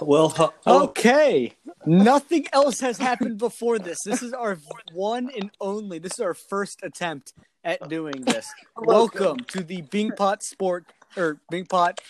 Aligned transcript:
Well, 0.00 0.32
uh, 0.38 0.48
oh, 0.66 0.84
Okay. 0.84 1.52
Nothing 1.84 2.46
else 2.52 2.80
has 2.80 2.98
happened 2.98 3.38
before 3.38 3.78
this. 3.78 3.98
This 4.04 4.22
is 4.22 4.32
our 4.32 4.58
one 4.92 5.30
and 5.36 5.50
only. 5.60 5.98
This 5.98 6.12
is 6.14 6.20
our 6.20 6.34
first 6.34 6.80
attempt 6.82 7.32
at 7.64 7.88
doing 7.88 8.20
this. 8.22 8.48
Welcome 8.76 9.38
to 9.48 9.62
the 9.62 9.82
Bing 9.82 10.12
Pot 10.12 10.42
Sport 10.42 10.84
or 11.16 11.40
Bing 11.50 11.66
Pot 11.66 12.00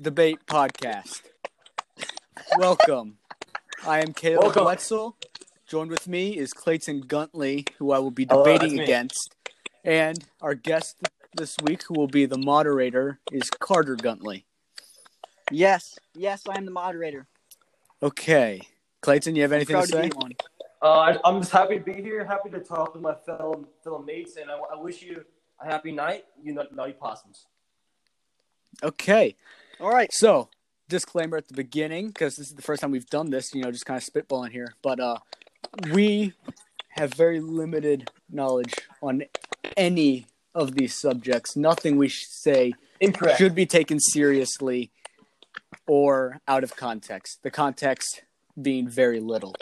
Debate 0.00 0.38
Podcast. 0.46 1.22
Welcome. 2.58 3.18
I 3.86 4.00
am 4.00 4.12
Caleb 4.12 4.44
Welcome. 4.44 4.64
Wetzel. 4.64 5.16
Joined 5.68 5.90
with 5.90 6.08
me 6.08 6.36
is 6.36 6.52
Clayton 6.52 7.02
Guntley, 7.02 7.68
who 7.78 7.92
I 7.92 7.98
will 7.98 8.10
be 8.10 8.24
debating 8.24 8.76
that's 8.76 8.88
against. 8.88 9.34
And 9.84 10.24
our 10.40 10.54
guest 10.54 10.96
this 11.36 11.56
week, 11.62 11.82
who 11.84 11.94
will 11.94 12.08
be 12.08 12.26
the 12.26 12.38
moderator, 12.38 13.20
is 13.30 13.50
Carter 13.50 13.96
Guntley. 13.96 14.44
Yes, 15.50 15.96
yes, 16.14 16.42
I 16.48 16.56
am 16.56 16.64
the 16.64 16.72
moderator. 16.72 17.26
Okay. 18.02 18.60
Clayton, 19.00 19.36
you 19.36 19.42
have 19.42 19.52
anything 19.52 19.76
to 19.80 19.86
say? 19.86 20.08
be 20.08 20.16
one. 20.16 20.32
uh, 20.82 20.86
I- 20.98 21.18
I'm 21.24 21.40
just 21.40 21.52
happy 21.52 21.78
to 21.78 21.84
be 21.84 21.94
here. 21.94 22.24
Happy 22.24 22.50
to 22.50 22.60
talk 22.60 22.92
with 22.94 23.02
my 23.02 23.14
fellow 23.14 23.66
fellow 23.82 24.00
mates, 24.02 24.36
and 24.36 24.50
I, 24.50 24.54
I 24.54 24.76
wish 24.80 25.02
you 25.02 25.24
a 25.60 25.64
happy 25.66 25.92
night. 25.92 26.24
You 26.42 26.52
nut- 26.54 26.74
nutty 26.74 26.92
possums. 26.92 27.46
Okay. 28.82 29.36
All 29.80 29.90
right. 29.90 30.12
So, 30.12 30.48
disclaimer 30.88 31.36
at 31.36 31.48
the 31.48 31.54
beginning, 31.54 32.08
because 32.08 32.36
this 32.36 32.48
is 32.48 32.54
the 32.54 32.62
first 32.62 32.80
time 32.82 32.90
we've 32.90 33.06
done 33.06 33.30
this, 33.30 33.54
you 33.54 33.62
know, 33.62 33.70
just 33.70 33.86
kind 33.86 34.00
of 34.00 34.04
spitballing 34.06 34.50
here. 34.52 34.74
But 34.82 35.00
uh, 35.00 35.18
we 35.92 36.34
have 36.90 37.14
very 37.14 37.40
limited 37.40 38.10
knowledge 38.30 38.74
on 39.02 39.22
any 39.76 40.26
of 40.54 40.74
these 40.74 40.94
subjects. 40.94 41.56
Nothing 41.56 41.96
we 41.96 42.08
say 42.08 42.72
Incorrect. 43.00 43.38
should 43.38 43.54
be 43.54 43.66
taken 43.66 44.00
seriously 44.00 44.90
or 45.86 46.40
out 46.48 46.64
of 46.64 46.76
context. 46.76 47.40
The 47.42 47.50
context 47.50 48.22
being 48.60 48.88
very 48.88 49.20
little. 49.20 49.54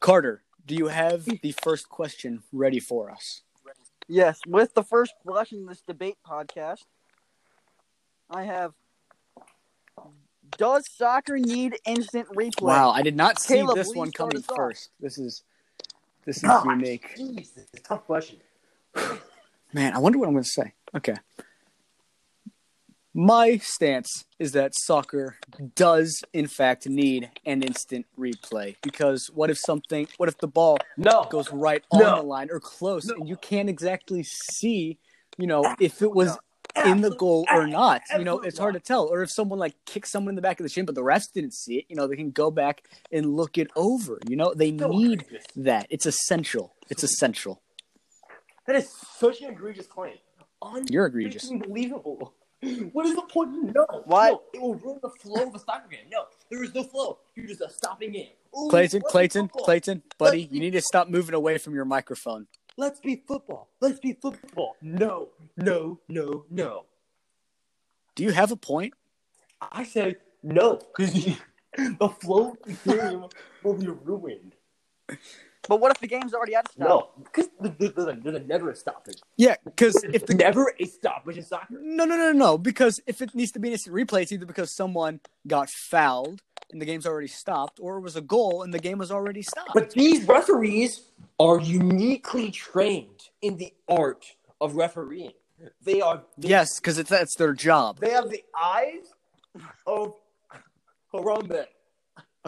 Carter, 0.00 0.42
do 0.66 0.74
you 0.74 0.88
have 0.88 1.24
the 1.24 1.52
first 1.62 1.88
question 1.88 2.42
ready 2.52 2.80
for 2.80 3.10
us? 3.10 3.42
Yes, 4.06 4.40
with 4.46 4.74
the 4.74 4.82
first 4.82 5.12
question 5.26 5.60
in 5.60 5.66
this 5.66 5.82
debate 5.82 6.16
podcast, 6.26 6.84
I 8.30 8.44
have 8.44 8.72
Does 10.56 10.84
soccer 10.96 11.38
need 11.38 11.76
instant 11.86 12.28
replay? 12.28 12.62
Wow, 12.62 12.90
I 12.90 13.02
did 13.02 13.16
not 13.16 13.38
see 13.38 13.54
Caleb, 13.56 13.76
this 13.76 13.94
one 13.94 14.12
coming 14.12 14.42
first. 14.42 14.90
This 15.00 15.18
is 15.18 15.42
this 16.24 16.38
is 16.38 16.42
Gosh, 16.42 16.64
unique. 16.66 17.16
Jeez, 17.18 17.54
this 17.54 17.66
a 17.74 17.80
tough 17.80 18.04
question. 18.04 18.38
Man, 19.72 19.94
I 19.94 19.98
wonder 19.98 20.18
what 20.18 20.26
I'm 20.26 20.34
going 20.34 20.44
to 20.44 20.50
say. 20.50 20.72
Okay. 20.94 21.14
My 23.20 23.56
stance 23.56 24.26
is 24.38 24.52
that 24.52 24.70
soccer 24.76 25.38
does, 25.74 26.22
in 26.32 26.46
fact, 26.46 26.88
need 26.88 27.28
an 27.44 27.64
instant 27.64 28.06
replay 28.16 28.76
because 28.80 29.26
what 29.34 29.50
if 29.50 29.58
something, 29.58 30.06
what 30.18 30.28
if 30.28 30.38
the 30.38 30.46
ball 30.46 30.78
No. 30.96 31.26
goes 31.28 31.50
right 31.50 31.82
on 31.90 31.98
No. 31.98 32.16
the 32.18 32.22
line 32.22 32.46
or 32.48 32.60
close 32.60 33.06
No. 33.06 33.14
and 33.16 33.28
you 33.28 33.34
can't 33.36 33.68
exactly 33.68 34.22
see, 34.22 35.00
you 35.36 35.48
know, 35.48 35.64
if 35.80 36.00
it 36.00 36.12
was 36.12 36.38
in 36.86 37.00
the 37.00 37.10
goal 37.10 37.44
or 37.52 37.66
not? 37.66 38.02
You 38.16 38.22
know, 38.22 38.38
it's 38.38 38.56
hard 38.56 38.74
to 38.74 38.80
tell. 38.80 39.08
Or 39.08 39.24
if 39.24 39.32
someone 39.32 39.58
like 39.58 39.74
kicks 39.84 40.12
someone 40.12 40.30
in 40.30 40.36
the 40.36 40.42
back 40.42 40.60
of 40.60 40.64
the 40.64 40.68
shin, 40.70 40.84
but 40.86 40.94
the 40.94 41.02
refs 41.02 41.32
didn't 41.34 41.54
see 41.54 41.78
it, 41.78 41.86
you 41.88 41.96
know, 41.96 42.06
they 42.06 42.14
can 42.14 42.30
go 42.30 42.52
back 42.52 42.84
and 43.10 43.34
look 43.34 43.58
it 43.58 43.66
over. 43.74 44.20
You 44.28 44.36
know, 44.36 44.54
they 44.54 44.70
need 44.70 45.26
that. 45.56 45.88
It's 45.90 46.06
essential. 46.06 46.76
It's 46.88 47.02
essential. 47.02 47.62
That 48.68 48.76
is 48.76 48.88
such 49.18 49.40
an 49.40 49.50
egregious 49.50 49.88
claim. 49.88 50.18
You're 50.88 51.06
egregious. 51.06 51.50
Unbelievable. 51.50 52.32
What 52.92 53.06
is 53.06 53.14
the 53.14 53.22
point? 53.22 53.74
No. 53.74 53.86
Why- 54.06 54.30
No, 54.30 54.42
it 54.52 54.60
will 54.60 54.74
ruin 54.74 54.98
the 55.02 55.10
flow 55.10 55.46
of 55.46 55.54
a 55.54 55.58
soccer 55.58 55.88
game. 55.88 56.06
No, 56.10 56.24
there 56.50 56.62
is 56.62 56.74
no 56.74 56.82
flow. 56.82 57.18
You're 57.34 57.46
just 57.46 57.60
a 57.60 57.70
stopping 57.70 58.12
game. 58.12 58.30
Ooh, 58.56 58.68
Clayton, 58.68 59.02
Clayton. 59.02 59.48
Clayton, 59.48 60.02
buddy, 60.18 60.40
Let's 60.42 60.52
you 60.52 60.60
need 60.60 60.72
to 60.72 60.80
stop 60.80 61.08
moving 61.08 61.34
away 61.34 61.58
from 61.58 61.74
your 61.74 61.84
microphone. 61.84 62.46
Let's 62.76 63.00
be 63.00 63.22
football. 63.26 63.68
Let's 63.80 63.98
be 64.00 64.12
football. 64.14 64.76
No, 64.80 65.28
no, 65.56 66.00
no, 66.08 66.44
no. 66.50 66.84
Do 68.14 68.22
you 68.24 68.30
have 68.32 68.50
a 68.52 68.56
point? 68.56 68.94
I 69.60 69.84
said 69.84 70.16
no 70.42 70.76
because 70.96 71.12
the 71.76 72.08
flow 72.20 72.56
of 72.66 72.84
the 72.84 72.96
game 72.96 73.24
will 73.62 73.74
be 73.74 73.88
ruined. 73.88 74.54
But 75.68 75.80
what 75.80 75.90
if 75.90 76.00
the 76.00 76.06
game's 76.06 76.34
already 76.34 76.56
out 76.56 76.66
of 76.66 76.72
stop? 76.72 76.88
No, 76.88 77.24
because 77.24 77.48
there's, 77.60 78.22
there's 78.22 78.46
never 78.46 78.70
a 78.70 78.76
stoppage. 78.76 79.18
Yeah, 79.36 79.56
because 79.64 80.02
if 80.04 80.26
the 80.26 80.34
never 80.46 80.74
a 80.78 80.84
stoppage 80.86 81.36
in 81.36 81.44
soccer. 81.44 81.66
no, 81.70 82.04
no, 82.04 82.16
no, 82.16 82.32
no, 82.32 82.58
because 82.58 83.00
if 83.06 83.20
it 83.20 83.34
needs 83.34 83.52
to 83.52 83.58
be 83.58 83.68
an 83.68 83.72
instant 83.72 83.94
replay, 83.94 84.22
it's 84.22 84.32
either 84.32 84.46
because 84.46 84.70
someone 84.70 85.20
got 85.46 85.68
fouled 85.68 86.42
and 86.70 86.80
the 86.80 86.86
game's 86.86 87.06
already 87.06 87.28
stopped, 87.28 87.78
or 87.80 87.98
it 87.98 88.00
was 88.00 88.16
a 88.16 88.20
goal 88.20 88.62
and 88.62 88.72
the 88.72 88.78
game 88.78 88.98
was 88.98 89.10
already 89.10 89.42
stopped. 89.42 89.70
But 89.74 89.90
these 89.90 90.24
referees 90.24 91.02
are 91.38 91.60
uniquely 91.60 92.50
trained 92.50 93.28
in 93.42 93.56
the 93.56 93.72
art 93.88 94.24
of 94.60 94.74
refereeing. 94.74 95.32
They 95.84 96.00
are 96.00 96.22
they, 96.36 96.48
yes, 96.48 96.78
because 96.78 96.98
it's 96.98 97.10
that's 97.10 97.34
their 97.34 97.52
job. 97.52 97.98
They 97.98 98.10
have 98.10 98.30
the 98.30 98.44
eyes 98.56 99.12
of 99.86 100.14
Harambe. 101.12 101.66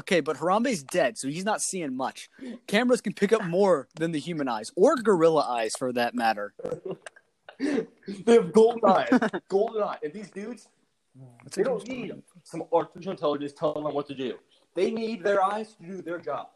Okay, 0.00 0.20
but 0.20 0.36
Harambe's 0.38 0.82
dead, 0.82 1.18
so 1.18 1.28
he's 1.28 1.44
not 1.44 1.60
seeing 1.60 1.94
much. 1.96 2.28
Cameras 2.66 3.00
can 3.00 3.12
pick 3.12 3.32
up 3.32 3.44
more 3.44 3.88
than 3.96 4.12
the 4.12 4.18
human 4.18 4.48
eyes, 4.48 4.72
or 4.76 4.96
gorilla 4.96 5.42
eyes 5.48 5.72
for 5.78 5.92
that 5.92 6.14
matter. 6.14 6.54
They 8.24 8.32
have 8.36 8.52
golden 8.54 8.80
eyes. 8.90 9.10
golden 9.50 9.82
eyes. 9.82 9.98
And 10.02 10.14
these 10.14 10.30
dudes, 10.30 10.66
That's 11.44 11.56
they 11.58 11.62
don't 11.62 11.86
need 11.86 12.08
point. 12.10 12.24
some 12.44 12.62
artificial 12.72 13.10
intelligence 13.12 13.52
telling 13.52 13.84
them 13.84 13.92
what 13.92 14.06
to 14.08 14.14
do. 14.14 14.38
They 14.74 14.90
need 14.90 15.22
their 15.22 15.44
eyes 15.44 15.74
to 15.74 15.82
do 15.86 16.00
their 16.00 16.16
job. 16.18 16.46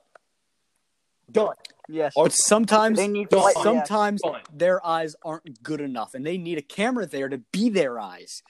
Done. 1.31 1.57
Yes. 1.91 2.15
Or- 2.17 2.25
But 2.25 2.33
sometimes, 2.33 2.97
They 2.97 3.09
need 3.09 3.29
Don't- 3.29 3.53
sometimes 3.63 4.23
Fine. 4.23 4.45
their 4.51 4.85
eyes 4.87 5.15
aren't 5.23 5.63
good 5.63 5.83
enough, 5.83 6.15
and 6.15 6.25
they 6.25 6.39
need 6.39 6.57
a 6.57 6.63
camera 6.63 7.05
there 7.05 7.29
to 7.29 7.37
be 7.53 7.69
their 7.69 8.01
eyes 8.01 8.43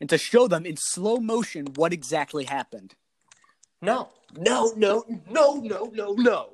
and 0.00 0.08
to 0.08 0.16
show 0.16 0.46
them 0.46 0.64
in 0.64 0.76
slow 0.76 1.16
motion 1.16 1.66
what 1.74 1.92
exactly 1.92 2.44
happened. 2.44 2.94
No. 3.82 4.08
No, 4.36 4.72
no, 4.76 5.04
no, 5.30 5.54
no, 5.60 5.90
no, 5.92 6.12
no. 6.14 6.48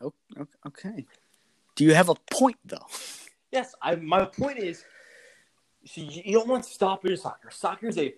O- 0.00 0.12
o- 0.38 0.46
Okay. 0.66 1.06
Do 1.76 1.84
you 1.84 1.94
have 1.94 2.08
a 2.08 2.14
point 2.30 2.56
though? 2.64 2.86
Yes, 3.52 3.74
I, 3.82 3.96
my 3.96 4.24
point 4.24 4.58
is, 4.58 4.84
see, 5.86 6.02
you 6.02 6.22
you 6.24 6.32
don't 6.38 6.48
want 6.48 6.64
stoppage 6.64 7.10
in 7.12 7.16
soccer. 7.16 7.50
Soccer 7.50 7.88
is 7.88 7.98
a 7.98 8.14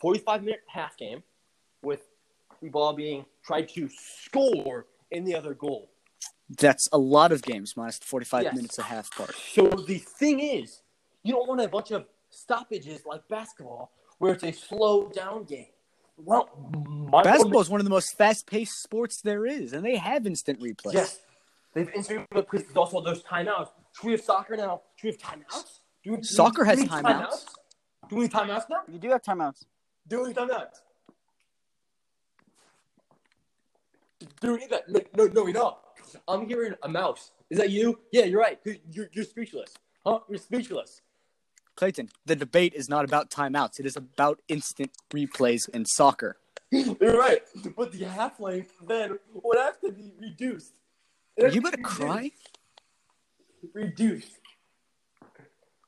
45 0.00 0.42
minute 0.44 0.62
half 0.66 0.96
game 0.96 1.22
with 1.82 2.06
the 2.62 2.68
ball 2.68 2.92
being 2.92 3.24
tried 3.44 3.68
to 3.70 3.88
score 3.88 4.86
in 5.10 5.24
the 5.24 5.34
other 5.34 5.54
goal. 5.54 5.90
That's 6.48 6.88
a 6.92 6.98
lot 6.98 7.32
of 7.32 7.42
games 7.42 7.76
minus 7.76 7.98
the 7.98 8.06
45 8.06 8.44
Yes. 8.44 8.54
minutes 8.54 8.78
a 8.78 8.82
half 8.82 9.10
part. 9.10 9.34
So 9.34 9.66
the 9.68 9.98
thing 9.98 10.40
is, 10.40 10.82
you 11.22 11.32
don't 11.32 11.48
want 11.48 11.60
a 11.60 11.68
bunch 11.68 11.90
of 11.90 12.06
stoppages 12.30 13.04
like 13.04 13.26
basketball 13.28 13.92
where 14.18 14.32
it's 14.34 14.44
a 14.44 14.52
slow 14.52 15.08
down 15.08 15.44
game. 15.44 15.66
Well, 16.18 16.48
my 17.10 17.22
Basketball 17.22 17.60
is 17.60 17.68
one 17.68 17.80
of 17.80 17.84
the 17.84 17.90
most 17.90 18.16
fast-paced 18.16 18.82
sports 18.82 19.20
there 19.20 19.46
is, 19.46 19.72
and 19.72 19.84
they 19.84 19.96
have 19.96 20.26
instant 20.26 20.60
replays. 20.60 20.94
Yes, 20.94 21.18
they've 21.74 21.90
instantly 21.94 22.26
but 22.30 22.48
please 22.48 22.64
also 22.74 23.00
those 23.02 23.22
timeouts. 23.22 23.68
Should 23.92 24.06
we 24.06 24.12
have 24.12 24.22
soccer 24.22 24.56
now? 24.56 24.82
Should 24.96 25.04
we 25.08 25.10
have 25.12 25.20
timeouts? 25.20 25.80
Do 26.04 26.10
we, 26.12 26.16
do 26.18 26.22
Soccer 26.22 26.62
we- 26.62 26.68
has 26.68 26.78
do 26.78 26.84
we 26.84 26.88
timeouts. 26.88 27.44
Do 28.08 28.16
we 28.16 28.22
need 28.22 28.30
timeouts 28.32 28.64
now? 28.70 28.82
You 28.90 28.98
do 28.98 29.10
have 29.10 29.22
timeouts. 29.22 29.64
Do 30.08 30.22
we 30.22 30.28
need 30.28 30.36
timeouts? 30.36 30.80
Do 34.40 34.52
we 34.52 34.58
need 34.58 34.70
that? 34.70 34.88
No, 34.88 35.00
no, 35.16 35.26
no, 35.32 35.42
we 35.44 35.52
don't. 35.52 35.76
I'm 36.28 36.46
hearing 36.46 36.74
a 36.82 36.88
mouse. 36.88 37.32
Is 37.50 37.58
that 37.58 37.70
you? 37.70 37.98
Yeah, 38.12 38.24
you're 38.24 38.40
right. 38.40 38.58
You're, 38.90 39.08
you're 39.12 39.24
speechless. 39.24 39.74
Huh? 40.04 40.20
You're 40.28 40.38
speechless. 40.38 41.02
Clayton, 41.76 42.08
the 42.24 42.34
debate 42.36 42.72
is 42.74 42.88
not 42.88 43.04
about 43.04 43.30
timeouts. 43.30 43.78
It 43.78 43.86
is 43.86 43.96
about 43.96 44.40
instant 44.48 44.90
replays 45.12 45.68
in 45.68 45.84
soccer. 45.86 46.36
You're 46.70 47.18
right. 47.18 47.42
But 47.76 47.92
the 47.92 48.04
half 48.04 48.40
length 48.40 48.72
then 48.86 49.18
would 49.34 49.58
have 49.58 49.78
to 49.82 49.92
be 49.92 50.12
reduced. 50.18 50.72
You 51.36 51.50
to 51.50 51.60
better 51.60 51.76
be 51.76 51.82
cry. 51.82 52.30
Reduced. 53.74 54.32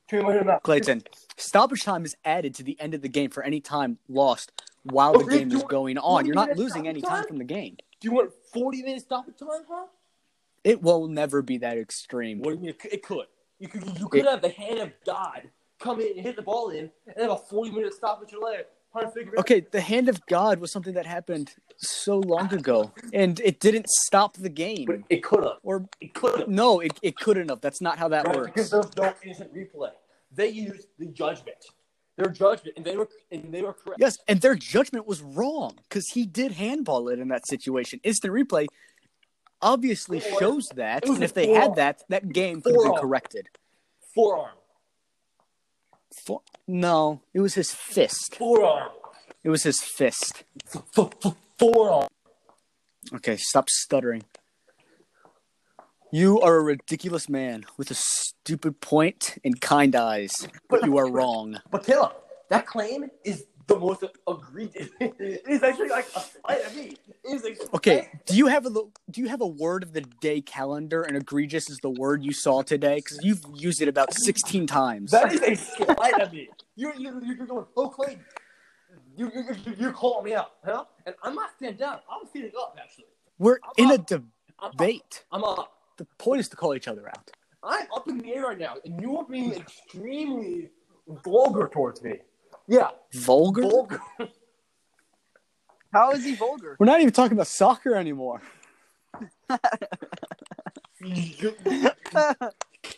Turn 0.09 0.25
my 0.25 0.43
mouth. 0.43 0.63
Clayton, 0.63 1.03
stoppage 1.37 1.83
time 1.85 2.05
is 2.05 2.17
added 2.25 2.55
to 2.57 2.63
the 2.63 2.79
end 2.81 2.95
of 2.95 3.03
the 3.03 3.09
game 3.09 3.31
for 3.31 3.43
any 3.43 3.61
time 3.61 3.99
lost 4.09 4.53
while 4.85 5.13
the 5.13 5.25
Okay, 5.25 5.39
game 5.39 5.53
is 5.53 5.63
going 5.65 5.99
on. 5.99 6.25
you 6.25 6.29
You're 6.29 6.35
not 6.35 6.57
losing 6.57 6.89
any 6.89 7.01
time 7.01 7.11
time? 7.23 7.25
from 7.27 7.39
the 7.39 7.45
game. 7.45 7.77
Do 8.01 8.09
you 8.09 8.13
want 8.15 8.31
40 8.53 8.83
minutes 8.83 9.05
stoppage 9.05 9.37
time, 9.39 9.65
huh? 9.69 9.87
It 10.65 10.83
will 10.83 11.09
never 11.09 11.43
be 11.43 11.59
that 11.59 11.77
extreme. 11.79 12.39
What 12.41 12.51
do 12.51 12.55
you 12.57 12.61
mean? 12.61 12.71
It 12.71 12.79
could- 12.79 12.93
It 12.93 13.03
could. 13.03 13.27
You 13.59 13.69
could, 13.69 13.99
you 13.99 14.09
could 14.09 14.21
It- 14.21 14.27
have 14.27 14.41
the 14.43 14.49
hand 14.51 14.79
of 14.79 14.93
God 15.05 15.51
come 15.79 16.01
in 16.01 16.09
and 16.17 16.21
hit 16.21 16.37
the 16.37 16.43
ball 16.43 16.71
in, 16.71 16.91
and 17.07 17.17
have 17.19 17.31
a 17.31 17.37
40 17.37 17.71
minute 17.71 17.95
stoppage 17.95 18.33
later. 18.41 18.65
Trying 18.93 19.05
to 19.05 19.11
figure 19.11 19.33
it 19.35 19.39
out. 19.39 19.41
Okay, 19.41 19.61
the 19.71 19.81
hand 19.83 20.09
of 20.09 20.25
God 20.27 20.61
was 20.61 20.73
something 20.73 20.95
that 20.95 21.05
happened 21.05 21.55
so 21.77 22.19
long 22.21 22.53
ago, 22.55 22.91
and 23.13 23.39
it 23.41 23.61
didn't 23.61 23.87
stop 23.89 24.35
the 24.35 24.49
But 24.49 24.55
game. 24.55 25.05
it 25.11 25.23
could 25.23 25.45
have. 25.45 25.59
Or 25.63 25.87
It 26.01 26.15
could 26.15 26.39
have. 26.41 26.49
no, 26.49 26.81
it, 26.81 26.99
it 27.03 27.17
couldn't 27.17 27.51
have. 27.51 27.61
That's 27.61 27.83
not 27.83 27.99
how 27.99 28.09
that 28.09 28.27
Right, 28.27 28.37
works. 28.37 28.51
because 28.53 28.71
there's 28.71 28.97
no 28.97 29.13
instant 29.23 29.55
replay. 29.55 29.91
They 30.35 30.49
use 30.49 30.87
the 30.99 31.07
judgment. 31.07 31.59
their 32.17 32.31
judgment, 32.31 32.77
and 32.77 32.85
they 32.85 32.97
were 32.97 33.09
and 33.31 33.53
they 33.53 33.61
were 33.63 33.75
correct. 33.75 34.01
Yes, 34.01 34.17
and 34.27 34.41
their 34.41 34.55
judgment 34.57 35.07
was 35.07 35.21
wrong 35.23 35.77
because 35.89 36.09
he 36.09 36.25
did 36.27 36.53
handball 36.53 37.09
it 37.09 37.19
in 37.19 37.29
that 37.29 37.47
situation. 37.47 38.01
Instant 38.05 38.33
replay 38.33 38.67
obviously 39.61 40.21
shows 40.21 40.69
that, 40.77 41.07
and 41.07 41.23
if 41.23 41.35
they 41.35 41.49
had 41.49 41.75
that, 41.77 42.03
that 42.09 42.33
game 42.33 42.61
could 42.63 42.75
have 42.75 42.83
been 42.85 43.01
corrected. 43.01 43.49
Forearm, 44.15 44.51
For- 46.27 46.43
no, 46.67 47.23
it 47.35 47.41
was 47.41 47.55
his 47.55 47.73
fist. 47.73 48.37
forearm, 48.37 48.91
It 49.45 49.51
was 49.51 49.63
his 49.63 49.81
fist. 49.81 50.45
Forearm. 51.59 52.09
Okay, 53.15 53.37
stop 53.37 53.69
stuttering. 53.71 54.25
You 56.11 56.41
are 56.41 56.57
a 56.57 56.63
ridiculous 56.63 57.29
man 57.29 57.67
with 57.77 57.91
a 57.91 57.95
stupid 57.95 58.81
point 58.81 59.37
and 59.45 59.61
kind 59.61 59.95
eyes, 59.95 60.33
but 60.69 60.85
you 60.85 60.97
are 60.97 61.11
wrong. 61.11 61.61
But 61.71 61.85
Caleb, 61.85 62.13
that 62.49 62.67
claim 62.67 63.11
is 63.25 63.45
the 63.69 63.79
most 63.79 64.05
egregious. 64.27 64.89
it 65.01 65.43
is 65.47 65.63
actually 65.63 65.91
like 65.91 66.07
a 66.17 66.21
slight 66.21 66.61
at 66.65 66.75
me. 66.75 66.97
It 67.25 67.45
is 67.45 67.45
a 67.45 67.77
Okay, 67.77 68.09
do 68.27 68.37
you 68.37 68.47
have 68.49 68.67
a 68.67 68.71
do 68.71 69.21
you 69.21 69.29
have 69.29 69.41
a 69.41 69.47
word 69.47 69.83
of 69.83 69.93
the 69.93 70.01
day 70.01 70.41
calendar 70.41 71.03
and 71.03 71.17
egregious 71.17 71.71
is 71.71 71.79
the 71.79 71.91
word 71.91 72.25
you 72.25 72.33
saw 72.33 72.63
today? 72.63 72.97
Because 72.97 73.21
you've 73.23 73.45
used 73.55 73.81
it 73.81 73.89
about 73.89 74.13
sixteen 74.15 74.67
times. 74.67 75.13
That 75.13 75.33
is 75.33 75.43
a 75.43 75.55
slight 75.55 76.19
at 76.19 76.33
me. 76.33 76.49
You're, 76.75 76.95
you're, 76.95 77.23
you're 77.25 77.47
going, 77.47 77.67
oh, 77.77 77.89
Clay, 77.89 78.19
you, 79.17 79.31
you, 79.35 79.45
you, 79.65 79.75
you're 79.79 79.93
calling 79.93 80.25
me 80.25 80.35
out, 80.35 80.53
huh? 80.65 80.85
And 81.07 81.15
I'm 81.25 81.35
not 81.35 81.51
standing 81.57 81.79
down. 81.79 81.99
I'm 82.11 82.27
standing 82.29 82.53
up, 82.57 82.79
actually. 82.81 83.07
We're 83.39 83.59
in 83.77 83.91
a 83.91 83.95
I'm 83.95 84.31
up. 84.61 84.73
debate. 84.73 85.25
I'm 85.33 85.43
up. 85.45 85.73
The 85.97 86.07
point 86.19 86.41
is 86.41 86.49
to 86.51 86.57
call 86.57 86.77
each 86.77 86.87
other 86.87 87.09
out. 87.09 87.33
I'm 87.65 87.87
up 87.95 88.09
in 88.09 88.19
the 88.19 88.33
air 88.33 88.45
right 88.45 88.59
now, 88.59 88.77
and 88.85 89.01
you 89.01 89.19
are 89.19 89.25
being 89.25 89.53
extremely 89.55 90.71
vulgar 91.25 91.69
towards 91.73 92.01
me. 92.03 92.21
Yeah, 92.69 92.89
Vulgar? 93.15 93.63
vulgar. 93.63 94.01
How 95.93 96.13
is 96.13 96.23
he 96.25 96.35
vulgar? 96.35 96.77
We're 96.79 96.85
not 96.87 97.01
even 97.01 97.13
talking 97.15 97.33
about 97.33 97.47
soccer 97.47 97.95
anymore. 97.95 98.43
You- 101.01 101.55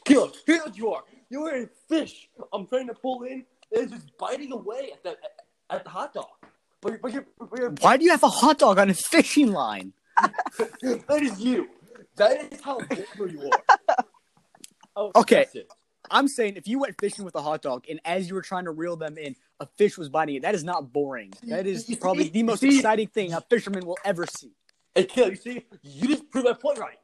Caleb, 0.05 0.33
here's 0.47 0.61
what 0.65 0.77
you 0.77 0.91
are. 0.93 1.05
You 1.29 1.45
are 1.47 1.55
a 1.63 1.67
fish. 1.89 2.29
I'm 2.53 2.67
trying 2.67 2.89
to 2.89 2.95
pull 2.95 3.23
in, 3.23 3.33
and 3.33 3.45
it's 3.85 3.93
just 3.93 4.19
biting 4.19 4.53
away 4.53 4.91
at 4.93 5.03
the 5.05 5.17
at 5.71 5.85
the 5.85 5.91
hot 5.91 6.15
dog. 6.15 6.27
But, 6.81 6.89
you're- 6.93 6.99
but, 7.03 7.13
you're, 7.13 7.27
but 7.39 7.59
you're, 7.59 7.71
Why 7.81 7.97
do 7.97 8.05
you 8.05 8.11
have 8.11 8.25
a 8.25 8.29
hot 8.29 8.59
dog 8.59 8.79
on 8.79 8.91
a 8.91 8.95
fishing 8.95 9.53
line? 9.53 9.93
that 10.59 11.21
is 11.23 11.39
you. 11.41 11.69
That 12.17 12.53
is 12.53 12.61
how 12.61 12.79
vulgar 12.81 13.29
you 13.33 13.51
are. 13.53 13.97
Oh, 14.97 15.13
Okay. 15.15 15.37
that's 15.37 15.55
it. 15.55 15.73
I'm 16.11 16.29
saying 16.29 16.55
if 16.57 16.67
you 16.67 16.79
went 16.79 16.97
fishing 17.01 17.25
with 17.25 17.35
a 17.35 17.43
hot 17.43 17.63
dog 17.63 17.85
and 17.89 18.01
as 18.05 18.29
you 18.29 18.35
were 18.35 18.43
trying 18.43 18.65
to 18.65 18.71
reel 18.71 18.97
them 18.97 19.19
in, 19.19 19.37
a 19.59 19.67
fish 19.67 19.99
was 19.99 20.09
biting 20.09 20.37
it, 20.37 20.43
that 20.43 20.55
is 20.55 20.65
not 20.65 20.93
boring. 20.93 21.33
That 21.45 21.67
is 21.67 21.85
probably 22.01 22.29
the 22.29 22.43
most 22.43 22.61
see- 22.61 22.77
exciting 22.77 23.09
thing 23.09 23.33
a 23.33 23.41
fisherman 23.41 23.85
will 23.87 23.99
ever 24.05 24.27
see. 24.27 24.53
Hey, 24.95 25.05
Caleb, 25.05 25.33
you 25.33 25.37
see, 25.37 25.67
you 25.83 26.09
just 26.09 26.31
proved 26.31 26.47
my 26.47 26.53
point 26.55 26.79
right. 26.79 26.99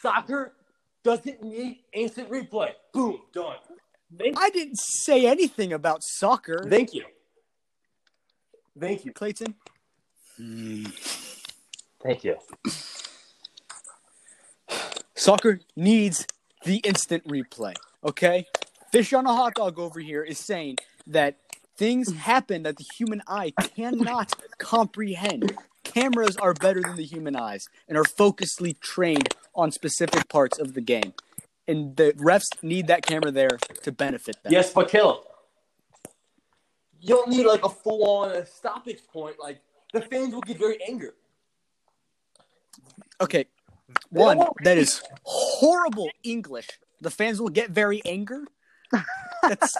Soccer 0.00 0.54
doesn't 1.04 1.42
need 1.42 1.80
instant 1.92 2.28
replay. 2.30 2.70
Boom, 2.92 3.20
done. 3.32 3.56
Thank, 4.18 4.38
I 4.38 4.50
didn't 4.50 4.78
say 4.78 5.26
anything 5.26 5.72
about 5.72 6.02
soccer. 6.02 6.66
thank 6.68 6.92
you. 6.92 7.04
Thank 8.78 9.04
you. 9.04 9.12
Clayton. 9.12 9.54
Thank 12.02 12.24
you. 12.24 12.36
Soccer 15.14 15.60
needs 15.76 16.26
the 16.64 16.76
instant 16.78 17.26
replay. 17.26 17.74
Okay? 18.04 18.46
Fish 18.90 19.12
on 19.12 19.26
a 19.26 19.34
hot 19.34 19.54
dog 19.54 19.78
over 19.78 20.00
here 20.00 20.22
is 20.22 20.38
saying 20.38 20.76
that 21.06 21.36
things 21.76 22.12
happen 22.12 22.62
that 22.64 22.76
the 22.76 22.84
human 22.96 23.22
eye 23.26 23.52
cannot 23.74 24.32
comprehend. 24.58 25.56
Cameras 25.84 26.36
are 26.36 26.54
better 26.54 26.80
than 26.80 26.96
the 26.96 27.04
human 27.04 27.34
eyes 27.34 27.68
and 27.88 27.98
are 27.98 28.04
focusedly 28.04 28.78
trained 28.80 29.28
on 29.54 29.72
specific 29.72 30.28
parts 30.28 30.58
of 30.58 30.74
the 30.74 30.80
game. 30.80 31.14
And 31.66 31.96
the 31.96 32.12
refs 32.14 32.62
need 32.62 32.86
that 32.88 33.04
camera 33.04 33.30
there 33.30 33.58
to 33.82 33.92
benefit 33.92 34.42
them. 34.42 34.52
Yes, 34.52 34.72
but 34.72 34.88
kill. 34.88 35.24
you 37.00 37.08
don't 37.08 37.28
need 37.28 37.44
like 37.44 37.64
a 37.64 37.68
full-on 37.68 38.46
stoppage 38.46 39.00
point. 39.12 39.36
Like 39.40 39.60
the 39.92 40.00
fans 40.00 40.32
will 40.32 40.40
get 40.40 40.58
very 40.58 40.78
angry. 40.88 41.10
Okay. 43.20 43.46
They 44.12 44.20
One, 44.20 44.38
won't 44.38 44.52
that 44.62 44.72
read. 44.76 44.78
is 44.78 45.02
horrible 45.24 46.10
English. 46.22 46.68
The 47.00 47.10
fans 47.10 47.40
will 47.40 47.48
get 47.48 47.70
very 47.70 48.02
angry. 48.04 48.44
That's 49.42 49.76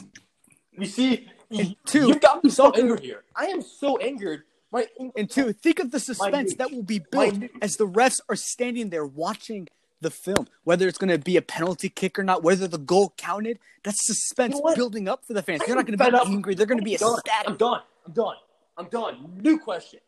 You 0.72 0.86
see, 0.86 1.28
you, 1.50 1.74
two, 1.84 2.08
you 2.08 2.14
got 2.18 2.42
me 2.42 2.50
so 2.50 2.64
soccer- 2.64 2.80
angry 2.80 3.00
here. 3.02 3.24
I 3.36 3.46
am 3.46 3.60
so 3.62 3.98
angered. 3.98 4.44
My 4.72 4.86
And 5.16 5.28
two, 5.30 5.52
think 5.52 5.80
of 5.80 5.90
the 5.90 6.00
suspense 6.00 6.54
that 6.54 6.72
will 6.72 6.82
be 6.82 6.98
built 6.98 7.34
as 7.60 7.76
the 7.76 7.86
refs 7.86 8.20
are 8.30 8.36
standing 8.36 8.88
there 8.88 9.04
watching 9.04 9.68
the 10.00 10.10
film, 10.10 10.48
whether 10.64 10.88
it's 10.88 10.96
going 10.96 11.10
to 11.10 11.18
be 11.18 11.36
a 11.36 11.42
penalty 11.42 11.90
kick 11.90 12.18
or 12.18 12.24
not, 12.24 12.42
whether 12.42 12.66
the 12.66 12.78
goal 12.78 13.12
counted. 13.18 13.58
That's 13.84 14.04
suspense 14.06 14.54
You 14.56 14.62
know 14.64 14.74
building 14.74 15.08
up 15.08 15.26
for 15.26 15.34
the 15.34 15.42
fans. 15.42 15.60
They're 15.66 15.76
not 15.76 15.84
going 15.86 15.98
Fed 15.98 16.12
to 16.12 16.22
up. 16.22 16.26
be 16.26 16.32
angry. 16.32 16.54
They're 16.54 16.64
going 16.66 16.78
to 16.78 16.84
be 16.84 16.96
I'm. 16.98 17.20
I'm 17.46 17.56
done. 17.58 17.82
I'm 18.06 18.12
done. 18.12 18.36
I'm 18.78 18.86
done. 18.86 19.40
New 19.42 19.58
question. 19.58 20.00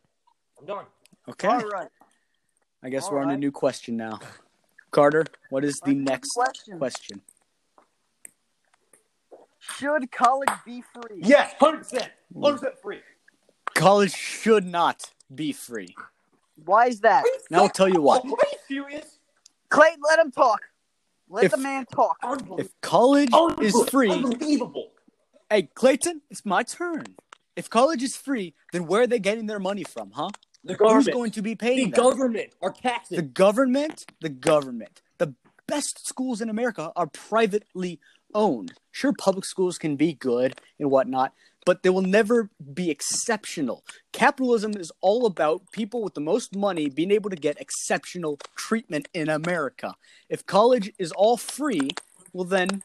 I'm 0.59 0.65
done. 0.67 0.87
Okay. 1.29 1.47
All 1.49 1.69
right. 1.69 1.89
I 2.85 2.91
guess 2.91 3.07
All 3.07 3.13
we're 3.15 3.21
on 3.23 3.31
a 3.31 3.37
new 3.39 3.51
question 3.51 3.97
now. 3.97 4.21
Carter, 4.91 5.25
what 5.49 5.65
is 5.65 5.81
the 5.81 5.91
Okay, 5.93 5.99
next 5.99 6.33
question. 6.33 6.79
question? 6.79 7.23
Should 9.59 10.13
college 10.13 10.51
be 10.67 10.83
free? 10.93 11.21
Yes, 11.23 11.55
hundred 11.59 11.79
percent. 11.79 12.11
Hmm. 12.33 12.43
Hundred 12.43 12.59
percent 12.59 12.79
free. 12.83 13.01
College 13.75 14.13
should 14.15 14.67
not 14.67 15.11
be 15.35 15.53
free. 15.53 15.95
Why 16.65 16.87
is 16.89 17.01
that? 17.01 17.25
Now 17.51 17.63
I'll 17.63 17.69
tell 17.71 17.89
you 17.89 18.03
what. 18.03 18.23
Are 18.25 18.29
you 18.29 18.37
serious? 18.69 19.19
Clayton, 19.71 20.01
let 20.09 20.19
him 20.19 20.31
talk. 20.31 20.61
Let 21.31 21.45
If- 21.45 21.51
the 21.53 21.57
man 21.57 21.87
talk. 21.87 22.19
If 22.59 22.69
college 22.83 23.31
is 23.63 23.89
free, 23.89 24.11
Unbelievable. 24.11 24.91
hey 25.51 25.63
Clayton, 25.75 26.21
it's 26.31 26.45
my 26.45 26.63
turn. 26.63 27.17
If 27.57 27.71
college 27.71 28.03
is 28.03 28.17
free, 28.17 28.55
then 28.73 28.87
where 28.87 29.03
are 29.03 29.07
they 29.07 29.19
getting 29.19 29.47
their 29.47 29.59
money 29.61 29.85
from, 29.85 30.11
huh? 30.11 30.29
The 30.65 30.75
Who's 30.75 31.09
going 31.09 31.31
to 31.33 31.43
be 31.43 31.51
the 31.53 31.57
paying 31.57 31.91
them? 31.91 32.05
government 32.05 32.53
are 32.63 32.73
taxing. 32.73 33.17
The 33.17 33.23
government, 33.23 34.07
the 34.21 34.31
government. 34.31 35.03
The 35.19 35.35
best 35.67 36.07
schools 36.07 36.41
in 36.41 36.49
America 36.49 36.91
are 36.97 37.07
privately 37.07 38.01
owned. 38.35 38.75
Sure, 38.91 39.13
public 39.13 39.45
schools 39.45 39.79
can 39.79 39.97
be 39.97 40.15
good 40.15 40.59
and 40.79 40.91
whatnot, 40.91 41.33
but 41.67 41.83
they 41.83 41.91
will 41.91 42.03
never 42.03 42.51
be 42.73 42.91
exceptional. 42.91 43.85
Capitalism 44.13 44.73
is 44.77 44.91
all 45.01 45.27
about 45.27 45.71
people 45.73 46.03
with 46.03 46.15
the 46.15 46.21
most 46.21 46.57
money 46.57 46.89
being 46.89 47.11
able 47.11 47.31
to 47.31 47.37
get 47.37 47.61
exceptional 47.61 48.39
treatment 48.57 49.09
in 49.15 49.29
America. 49.29 49.95
If 50.29 50.47
college 50.47 50.93
is 50.99 51.13
all 51.13 51.37
free, 51.37 51.91
well, 52.33 52.45
then 52.45 52.83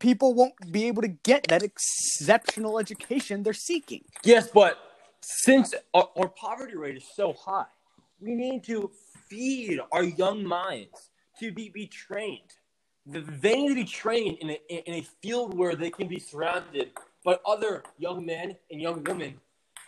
people 0.00 0.34
won't 0.34 0.72
be 0.72 0.84
able 0.86 1.02
to 1.02 1.08
get 1.08 1.46
that 1.48 1.62
exceptional 1.62 2.78
education 2.78 3.42
they're 3.42 3.52
seeking. 3.52 4.04
yes, 4.24 4.48
but 4.48 4.78
since 5.24 5.74
our, 5.94 6.10
our 6.16 6.28
poverty 6.28 6.76
rate 6.76 6.96
is 6.98 7.04
so 7.14 7.32
high, 7.34 7.66
we 8.20 8.34
need 8.34 8.64
to 8.64 8.90
feed 9.28 9.80
our 9.92 10.04
young 10.04 10.44
minds 10.44 11.10
to 11.40 11.52
be, 11.52 11.70
be 11.70 11.86
trained. 11.86 12.52
Th- 13.12 13.24
They 13.40 13.56
need 13.56 13.68
to 13.70 13.74
be 13.76 13.84
trained 13.84 14.38
in 14.40 14.50
a, 14.50 14.60
in 14.70 14.94
a 14.96 15.02
field 15.22 15.58
where 15.58 15.76
they 15.76 15.90
can 15.90 16.08
be 16.08 16.20
surrounded 16.20 16.92
by 17.24 17.38
other 17.46 17.84
young 17.98 18.26
men 18.26 18.56
and 18.70 18.80
young 18.80 19.04
women, 19.04 19.40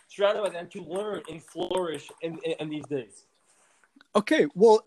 surrounded 0.09 0.43
by 0.43 0.49
them 0.49 0.69
to 0.69 0.81
learn 0.83 1.23
and 1.29 1.43
flourish 1.43 2.09
in, 2.21 2.39
in, 2.45 2.53
in 2.59 2.69
these 2.69 2.85
days. 2.87 3.25
Okay, 4.15 4.47
well, 4.55 4.83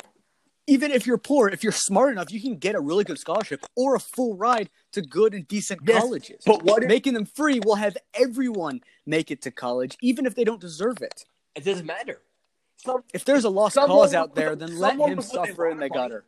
even 0.70 0.92
if 0.92 1.04
you're 1.04 1.18
poor, 1.18 1.48
if 1.48 1.64
you're 1.64 1.72
smart 1.72 2.12
enough, 2.12 2.30
you 2.30 2.40
can 2.40 2.56
get 2.56 2.76
a 2.76 2.80
really 2.80 3.02
good 3.02 3.18
scholarship 3.18 3.66
or 3.76 3.96
a 3.96 4.00
full 4.00 4.36
ride 4.36 4.70
to 4.92 5.02
good 5.02 5.34
and 5.34 5.48
decent 5.48 5.80
Yes, 5.84 6.00
colleges. 6.00 6.42
but 6.46 6.62
what 6.62 6.84
making 6.84 7.14
them 7.14 7.26
free 7.26 7.58
will 7.58 7.74
have 7.74 7.96
everyone 8.14 8.80
make 9.04 9.32
it 9.32 9.42
to 9.42 9.50
college, 9.50 9.96
even 10.00 10.26
if 10.26 10.36
they 10.36 10.44
don't 10.44 10.60
deserve 10.60 11.02
it. 11.02 11.24
It 11.56 11.64
doesn't 11.64 11.86
matter. 11.86 12.20
Some 12.76 13.02
If 13.12 13.24
there's 13.24 13.44
a 13.44 13.50
lost 13.50 13.74
cause 13.74 14.14
out 14.14 14.36
there, 14.36 14.54
then 14.54 14.78
let 14.78 14.96
him 14.96 15.16
they 15.16 15.22
suffer 15.22 15.68
in 15.68 15.78
the 15.78 15.88
gutter. 15.90 16.24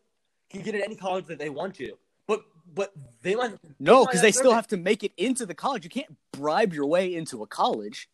can 0.51 0.63
get 0.63 0.75
at 0.75 0.83
any 0.83 0.97
college 0.97 1.27
that 1.27 1.39
they 1.39 1.49
want 1.49 1.77
to, 1.77 1.97
but 2.27 2.43
but 2.75 2.93
they 3.23 3.37
might 3.37 3.53
No, 3.79 4.05
because 4.05 4.17
not 4.17 4.23
they 4.23 4.33
still 4.33 4.51
it. 4.51 4.55
have 4.57 4.67
to 4.69 4.77
make 4.77 5.05
it 5.05 5.13
into 5.17 5.47
the 5.47 5.55
college. 5.55 5.85
You 5.85 5.91
can't 5.91 6.17
bribe 6.33 6.73
your 6.75 6.87
way 6.87 7.15
into 7.15 7.45
a 7.45 7.47
college. 7.47 8.09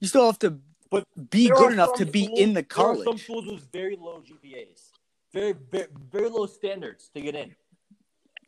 You 0.00 0.08
still 0.08 0.26
have 0.26 0.38
to 0.40 0.58
But 0.90 1.04
be 1.30 1.48
good 1.48 1.72
enough 1.72 1.94
to 1.94 2.06
be 2.06 2.24
schools- 2.24 2.40
in 2.40 2.54
the 2.54 2.62
There 2.74 2.86
are 2.86 2.96
some 3.04 3.18
schools 3.18 3.46
with 3.46 3.70
very 3.72 3.96
low 3.96 4.22
GPAs, 4.22 4.90
very 5.32 5.52
very, 5.52 5.86
very 6.10 6.28
low 6.30 6.46
standards 6.46 7.10
to 7.14 7.20
get 7.20 7.34
in. 7.34 7.54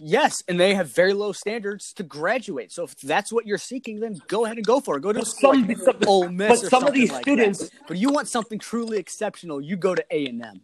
Yes, 0.03 0.43
and 0.49 0.59
they 0.59 0.75
have 0.75 0.89
very 0.89 1.13
low 1.13 1.33
standards 1.33 1.93
to 1.93 2.03
graduate. 2.03 2.73
So 2.73 2.85
if 2.85 2.97
that's 2.97 3.31
what 3.31 3.47
you're 3.47 3.59
seeking, 3.59 4.01
then 4.01 4.19
go 4.29 4.47
ahead 4.47 4.57
and 4.57 4.65
go 4.65 4.81
for 4.81 4.97
it. 4.97 5.03
Go 5.03 5.13
to 5.13 5.19
a 5.19 5.23
But 5.23 5.29
school 5.29 5.53
some- 5.53 5.67
like 5.67 5.77
some- 5.79 5.97
Ole 6.07 6.29
Miss 6.31 6.49
but 6.61 6.67
or 6.67 6.71
some 6.71 6.87
of 6.87 6.95
these 6.95 7.13
like 7.13 7.23
students- 7.23 7.69
that. 7.69 7.87
But 7.87 7.99
you 7.99 8.11
want 8.11 8.27
something 8.29 8.59
truly 8.59 8.97
exceptional, 8.97 9.61
you 9.61 9.77
go 9.77 9.95
to 9.95 10.03
A 10.11 10.27
and 10.27 10.43
M. 10.43 10.63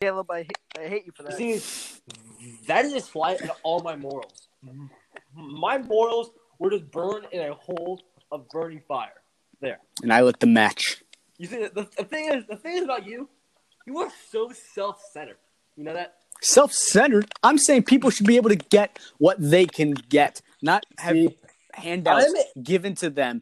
Caleb, 0.00 0.30
I, 0.30 0.42
hate- 0.44 0.78
I 0.78 0.88
hate 0.88 1.04
you 1.06 1.12
for 1.12 1.24
that. 1.24 1.36
See, 1.36 1.60
that 2.66 2.86
is 2.86 2.94
a 2.94 3.00
slight 3.00 3.42
at 3.42 3.54
all 3.62 3.80
my 3.82 3.96
morals. 3.96 4.48
My 5.34 5.76
morals 5.76 6.30
were 6.58 6.70
just 6.70 6.90
burned 6.90 7.26
in 7.32 7.40
a 7.40 7.52
hole 7.52 8.00
of 8.32 8.48
burning 8.48 8.80
fire. 8.88 9.17
There. 9.60 9.78
And 10.02 10.12
I 10.12 10.22
lit 10.22 10.40
the 10.40 10.46
match. 10.46 11.02
You 11.36 11.46
see, 11.46 11.66
the, 11.74 11.88
the 11.96 12.04
thing 12.04 12.32
is, 12.32 12.46
the 12.46 12.56
thing 12.56 12.76
is 12.78 12.84
about 12.84 13.06
you, 13.06 13.28
you 13.86 13.98
are 13.98 14.10
so 14.30 14.52
self-centered. 14.74 15.36
You 15.76 15.84
know 15.84 15.94
that? 15.94 16.14
Self-centered. 16.42 17.30
I'm 17.42 17.58
saying 17.58 17.84
people 17.84 18.10
should 18.10 18.26
be 18.26 18.36
able 18.36 18.50
to 18.50 18.56
get 18.56 18.98
what 19.18 19.36
they 19.40 19.66
can 19.66 19.92
get, 19.92 20.40
not 20.62 20.84
have 20.98 21.14
See, 21.14 21.36
handouts 21.74 22.26
I'm- 22.26 22.62
given 22.62 22.94
to 22.96 23.10
them. 23.10 23.40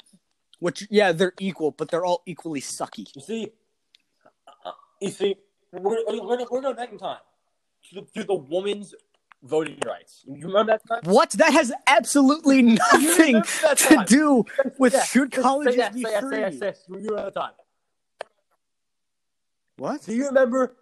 Which, 0.58 0.86
yeah, 0.90 1.12
they're 1.12 1.34
equal, 1.38 1.70
but 1.72 1.90
they're 1.90 2.04
all 2.06 2.22
equally 2.24 2.62
sucky. 2.62 3.06
You 3.14 3.20
see, 3.20 3.48
uh, 4.64 4.72
you 5.02 5.10
see, 5.10 5.36
we're, 5.70 5.98
we're, 6.06 6.22
we're, 6.24 6.46
we're 6.50 6.62
going 6.62 6.76
back 6.76 6.90
in 6.92 6.98
time 6.98 7.18
to 7.90 8.00
the, 8.00 8.20
to 8.20 8.26
the 8.26 8.34
woman's 8.34 8.94
voting 9.46 9.78
rights. 9.86 10.22
You 10.26 10.46
remember 10.46 10.72
that 10.72 10.82
time? 10.88 11.00
What? 11.04 11.30
That 11.32 11.52
has 11.52 11.72
absolutely 11.86 12.62
nothing 12.62 13.42
to 13.42 14.04
do 14.06 14.44
with 14.78 14.92
Yeah, 14.94 15.04
should 15.04 15.32
colleges 15.32 15.76
yes, 15.76 15.94
be 15.94 16.00
yes, 16.02 16.20
free. 16.20 16.30
say 16.36 16.40
yes, 16.40 16.54
yes. 16.60 16.84
You 16.88 17.08
remember 17.10 17.30
time. 17.30 17.52
What? 19.76 20.02
Do 20.04 20.14
you 20.14 20.26
remember 20.26 20.74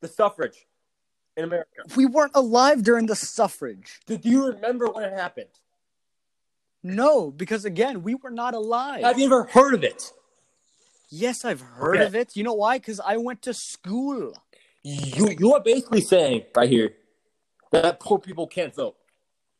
the 0.00 0.08
suffrage 0.08 0.66
in 1.36 1.44
America? 1.44 1.82
We 1.96 2.06
weren't 2.06 2.32
alive 2.34 2.82
during 2.82 3.06
the 3.06 3.16
suffrage. 3.16 4.00
Do, 4.06 4.16
do 4.16 4.28
you 4.28 4.46
remember 4.46 4.86
when 4.88 5.04
it 5.04 5.12
happened? 5.12 5.48
No, 6.84 7.30
because 7.30 7.64
again, 7.64 8.02
we 8.02 8.14
were 8.14 8.30
not 8.30 8.54
alive. 8.54 9.02
Have 9.02 9.18
you 9.18 9.26
ever 9.26 9.44
heard 9.44 9.74
of 9.74 9.84
it? 9.84 10.12
Yes, 11.10 11.44
I've 11.44 11.60
heard 11.60 11.96
Okay. 11.96 12.06
of 12.06 12.14
it. 12.16 12.36
You 12.36 12.42
know 12.42 12.54
why? 12.54 12.78
Because 12.78 12.98
I 13.00 13.16
went 13.18 13.42
to 13.42 13.54
school. 13.54 14.32
You 14.82 15.30
you 15.38 15.54
are 15.54 15.60
basically 15.60 16.00
saying 16.00 16.44
right 16.56 16.68
here 16.68 16.94
that 17.72 18.00
poor 18.00 18.18
people 18.18 18.46
can't 18.46 18.74
vote. 18.74 18.96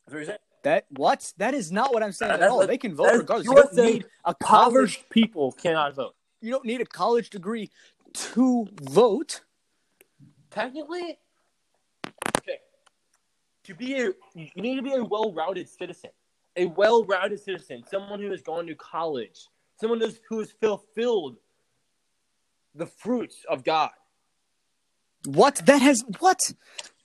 That's 0.04 0.12
what 0.12 0.18
you're 0.18 0.26
saying. 0.26 0.38
That 0.62 0.86
what? 0.90 1.32
That 1.38 1.54
is 1.54 1.72
not 1.72 1.92
what 1.92 2.02
I'm 2.02 2.12
saying 2.12 2.32
at 2.32 2.42
all. 2.42 2.66
They 2.66 2.78
can 2.78 2.94
vote 2.94 3.12
regardless. 3.12 3.46
you 3.46 3.54
don't 3.54 3.74
need 3.74 4.04
a 4.24 4.34
college. 4.34 5.04
People 5.10 5.52
cannot 5.52 5.94
vote. 5.94 6.14
You 6.40 6.52
don't 6.52 6.64
need 6.64 6.80
a 6.80 6.86
college 6.86 7.30
degree 7.30 7.70
to 8.12 8.68
vote. 8.82 9.40
Technically, 10.50 11.18
okay. 12.38 12.58
To 13.64 13.74
be 13.74 13.94
a, 13.94 14.12
you 14.34 14.50
need 14.56 14.76
to 14.76 14.82
be 14.82 14.92
a 14.92 15.02
well-rounded 15.02 15.68
citizen. 15.68 16.10
A 16.56 16.66
well-rounded 16.66 17.40
citizen, 17.40 17.82
someone 17.90 18.20
who 18.20 18.30
has 18.30 18.42
gone 18.42 18.66
to 18.66 18.74
college, 18.74 19.48
someone 19.80 20.00
who 20.28 20.38
has 20.38 20.52
fulfilled 20.60 21.38
the 22.74 22.86
fruits 22.86 23.44
of 23.48 23.64
God. 23.64 23.90
What? 25.24 25.56
That 25.66 25.82
has 25.82 26.04
what? 26.20 26.40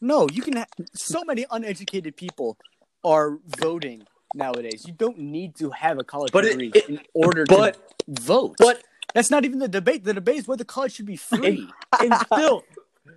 No, 0.02 0.28
you 0.32 0.42
can. 0.42 0.58
Ha- 0.58 0.66
so 0.94 1.24
many 1.24 1.46
uneducated 1.52 2.16
people 2.16 2.58
are 3.04 3.38
voting 3.60 4.04
nowadays. 4.34 4.84
You 4.88 4.94
don't 4.94 5.18
need 5.20 5.56
to 5.58 5.70
have 5.72 5.98
a 6.00 6.04
college 6.04 6.32
But 6.32 6.44
degree 6.46 6.72
it- 6.74 6.90
in 6.90 7.00
order 7.14 7.46
but- 7.46 7.74
to 8.00 8.22
vote. 8.22 8.56
But 8.58 8.84
that's 9.14 9.32
not 9.32 9.46
even 9.46 9.60
the 9.60 9.68
debate. 9.68 10.04
The 10.04 10.14
debate 10.14 10.38
is 10.38 10.48
whether 10.48 10.64
college 10.64 10.94
should 10.94 11.06
be 11.06 11.16
free. 11.18 11.68
and 12.02 12.14
still, 12.32 12.64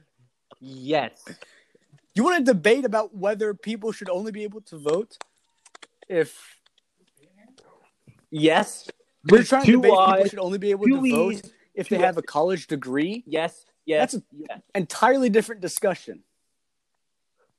yes, 0.61 1.25
You 2.15 2.25
want 2.25 2.45
to 2.45 2.53
debate 2.53 2.85
about 2.85 3.15
whether 3.15 3.55
people 3.55 3.93
should 3.93 4.09
only 4.11 4.33
be 4.33 4.43
able 4.45 4.61
to 4.63 4.79
vote 4.79 5.17
if 6.09 6.59
yes. 8.31 8.89
we're 9.29 9.43
trying 9.45 9.65
to 9.65 9.73
debate 9.73 9.93
if 9.93 10.07
people 10.15 10.29
should 10.29 10.39
only 10.39 10.59
be 10.59 10.71
able 10.71 10.87
to 10.87 11.11
vote 11.11 11.43
if 11.75 11.89
they 11.89 11.99
have 11.99 12.17
a 12.19 12.23
college 12.23 12.67
degree. 12.67 13.23
Yes, 13.27 13.65
That's 13.99 14.17
yes. 14.33 14.61
Entirely 14.75 15.29
different 15.29 15.61
discussion. 15.61 16.23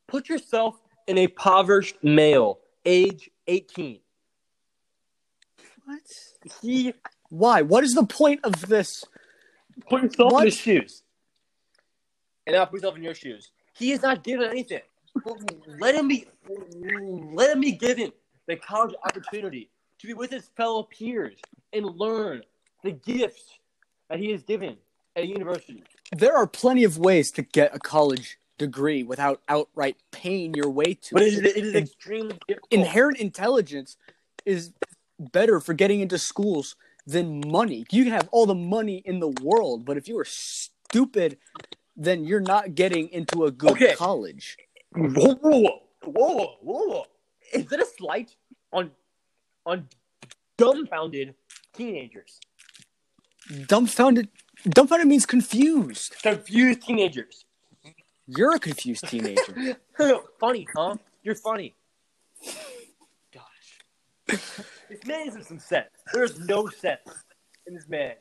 Put 0.08 0.30
yourself 0.30 0.80
in 1.08 1.18
a 1.18 1.24
impoverished 1.24 1.96
male, 2.04 2.60
age 2.86 3.30
18. 3.48 4.00
What? 5.86 6.00
He 6.62 6.94
Why? 7.30 7.62
What 7.62 7.84
is 7.84 7.94
the 7.94 8.06
point 8.06 8.42
of 8.44 8.68
this? 8.68 9.04
put 9.90 10.04
yourself 10.04 10.34
What? 10.34 10.42
in 10.42 10.48
his 10.48 10.58
shoes. 10.58 11.04
And 12.46 12.56
now 12.56 12.66
put 12.66 12.76
yourself 12.76 12.98
in 12.98 13.04
your 13.04 13.16
shoes. 13.16 13.52
He 13.74 13.92
is 13.92 14.02
not 14.02 14.24
given 14.24 14.50
anything. 14.50 14.82
let 15.80 15.96
him 15.96 16.08
be 16.08 16.28
let 17.34 17.52
him 17.52 17.62
be 17.62 17.74
given 17.74 18.12
the 18.48 18.56
college 18.56 18.96
opportunity 19.04 19.70
to 20.00 20.08
be 20.08 20.14
with 20.14 20.32
his 20.32 20.50
fellow 20.58 20.84
peers 20.84 21.38
and 21.74 21.86
learn 21.86 22.42
the 22.84 22.92
gifts 22.92 23.60
that 24.10 24.20
he 24.20 24.32
is 24.32 24.44
given 24.44 24.78
at 25.16 25.24
a 25.24 25.28
university. 25.28 25.84
There 26.12 26.36
are 26.36 26.48
plenty 26.48 26.84
of 26.84 26.98
ways 26.98 27.32
to 27.32 27.42
get 27.42 27.74
a 27.76 27.80
college 27.80 28.38
degree 28.58 29.04
without 29.04 29.42
outright 29.48 29.98
paying 30.12 30.54
your 30.54 30.70
way 30.70 30.94
to 30.94 31.14
But 31.16 31.24
it. 31.24 31.34
it 31.34 31.46
is, 31.46 31.56
it 31.56 31.66
is 31.66 31.76
extremely 31.76 32.38
difficult. 32.48 32.72
Inherent 32.72 33.18
intelligence 33.18 33.98
is 34.46 34.74
better 35.20 35.60
for 35.60 35.74
getting 35.74 36.02
into 36.02 36.18
schools 36.18 36.76
than 37.08 37.42
money. 37.48 37.86
You 37.92 38.04
can 38.04 38.14
have 38.14 38.28
all 38.32 38.46
the 38.46 38.56
money 38.56 38.98
in 39.06 39.20
the 39.20 39.30
world, 39.30 39.86
but 39.86 39.98
if 39.98 40.08
you 40.08 40.20
are 40.20 40.26
stupid, 40.26 41.38
then 41.96 42.26
you're 42.26 42.40
not 42.42 42.76
getting 42.76 43.10
into 43.10 43.46
a 43.46 43.52
good 43.52 43.72
Okay. 43.72 43.96
college. 43.96 44.58
Whoa, 44.94 45.36
whoa, 45.36 45.80
whoa, 46.04 46.58
whoa, 46.62 46.88
whoa! 46.90 47.06
Is 47.54 47.66
that 47.68 47.80
a 47.80 47.86
slight 47.86 48.36
on 48.74 48.92
on 49.66 49.88
dumbfounded 50.58 51.36
teenagers? 51.74 52.40
Dumbfounded. 53.68 54.28
Dumbfounded 54.70 55.08
means 55.08 55.26
confused. 55.26 56.16
Confused 56.22 56.82
teenagers. 56.84 57.46
You're 58.28 58.56
a 58.56 58.60
confused 58.60 59.08
teenager. 59.08 59.78
funny, 60.40 60.68
huh? 60.76 60.96
You're 61.24 61.36
funny. 61.36 61.76
Gosh. 63.34 64.40
This 64.90 65.06
man 65.06 65.28
isn't 65.28 65.46
some 65.46 65.60
sense. 65.60 65.90
There's 66.14 66.40
no 66.40 66.68
sense 66.70 67.02
in 67.68 67.74
this 67.76 67.88
man. 67.90 68.14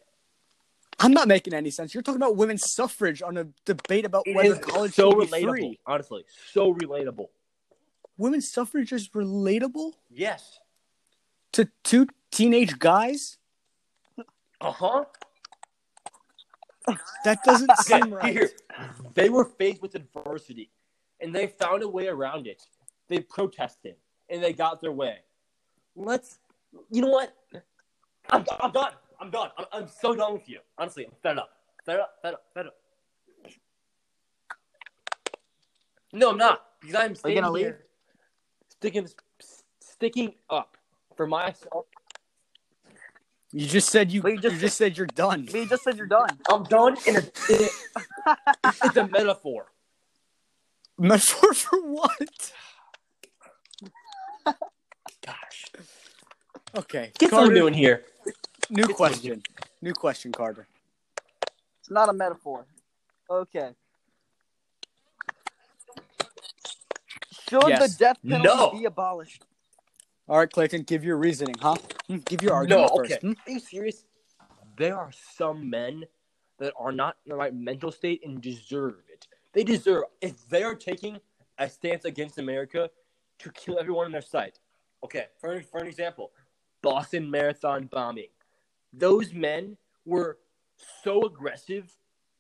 I'm 0.99 1.13
not 1.13 1.29
making 1.29 1.55
any 1.55 1.71
sense. 1.71 1.95
You're 1.95 2.03
talking 2.03 2.21
about 2.21 2.37
women's 2.37 2.71
suffrage 2.73 3.23
on 3.23 3.37
a 3.39 3.47
debate 3.65 4.05
about 4.05 4.25
It 4.27 4.35
whether 4.37 4.53
is 4.55 4.59
college 4.59 4.93
so 4.93 5.11
should 5.11 5.31
be 5.31 5.37
relatable. 5.39 5.49
free. 5.51 5.81
Honestly, 5.87 6.25
so 6.53 6.75
relatable. 6.75 7.29
Women's 8.19 8.51
suffrage 8.53 8.93
is 8.93 9.09
relatable 9.11 9.93
Yes. 10.11 10.59
to 11.53 11.69
two 11.85 12.07
teenage 12.31 12.79
guys. 12.79 13.39
Uh 14.61 14.73
huh. 14.73 15.05
That 17.25 17.43
doesn't 17.43 17.77
seem 17.79 18.13
right. 18.13 18.33
Here, 18.33 18.51
they 19.15 19.29
were 19.29 19.45
faced 19.45 19.83
with 19.83 19.95
adversity, 19.95 20.71
and 21.21 21.35
they 21.35 21.49
found 21.49 21.83
a 21.83 21.89
way 21.89 22.09
around 22.09 22.47
it. 22.47 22.63
They 23.09 23.21
protested, 23.21 23.97
and 24.29 24.43
they 24.43 24.53
got 24.53 24.81
their 24.81 24.93
way. 24.93 25.19
Let's, 25.95 26.39
you 26.91 27.03
know 27.03 27.09
what? 27.09 27.35
I'm, 28.31 28.45
I'm 28.61 28.73
done. 28.73 28.93
I'm 29.21 29.31
done. 29.31 29.51
I'm, 29.59 29.67
I'm 29.73 29.89
so 29.89 30.15
done 30.15 30.33
with 30.33 30.49
you. 30.49 30.61
Honestly, 30.79 31.05
I'm 31.05 31.13
fed 31.23 31.39
up. 31.39 31.51
Fed 31.85 32.01
up. 32.01 32.15
Fed 32.23 32.35
up. 32.35 32.45
Fed 32.55 32.67
up. 32.67 32.75
No, 36.13 36.31
I'm 36.31 36.39
not 36.39 36.63
because 36.81 36.97
I'm 36.97 37.15
Are 37.25 37.29
you 37.29 37.41
gonna 37.41 37.53
leave? 37.53 37.67
here, 37.67 37.85
sticking, 38.69 39.07
sticking 39.81 40.35
up 40.49 40.77
for 41.17 41.27
myself. 41.27 41.87
You 43.53 43.67
just 43.67 43.91
said 43.91 44.13
you. 44.13 44.23
But 44.23 44.29
you 44.29 44.35
You 44.37 44.41
just 44.43 44.61
just, 44.61 44.77
said 44.79 44.97
you're 44.97 45.07
done. 45.07 45.49
You 45.53 45.67
just 45.67 45.83
said 45.85 45.97
you're 45.97 46.07
done. 46.07 46.39
I'm 46.49 46.63
done, 46.65 46.97
and 47.07 47.17
it, 47.19 47.39
it, 47.49 47.71
it's 48.85 48.97
a 48.97 49.09
metaphor. 49.09 49.67
Metaphor 50.99 51.55
for 51.55 51.81
what? 51.83 52.53
Gosh, 55.27 55.65
Okay. 56.77 57.13
get 57.19 57.33
what 57.33 57.45
I'm 57.45 57.45
Carter, 57.47 57.55
doing 57.55 57.75
here. 57.75 58.05
New 58.71 58.87
Get 58.87 58.97
question. 58.97 59.43
New 59.83 59.95
question, 59.95 60.33
Carter. 60.33 60.67
It's 61.81 61.91
not 61.91 62.09
a 62.09 62.13
metaphor. 62.13 62.67
Okay. 63.31 63.71
Should 67.49 67.69
Yes. 67.69 67.97
the 67.97 67.99
death 67.99 68.19
penalty 68.29 68.49
No. 68.49 68.71
be 68.71 68.85
abolished? 68.85 69.45
All 70.31 70.39
right, 70.39 70.49
Clayton, 70.49 70.83
give 70.83 71.03
your 71.03 71.17
reasoning, 71.17 71.57
huh? 71.61 71.75
Hmm, 72.07 72.19
Give 72.19 72.41
your 72.41 72.55
argument 72.55 72.83
No, 72.93 72.97
first. 72.97 73.11
okay. 73.11 73.21
hmm? 73.21 73.33
Are 73.49 73.51
you 73.51 73.59
serious? 73.59 74.05
There 74.77 74.97
are 74.97 75.11
some 75.37 75.69
men 75.69 76.05
that 76.61 76.73
are 76.79 76.93
not 76.93 77.17
in 77.27 77.31
the 77.31 77.37
right 77.37 77.53
mental 77.53 77.91
state 77.91 78.21
and 78.25 78.41
deserve 78.41 78.95
it. 79.13 79.27
They 79.53 79.65
deserve 79.65 80.05
if 80.21 80.49
they 80.49 80.63
are 80.63 80.77
taking 80.77 81.19
a 81.59 81.69
stance 81.69 82.05
against 82.05 82.39
America 82.39 82.91
to 83.41 83.51
kill 83.51 83.81
everyone 83.81 84.07
in 84.07 84.13
their 84.13 84.23
sight. 84.23 84.61
Okay, 85.03 85.27
for, 85.41 85.61
for 85.63 85.81
an 85.81 85.89
example, 85.89 86.31
Boston 86.81 87.29
Marathon 87.29 87.87
bombing. 87.91 88.29
Those 88.93 89.35
men 89.35 89.79
were 90.07 90.39
so 91.03 91.23
aggressive, 91.23 91.91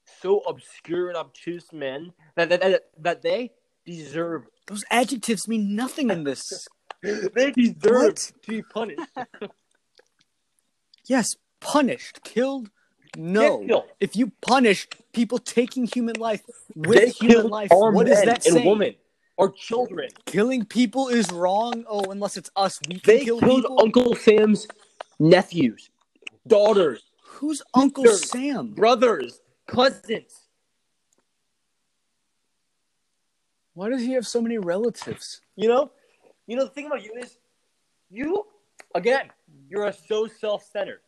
so 0.04 0.42
obscure 0.46 1.08
and 1.08 1.16
obtuse 1.16 1.72
men 1.72 2.12
that 2.36 2.50
that, 2.50 2.60
that, 2.60 2.82
that 2.98 3.22
they 3.22 3.50
deserve 3.84 4.44
Those 4.68 4.84
adjectives 4.92 5.48
mean 5.48 5.74
nothing 5.74 6.10
in 6.10 6.22
this. 6.22 6.68
they 7.34 7.50
deserve 7.52 7.76
What? 7.84 8.16
to 8.16 8.50
be 8.50 8.62
punished. 8.62 9.00
yes, 11.06 11.36
punished, 11.60 12.22
killed. 12.22 12.70
No. 13.16 13.64
Killed. 13.66 13.84
If 13.98 14.16
you 14.16 14.32
punish 14.40 14.86
people 15.12 15.38
taking 15.38 15.86
human 15.86 16.16
life 16.16 16.42
with 16.76 16.98
they 16.98 17.08
human 17.10 17.48
life, 17.48 17.70
what 17.70 18.06
does 18.06 18.22
that 18.22 18.46
and 18.46 18.64
women 18.64 18.94
are 19.40 19.50
children. 19.50 20.10
Killing 20.26 20.64
people 20.66 21.08
is 21.08 21.30
wrong. 21.32 21.84
Oh, 21.88 22.10
unless 22.10 22.36
it's 22.36 22.50
us, 22.54 22.78
we 22.88 23.00
can 23.00 23.16
They 23.16 23.24
kill 23.24 23.40
killed 23.40 23.62
people. 23.62 23.80
Uncle 23.80 24.14
Sam's 24.14 24.68
nephews, 25.18 25.90
daughters, 26.46 27.02
Who's 27.22 27.62
Uncle 27.72 28.04
sisters, 28.04 28.30
Sam? 28.30 28.72
brothers, 28.74 29.40
cousins. 29.66 30.46
Why 33.72 33.88
does 33.88 34.02
he 34.02 34.12
have 34.12 34.26
so 34.26 34.42
many 34.42 34.58
relatives? 34.58 35.40
You 35.56 35.68
know, 35.68 35.90
you 36.50 36.56
know 36.56 36.64
the 36.64 36.70
thing 36.70 36.86
about 36.86 37.04
you 37.04 37.14
is, 37.14 37.38
you 38.10 38.44
again, 38.96 39.30
you're 39.68 39.92
so 39.92 40.26
self-centered. 40.26 41.00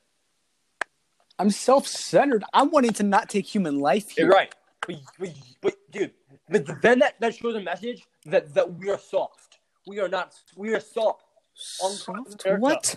I'm 1.37 1.51
self-centered. 1.51 2.45
I'm 2.55 2.71
wanting 2.71 2.93
to 2.93 3.03
not 3.03 3.29
take 3.29 3.45
human 3.45 3.81
life 3.81 4.11
here. 4.11 4.27
You're 4.27 4.35
right, 4.35 4.55
but, 4.87 4.97
but, 5.19 5.31
but 5.61 5.75
dude, 5.91 6.13
but 6.49 6.81
then 6.81 7.01
that, 7.01 7.19
that 7.19 7.35
shows 7.35 7.57
a 7.57 7.61
message 7.61 8.07
that 8.27 8.55
that 8.55 8.73
we 8.75 8.89
are 8.89 8.99
soft. 8.99 9.59
We 9.85 9.99
are 9.99 10.09
not. 10.09 10.33
We 10.57 10.75
are 10.75 10.81
soft. 10.81 11.25
Soft? 11.55 12.47
What? 12.59 12.95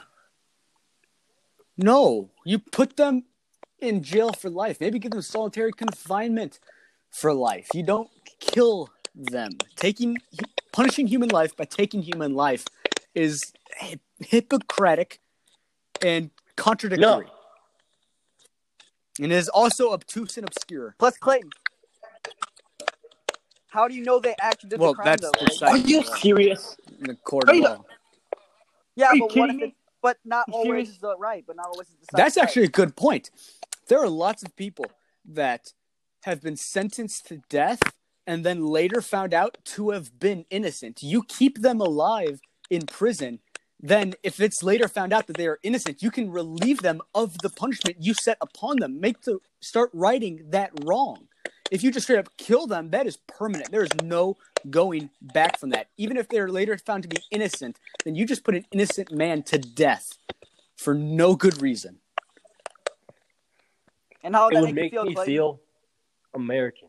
No, 1.78 2.30
you 2.46 2.60
put 2.60 2.96
them 2.96 3.24
in 3.80 4.04
jail 4.04 4.32
for 4.34 4.52
life. 4.52 4.80
Maybe 4.80 5.00
give 5.00 5.12
them 5.14 5.24
solitary 5.24 5.72
confinement 5.72 6.60
for 7.10 7.34
life. 7.34 7.70
You 7.74 7.82
don't 7.82 8.10
kill 8.40 8.90
them. 9.16 9.58
Taking 9.76 10.18
punishing 10.76 11.08
human 11.08 11.30
life 11.30 11.56
by 11.56 11.64
taking 11.64 12.02
human 12.02 12.36
life 12.36 12.66
is 13.14 13.54
hi- 13.80 14.00
hypocritic 14.20 15.20
and 16.02 16.30
contradictory. 16.58 17.26
No. 17.26 17.32
And 19.24 19.32
it 19.32 19.36
is 19.36 19.48
also 19.48 19.94
obtuse 19.94 20.38
and 20.38 20.46
obscure. 20.46 20.96
Plus, 21.00 21.18
Clayton. 21.18 21.50
How 23.68 23.88
do 23.88 23.96
you 23.96 24.04
know 24.04 24.20
they 24.20 24.36
actually 24.42 24.70
did 24.72 24.80
Well, 24.80 24.92
the 24.92 24.96
crime, 24.96 25.06
that's 25.06 25.22
though? 25.22 25.32
the 25.46 25.66
right? 25.66 25.72
Are 25.72 25.78
you 25.78 26.04
serious? 26.04 26.76
In 27.00 27.08
the 27.08 27.16
court 27.16 27.50
of 27.50 27.56
law. 27.58 27.86
Yeah, 28.96 29.12
but 29.18 29.36
what 29.36 29.50
if 29.50 29.62
it, 29.62 29.74
but 30.02 30.18
not 30.26 30.46
You 30.48 30.54
always 30.54 30.68
serious? 30.68 30.90
is 30.90 30.98
the 31.00 31.16
right, 31.18 31.44
but 31.48 31.56
not 31.56 31.68
always 31.68 31.88
is 31.88 31.96
the 31.96 32.06
side 32.06 32.18
That's 32.18 32.38
right. 32.38 32.44
actually 32.44 32.64
a 32.64 32.70
good 32.70 32.96
point. 32.98 33.32
There 33.88 34.00
are 34.00 34.10
lots 34.10 34.44
of 34.44 34.56
people 34.56 34.86
that 35.26 35.74
have 36.24 36.42
been 36.42 36.56
sentenced 36.58 37.28
to 37.28 37.42
death 37.50 37.82
and 38.28 38.46
then 38.46 38.66
later 38.66 39.02
found 39.02 39.34
out 39.34 39.58
to 39.64 39.92
have 39.92 40.20
been 40.20 40.46
innocent. 40.50 41.02
You 41.02 41.24
keep 41.24 41.62
them 41.62 41.80
alive 41.80 42.40
in 42.70 42.86
prison, 42.86 43.40
then 43.80 44.14
if 44.24 44.40
it's 44.40 44.64
later 44.64 44.88
found 44.88 45.14
out 45.14 45.28
that 45.28 45.38
they 45.38 45.48
are 45.48 45.60
innocent, 45.64 46.02
you 46.02 46.10
can 46.10 46.32
relieve 46.32 46.82
them 46.82 47.02
of 47.14 47.38
the 47.40 47.50
punishment 47.50 47.98
you 48.00 48.14
set 48.14 48.38
upon 48.42 48.78
them. 48.80 49.00
Make 49.00 49.22
the 49.22 49.40
start 49.62 49.90
righting 49.94 50.46
that 50.50 50.72
wrong. 50.84 51.28
If 51.72 51.84
you 51.84 51.92
just 51.92 52.06
straight 52.06 52.20
up 52.20 52.30
kill 52.38 52.68
them, 52.68 52.92
that 52.92 53.08
is 53.08 53.18
permanent. 53.28 53.72
There 53.72 53.84
is 53.84 53.94
no 54.04 54.38
going 54.70 55.10
back 55.22 55.60
from 55.60 55.72
that. 55.72 55.88
Even 55.98 56.18
if 56.18 56.30
they're 56.30 56.50
later 56.50 56.78
found 56.78 57.04
to 57.04 57.10
be 57.10 57.18
innocent, 57.32 57.80
then 58.04 58.16
you 58.16 58.26
just 58.26 58.44
put 58.44 58.56
an 58.56 58.66
innocent 58.72 59.12
man 59.12 59.44
to 59.44 59.58
death 59.58 60.18
for 60.78 60.94
no 60.94 61.36
good 61.36 61.62
reason. 61.62 62.00
And 64.24 64.36
how 64.36 64.46
would 64.46 64.54
It 64.54 64.56
that 64.56 64.62
would 64.62 64.74
make, 64.74 64.76
make 64.76 64.94
you 64.94 65.00
feel, 65.00 65.06
me 65.06 65.14
Clayton? 65.16 65.34
feel 65.34 65.60
American. 66.34 66.88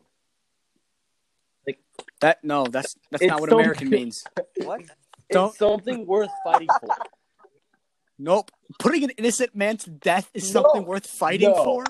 That 2.21 2.43
no, 2.43 2.65
that's 2.65 2.95
that's 3.11 3.23
It's 3.23 3.29
not 3.31 3.41
what 3.41 3.51
American 3.53 3.89
means. 3.89 4.23
What? 4.63 4.81
Don't- 5.29 5.49
It's 5.49 5.57
something 5.59 6.05
worth 6.05 6.31
fighting 6.43 6.67
for. 6.79 6.89
Nope. 8.17 8.49
Putting 8.79 9.03
an 9.03 9.11
innocent 9.11 9.55
man 9.55 9.77
to 9.77 9.89
death 9.91 10.29
is 10.33 10.51
No. 10.53 10.63
something 10.63 10.85
worth 10.85 11.05
fighting 11.05 11.51
No. 11.51 11.63
for. 11.63 11.83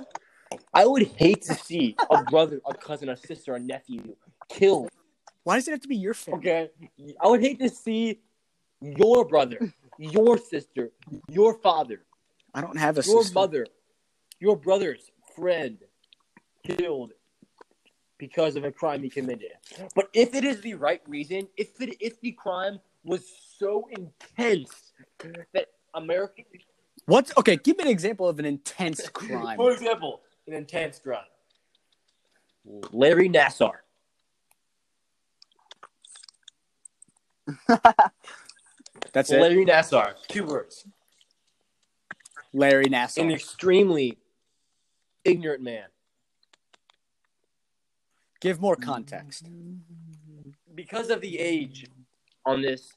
I 0.74 0.86
would 0.86 1.08
hate 1.08 1.42
to 1.44 1.56
see 1.56 1.96
a 2.10 2.24
brother, 2.24 2.60
a 2.66 2.74
cousin, 2.74 3.10
a 3.10 3.16
sister, 3.18 3.56
a 3.56 3.60
nephew 3.60 4.16
killed. 4.50 4.90
Why 5.44 5.56
does 5.56 5.68
it 5.68 5.72
have 5.72 5.82
to 5.82 5.88
be 5.88 5.96
your 5.96 6.14
family? 6.14 6.40
Okay, 6.40 6.70
I 7.22 7.28
would 7.28 7.42
hate 7.42 7.60
to 7.60 7.70
see 7.70 8.20
your 8.82 9.26
brother, 9.26 9.74
your 9.98 10.38
sister, 10.38 10.92
your 11.30 11.54
father, 11.60 12.04
I 12.54 12.60
don't 12.62 12.78
have 12.78 12.98
a 12.98 13.02
your 13.04 13.22
sister. 13.24 13.34
mother, 13.34 13.66
your 14.40 14.58
brother's 14.58 15.10
friend 15.36 15.78
killed 16.66 17.12
because 18.18 18.56
of 18.56 18.63
a 18.63 18.72
crime 18.72 19.04
he 19.04 19.10
committed. 19.10 19.52
But 19.96 20.10
if 20.13 20.34
it 20.34 20.44
is 20.44 20.62
the 20.62 20.74
right 20.76 21.02
reason, 21.08 21.48
if 21.58 21.80
it 21.82 21.98
if 22.00 22.20
the 22.22 22.32
crime 22.32 22.80
was 23.04 23.24
so 23.58 23.88
intense 23.91 24.94
that 25.54 25.68
American, 25.94 26.46
What's 27.06 27.32
Okay, 27.38 27.56
give 27.58 27.78
me 27.78 27.86
an 27.86 27.89
example 27.89 28.28
of 28.28 28.39
an 28.39 28.46
intense 28.46 29.08
crime. 29.10 29.56
for 29.58 29.72
example, 29.72 30.22
an 30.48 30.54
intense 30.54 31.00
crime, 31.00 31.24
Larry 32.91 33.30
Nassar. 33.30 33.72
That's 39.13 39.32
it. 39.32 39.39
Larry 39.39 39.65
Nassar, 39.65 40.15
two 40.28 40.46
words. 40.46 40.86
Larry 42.52 42.86
Nassar. 42.86 43.22
An 43.22 43.32
extremely 43.32 44.18
ignorant 45.24 45.62
man. 45.62 45.86
Give 48.39 48.60
more 48.62 48.76
context. 48.76 49.45
Mm-hmm. 49.45 50.50
Because 50.76 51.10
of 51.10 51.21
the 51.21 51.39
age 51.39 51.88
on 52.45 52.62
this 52.62 52.91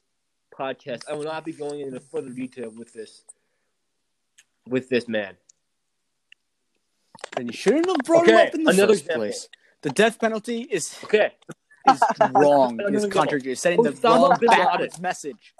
podcast, 0.57 1.01
I 1.09 1.13
will 1.13 1.23
not 1.23 1.43
be 1.45 1.51
going 1.51 1.81
into 1.81 1.99
further 1.99 2.29
detail 2.29 2.71
with 2.77 2.93
this 2.93 3.23
with 4.67 4.87
this 4.89 5.07
man. 5.07 5.35
Then 7.35 7.47
you 7.47 7.53
shouldn't 7.53 7.87
have 7.87 7.97
brought 8.05 8.27
him 8.27 8.37
up 8.37 8.53
in 8.53 8.63
the 8.63 8.73
first 8.73 9.01
example. 9.01 9.15
place. 9.15 9.49
The 9.81 9.89
death 9.89 10.19
penalty 10.19 10.61
is 10.61 10.95
Okay. 11.03 11.31
is 11.89 12.01
wrong. 12.35 12.79
Is 12.93 13.03
contradictory. 13.11 13.53
It's 13.53 13.61
Sending 13.61 13.81
the 13.83 13.91
Osama 13.93 14.29
wrong 14.29 14.37
bin 14.39 14.49
Laden. 14.49 14.65
backwards 14.65 14.99
message. 15.01 15.55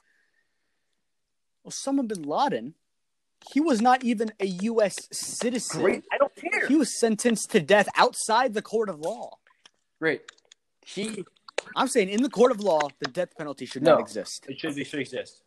Osama 1.67 2.08
bin 2.08 2.22
Laden, 2.24 2.76
he 3.52 3.60
was 3.60 3.82
not 3.82 4.04
even 4.04 4.32
a 4.39 4.46
U.S. 4.46 4.96
citizen. 5.12 5.82
Great. 5.82 6.04
I 6.12 6.17
don't 6.20 6.36
care. 6.36 6.67
He 6.67 6.76
was 6.76 7.00
sentenced 7.00 7.50
to 7.52 7.60
death 7.60 7.88
outside 7.96 8.54
the 8.54 8.62
court 8.62 8.89
of 8.89 9.00
law. 9.00 9.38
Great. 10.02 10.24
He 10.84 11.24
I'm 11.76 11.88
saying 11.88 12.10
in 12.10 12.24
the 12.24 12.30
court 12.30 12.52
of 12.52 12.60
law, 12.60 12.90
the 13.00 13.08
death 13.08 13.38
penalty 13.38 13.68
should 13.68 13.84
No. 13.84 13.92
not 13.92 14.02
exist. 14.02 14.46
it 14.50 14.60
should 14.60 14.76
be 14.76 14.84
should 14.84 15.00
exist. 15.00 15.44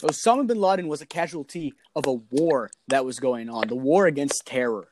Osama 0.00 0.44
bin 0.44 0.60
Laden 0.60 0.88
was 0.88 1.00
a 1.00 1.06
casualty 1.06 1.74
of 1.94 2.06
a 2.08 2.12
war 2.12 2.70
that 2.88 3.04
was 3.04 3.20
going 3.20 3.48
on, 3.48 3.68
the 3.68 3.76
war 3.76 4.06
against 4.06 4.44
terror. 4.46 4.88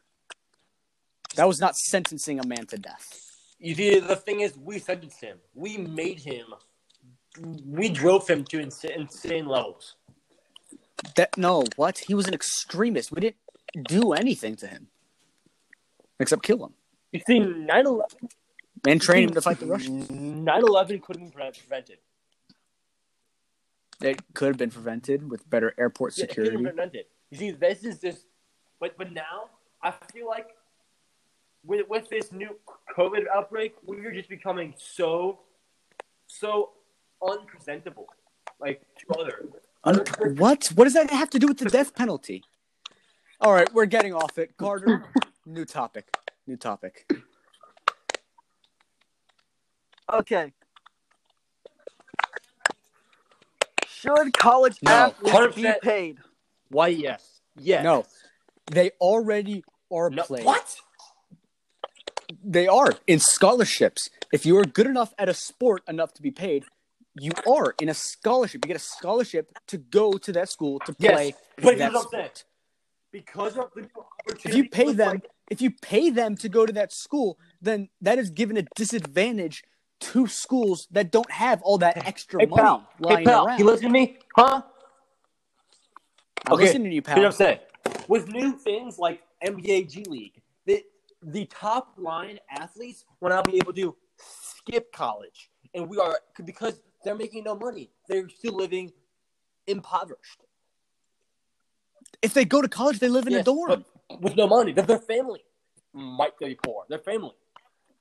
That 1.35 1.49
was 1.49 1.59
not 1.61 1.75
sentencing 1.75 2.39
a 2.39 2.47
man 2.47 2.65
to 2.67 2.77
death. 2.77 3.21
You 3.59 3.75
see, 3.75 3.99
the 3.99 4.15
thing 4.15 4.41
is, 4.41 4.57
we 4.57 4.79
sentenced 4.79 5.21
him. 5.21 5.39
We 5.55 5.77
made 5.77 6.21
him. 6.21 6.47
We 7.67 7.89
drove 7.89 8.29
him 8.29 8.45
to 8.45 8.61
insane, 8.61 8.93
insane 8.93 9.47
levels. 9.47 9.97
That 11.17 11.37
no, 11.37 11.65
what? 11.75 11.99
He 11.99 12.15
was 12.15 12.29
an 12.29 12.35
extremist. 12.35 13.11
We 13.11 13.21
didn't 13.21 13.89
do 13.89 14.13
anything 14.13 14.55
to 14.57 14.69
him 14.69 14.87
except 16.21 16.45
kill 16.45 16.65
him 16.65 16.75
You 17.13 17.21
see, 17.27 17.39
9 17.41 17.87
11 17.87 18.07
and 18.87 19.01
train 19.03 19.25
him 19.29 19.35
to 19.35 19.41
fight 19.43 19.59
the 19.59 19.67
Russians. 19.67 20.11
9 20.11 20.47
11 20.63 21.01
could 21.01 21.17
have 21.17 21.33
been 21.35 21.53
prevented. 21.53 21.99
It 24.01 24.21
could 24.35 24.49
have 24.49 24.57
been 24.57 24.71
prevented 24.71 25.31
with 25.31 25.49
better 25.51 25.75
airport 25.77 26.17
Yeah, 26.17 26.25
it 26.25 26.29
could 26.29 26.37
have 26.39 26.47
security. 26.47 26.57
been 26.65 26.75
prevented. 26.75 27.05
You 27.31 27.39
see, 27.39 27.51
this 27.51 27.85
is 27.85 27.99
just. 28.01 28.25
But, 28.81 28.97
but 28.97 29.13
now, 29.13 29.51
I 29.83 29.93
feel 30.13 30.27
like 30.27 30.49
with, 31.65 31.87
with 31.89 32.09
this 32.09 32.33
new 32.33 32.57
COVID 32.97 33.25
outbreak, 33.35 33.75
we're 33.85 34.13
just 34.13 34.31
becoming 34.31 34.75
so, 34.79 35.41
so 36.27 36.71
unpresentable. 37.23 38.07
Like, 38.59 38.83
to 39.01 39.19
other. 39.19 39.49
Un- 39.85 40.05
what? 40.37 40.69
What 40.75 40.85
does 40.85 40.95
that 40.95 41.11
have 41.11 41.29
to 41.31 41.39
do 41.39 41.47
with 41.49 41.59
the 41.59 41.67
death 41.69 41.95
penalty? 41.95 42.43
All 43.43 43.53
right, 43.53 43.71
we're 43.75 43.87
getting 43.87 44.15
off 44.15 44.39
it. 44.39 44.57
Carter, 44.57 45.05
new 45.47 45.65
topic. 45.67 46.09
New 46.51 46.57
topic. 46.57 47.09
Okay. 50.13 50.53
Should 53.87 54.33
college 54.33 54.77
No. 54.83 54.91
athletes 54.91 55.55
be 55.55 55.63
100%. 55.63 55.81
paid? 55.81 56.19
Why, 56.69 56.89
yes. 56.89 57.41
Yes. 57.57 57.85
No. 57.85 58.05
They 58.67 58.91
already 59.01 59.63
are 59.93 60.11
No. 60.11 60.25
played. 60.25 60.45
What? 60.45 60.81
They 62.43 62.67
are 62.67 62.95
in 63.07 63.21
scholarships. 63.21 64.09
If 64.33 64.45
you 64.45 64.59
are 64.59 64.65
good 64.65 64.89
enough 64.89 65.15
at 65.19 65.29
a 65.29 65.35
sport 65.35 65.85
enough 65.87 66.13
to 66.15 66.23
be 66.23 66.33
paid, 66.33 66.65
you 67.15 67.31
are 67.49 67.77
in 67.81 67.89
a 67.89 67.95
scholarship. 67.95 68.65
You 68.65 68.69
get 68.71 68.77
a 68.77 68.81
scholarship 68.81 69.53
to 69.69 69.79
go 69.79 70.15
to 70.15 70.33
that 70.33 70.49
school 70.49 70.81
to 70.81 70.93
play. 70.95 71.27
Yes, 71.27 71.35
play 71.59 71.75
but 71.75 71.79
that 71.79 71.93
here's 71.93 71.95
what 71.95 72.05
I'm 72.07 72.11
saying. 72.11 72.25
sport. 72.35 72.45
Because 73.13 73.57
of 73.57 73.71
the 73.75 73.83
new 73.83 73.89
opportunity. 73.97 74.49
If 74.49 74.55
you 74.57 74.69
pay 74.69 74.93
them, 74.93 75.09
like, 75.15 75.31
if 75.51 75.61
you 75.61 75.71
pay 75.71 76.11
them 76.11 76.37
to 76.37 76.49
go 76.49 76.65
to 76.65 76.73
that 76.73 76.93
school, 76.93 77.39
then 77.61 77.89
that 78.01 78.19
is 78.19 78.31
given 78.31 78.57
a 78.57 78.63
disadvantage 78.77 79.65
to 80.01 80.27
schools 80.27 80.89
that 80.93 81.11
don't 81.11 81.31
have 81.31 81.61
all 81.63 81.77
that 81.79 82.07
extra 82.07 82.41
hey, 82.41 82.47
money 82.47 82.63
pal. 82.63 82.89
lying 83.01 83.19
Hey, 83.19 83.25
pal. 83.33 83.47
around. 83.47 83.59
You 83.59 83.65
listen 83.67 83.83
to 83.87 83.91
me? 83.91 84.19
Huh? 84.37 84.63
I'm 86.47 86.53
Okay, 86.55 86.63
listening 86.65 86.91
to 86.91 86.95
you, 86.95 87.03
Here's 87.07 87.17
what. 87.17 87.27
I'm 87.27 87.33
saying. 87.33 87.59
With 88.09 88.29
new 88.29 88.53
things 88.53 88.99
like 88.99 89.21
NBA 89.45 89.91
G 89.91 90.05
League, 90.09 90.41
the, 90.67 90.85
the 91.23 91.45
top 91.47 91.95
line 91.99 92.39
athletes 92.51 93.05
will 93.21 93.29
now 93.31 93.43
be 93.43 93.57
able 93.57 93.73
to 93.75 93.95
skip 94.17 94.93
college 94.93 95.51
and 95.75 95.89
we 95.89 95.99
are 95.99 96.19
because 96.45 96.81
they're 97.05 97.15
making 97.15 97.45
no 97.45 97.55
money. 97.57 97.91
They're 98.09 98.29
still 98.29 98.57
living 98.57 98.93
impoverished. 99.67 100.45
If 102.23 102.35
they 102.35 102.45
go 102.45 102.61
to 102.61 102.69
college, 102.69 102.99
they 102.99 103.09
live 103.09 103.27
in 103.27 103.35
a 103.35 103.43
dorm. 103.43 103.69
but 103.69 103.85
with 104.21 104.37
no 104.37 104.47
money. 104.47 104.73
Their, 104.73 104.85
their 104.85 104.99
family 104.99 105.41
might 105.93 106.39
be 106.39 106.57
poor. 106.65 106.85
Their 106.89 106.99
family. 106.99 107.35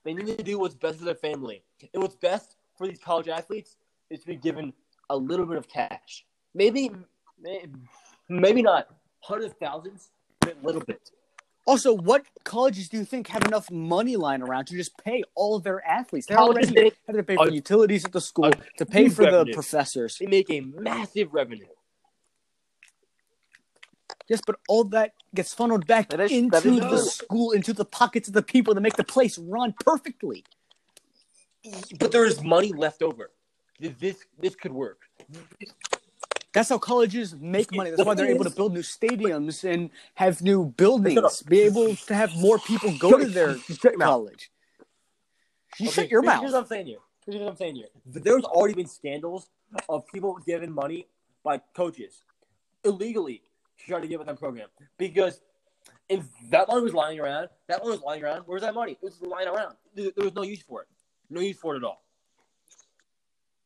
They 0.04 0.14
need 0.14 0.38
to 0.38 0.44
do 0.44 0.60
what's 0.60 0.76
best 0.76 1.00
for 1.00 1.06
their 1.06 1.16
family. 1.16 1.64
And 1.94 2.02
what's 2.02 2.16
best 2.16 2.56
for 2.78 2.88
these 2.88 3.00
college 3.00 3.28
athletes 3.28 3.78
is 4.10 4.22
to 4.22 4.28
be 4.28 4.36
given 4.36 4.74
a 5.10 5.18
little 5.18 5.46
bit 5.46 5.58
of 5.58 5.68
cash. 5.68 6.26
Maybe, 6.54 6.92
may- 7.42 7.66
maybe 8.30 8.62
not 8.62 8.88
hundreds 9.22 9.54
of 9.54 9.60
thousands, 9.60 10.12
but 10.40 10.56
a 10.62 10.66
little 10.66 10.82
bit. 10.82 11.12
Also, 11.66 11.94
what 11.94 12.24
colleges 12.44 12.90
do 12.90 12.98
you 12.98 13.06
think 13.06 13.28
have 13.28 13.46
enough 13.46 13.70
money 13.70 14.16
lying 14.16 14.42
around 14.42 14.66
to 14.66 14.76
just 14.76 14.98
pay 15.04 15.22
all 15.36 15.56
of 15.56 15.64
their 15.64 15.86
athletes? 15.86 16.26
They 16.26 16.34
Colleges 16.34 16.72
already 16.72 16.92
have 17.06 17.16
to 17.18 17.24
pay 17.24 17.36
for 17.36 17.50
utilities 17.50 18.06
at 18.06 18.12
the 18.12 18.22
school, 18.22 18.52
to 18.78 18.86
pay 18.86 19.08
for 19.10 19.26
the 19.26 19.32
revenue. 19.32 19.54
professors. 19.54 20.18
They 20.20 20.26
make 20.26 20.50
a 20.50 20.62
massive 20.62 21.32
revenue. 21.32 21.68
Yes, 24.30 24.42
but 24.46 24.58
all 24.70 24.84
that 24.86 25.14
gets 25.34 25.54
funneled 25.54 25.88
back 25.88 26.10
That 26.10 26.22
is- 26.22 26.32
into 26.32 26.60
that 26.62 26.66
is 26.66 26.80
the 27.06 27.10
school, 27.10 27.52
into 27.52 27.74
the 27.74 27.86
pockets 27.86 28.28
of 28.28 28.34
the 28.36 28.44
people 28.44 28.74
that 28.76 28.82
make 28.82 28.96
the 28.96 29.04
place 29.04 29.38
run 29.38 29.74
perfectly. 29.84 30.44
But 32.00 32.12
there 32.12 32.26
is 32.26 32.42
money 32.42 32.72
left 32.72 33.02
over. 33.02 33.32
This 33.80 34.18
this 34.38 34.56
could 34.56 34.72
work. 34.72 35.00
That's 36.54 36.70
how 36.70 36.78
colleges 36.80 37.36
make 37.36 37.74
money. 37.74 37.92
That's 37.92 38.04
why 38.06 38.14
they're 38.16 38.28
able 38.30 38.44
to 38.46 38.50
build 38.50 38.74
new 38.74 38.82
stadiums 38.82 39.64
and 39.70 39.90
have 40.16 40.42
new 40.42 40.66
buildings, 40.66 41.44
be 41.44 41.62
able 41.62 41.96
to 41.96 42.14
have 42.16 42.36
more 42.38 42.60
people 42.60 42.96
go 42.98 43.18
to 43.18 43.26
their 43.26 43.58
Shut 43.58 43.84
your 43.84 43.98
mouth. 43.98 44.08
college. 44.10 44.52
You 45.80 45.88
Okay, 45.88 45.94
shut 46.04 46.10
your 46.12 46.22
here's- 46.22 46.34
mouth. 46.36 46.42
Here's 46.42 46.54
what 46.54 46.60
I'm 46.62 46.66
saying 46.68 46.88
here. 46.88 47.00
Here's 47.26 47.40
what 47.42 47.50
I'm 47.50 47.56
saying 47.58 47.76
here. 47.76 47.90
There's 48.06 48.44
already 48.44 48.74
been 48.74 48.88
scandals 48.88 49.50
of 49.88 50.08
people 50.08 50.36
given 50.46 50.72
money 50.72 51.08
by 51.44 51.60
coaches 51.76 52.24
illegally 52.84 53.38
to 53.38 53.49
try 53.88 54.00
to 54.00 54.08
get 54.08 54.20
with 54.20 54.28
that 54.28 54.40
program 54.40 54.68
because 54.98 55.42
if 56.08 56.24
that 56.50 56.68
money 56.68 56.82
was 56.82 56.94
lying 56.94 57.20
around, 57.20 57.50
that 57.68 57.80
money 57.80 57.92
was 57.92 58.02
lying 58.02 58.24
around. 58.24 58.44
Where's 58.46 58.62
that 58.62 58.74
money? 58.74 58.94
It 58.94 59.00
was 59.02 59.22
lying 59.22 59.48
around. 59.48 59.76
There, 59.96 60.12
there 60.16 60.26
was 60.26 60.34
no 60.36 60.42
use 60.44 60.62
for 60.62 60.82
it. 60.82 60.88
No 61.30 61.42
use 61.42 61.58
for 61.58 61.76
it 61.76 61.78
at 61.78 61.84
all. 61.84 62.04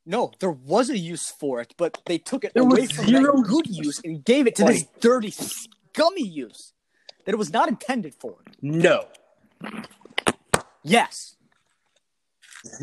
No, 0.05 0.31
there 0.39 0.51
was 0.51 0.89
a 0.89 0.97
use 0.97 1.31
for 1.31 1.61
it, 1.61 1.73
but 1.77 2.01
they 2.05 2.17
took 2.17 2.43
it 2.43 2.53
There 2.53 2.63
away 2.63 2.81
was 2.81 2.91
from 2.91 3.05
zero 3.05 3.37
that 3.37 3.47
good 3.47 3.67
use 3.67 4.01
and 4.03 4.23
gave 4.25 4.47
it 4.47 4.55
to 4.57 4.65
this 4.65 4.85
dirty, 4.99 5.31
scummy 5.31 6.27
use 6.27 6.73
that 7.25 7.31
it 7.31 7.37
was 7.37 7.53
not 7.53 7.69
intended 7.69 8.13
for. 8.13 8.35
No, 8.61 9.05
Yes. 10.83 11.37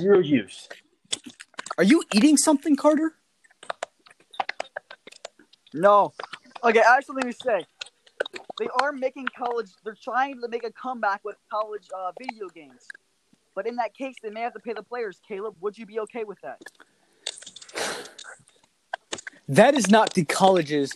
zero 0.00 0.18
use. 0.20 0.66
Are 1.76 1.84
you 1.84 2.02
eating 2.14 2.38
something, 2.38 2.74
Carter? 2.74 3.14
No. 5.74 6.12
Okay, 6.62 6.82
actually, 6.86 7.16
let 7.16 7.26
me 7.26 7.32
say. 7.32 7.64
They 8.58 8.68
are 8.80 8.92
making 8.92 9.26
college. 9.36 9.70
They're 9.84 9.96
trying 10.00 10.40
to 10.42 10.48
make 10.48 10.64
a 10.64 10.72
comeback 10.72 11.24
with 11.24 11.36
college 11.50 11.88
uh, 11.96 12.12
video 12.18 12.48
games, 12.48 12.86
but 13.54 13.66
in 13.66 13.76
that 13.76 13.94
case, 13.94 14.14
they 14.22 14.30
may 14.30 14.42
have 14.42 14.52
to 14.52 14.60
pay 14.60 14.74
the 14.74 14.82
players. 14.82 15.20
Caleb, 15.26 15.56
would 15.60 15.78
you 15.78 15.86
be 15.86 16.00
okay 16.00 16.24
with 16.24 16.38
that? 16.42 16.60
That 19.48 19.74
is 19.74 19.90
not 19.90 20.14
the 20.14 20.24
colleges 20.24 20.92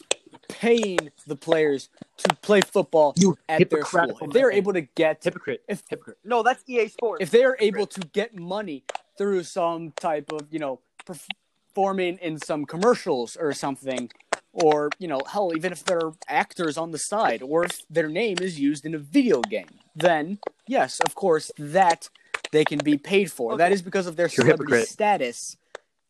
paying 0.49 1.11
the 1.27 1.37
players 1.37 1.89
to 2.19 2.35
play 2.37 2.61
football 2.61 3.15
You 3.17 3.37
at 3.49 3.59
their 3.71 3.81
hypocritical 3.81 4.17
school. 4.17 4.29
If 4.29 4.35
they're 4.35 4.53
able 4.53 4.73
to 4.75 4.83
get 4.83 5.25
Hypocrite. 5.25 5.63
if 5.69 5.83
Hypocrite. 5.89 6.19
No, 6.25 6.43
that's 6.43 6.63
EA 6.69 6.89
Sports. 6.89 7.23
if 7.23 7.31
they 7.31 7.45
are 7.45 7.57
able 7.59 7.87
to 7.87 8.01
get 8.13 8.37
money 8.37 8.85
through 9.19 9.43
some 9.43 9.93
type 9.93 10.31
of 10.33 10.47
you 10.51 10.59
know 10.59 10.81
performing 11.05 12.19
in 12.19 12.39
some 12.39 12.65
commercials 12.65 13.37
or 13.37 13.53
something 13.53 14.11
or 14.55 14.91
you 14.99 15.09
know 15.09 15.21
hell 15.29 15.53
even 15.55 15.73
if 15.73 15.85
they're 15.85 16.13
actors 16.29 16.79
on 16.79 16.91
the 16.93 16.99
side 16.99 17.43
or 17.43 17.65
if 17.65 17.83
their 17.91 18.09
name 18.09 18.37
is 18.41 18.59
used 18.59 18.87
in 18.87 18.95
a 18.95 18.99
video 18.99 19.41
game 19.43 19.79
then 19.95 20.39
yes 20.67 21.01
of 21.01 21.15
course 21.15 21.51
that 21.59 22.09
they 22.53 22.65
can 22.65 22.79
be 22.79 22.97
paid 22.97 23.31
for 23.31 23.57
that 23.57 23.73
is 23.73 23.83
because 23.83 24.07
of 24.07 24.17
their 24.17 24.29
celebrity 24.29 24.85
status 24.85 25.57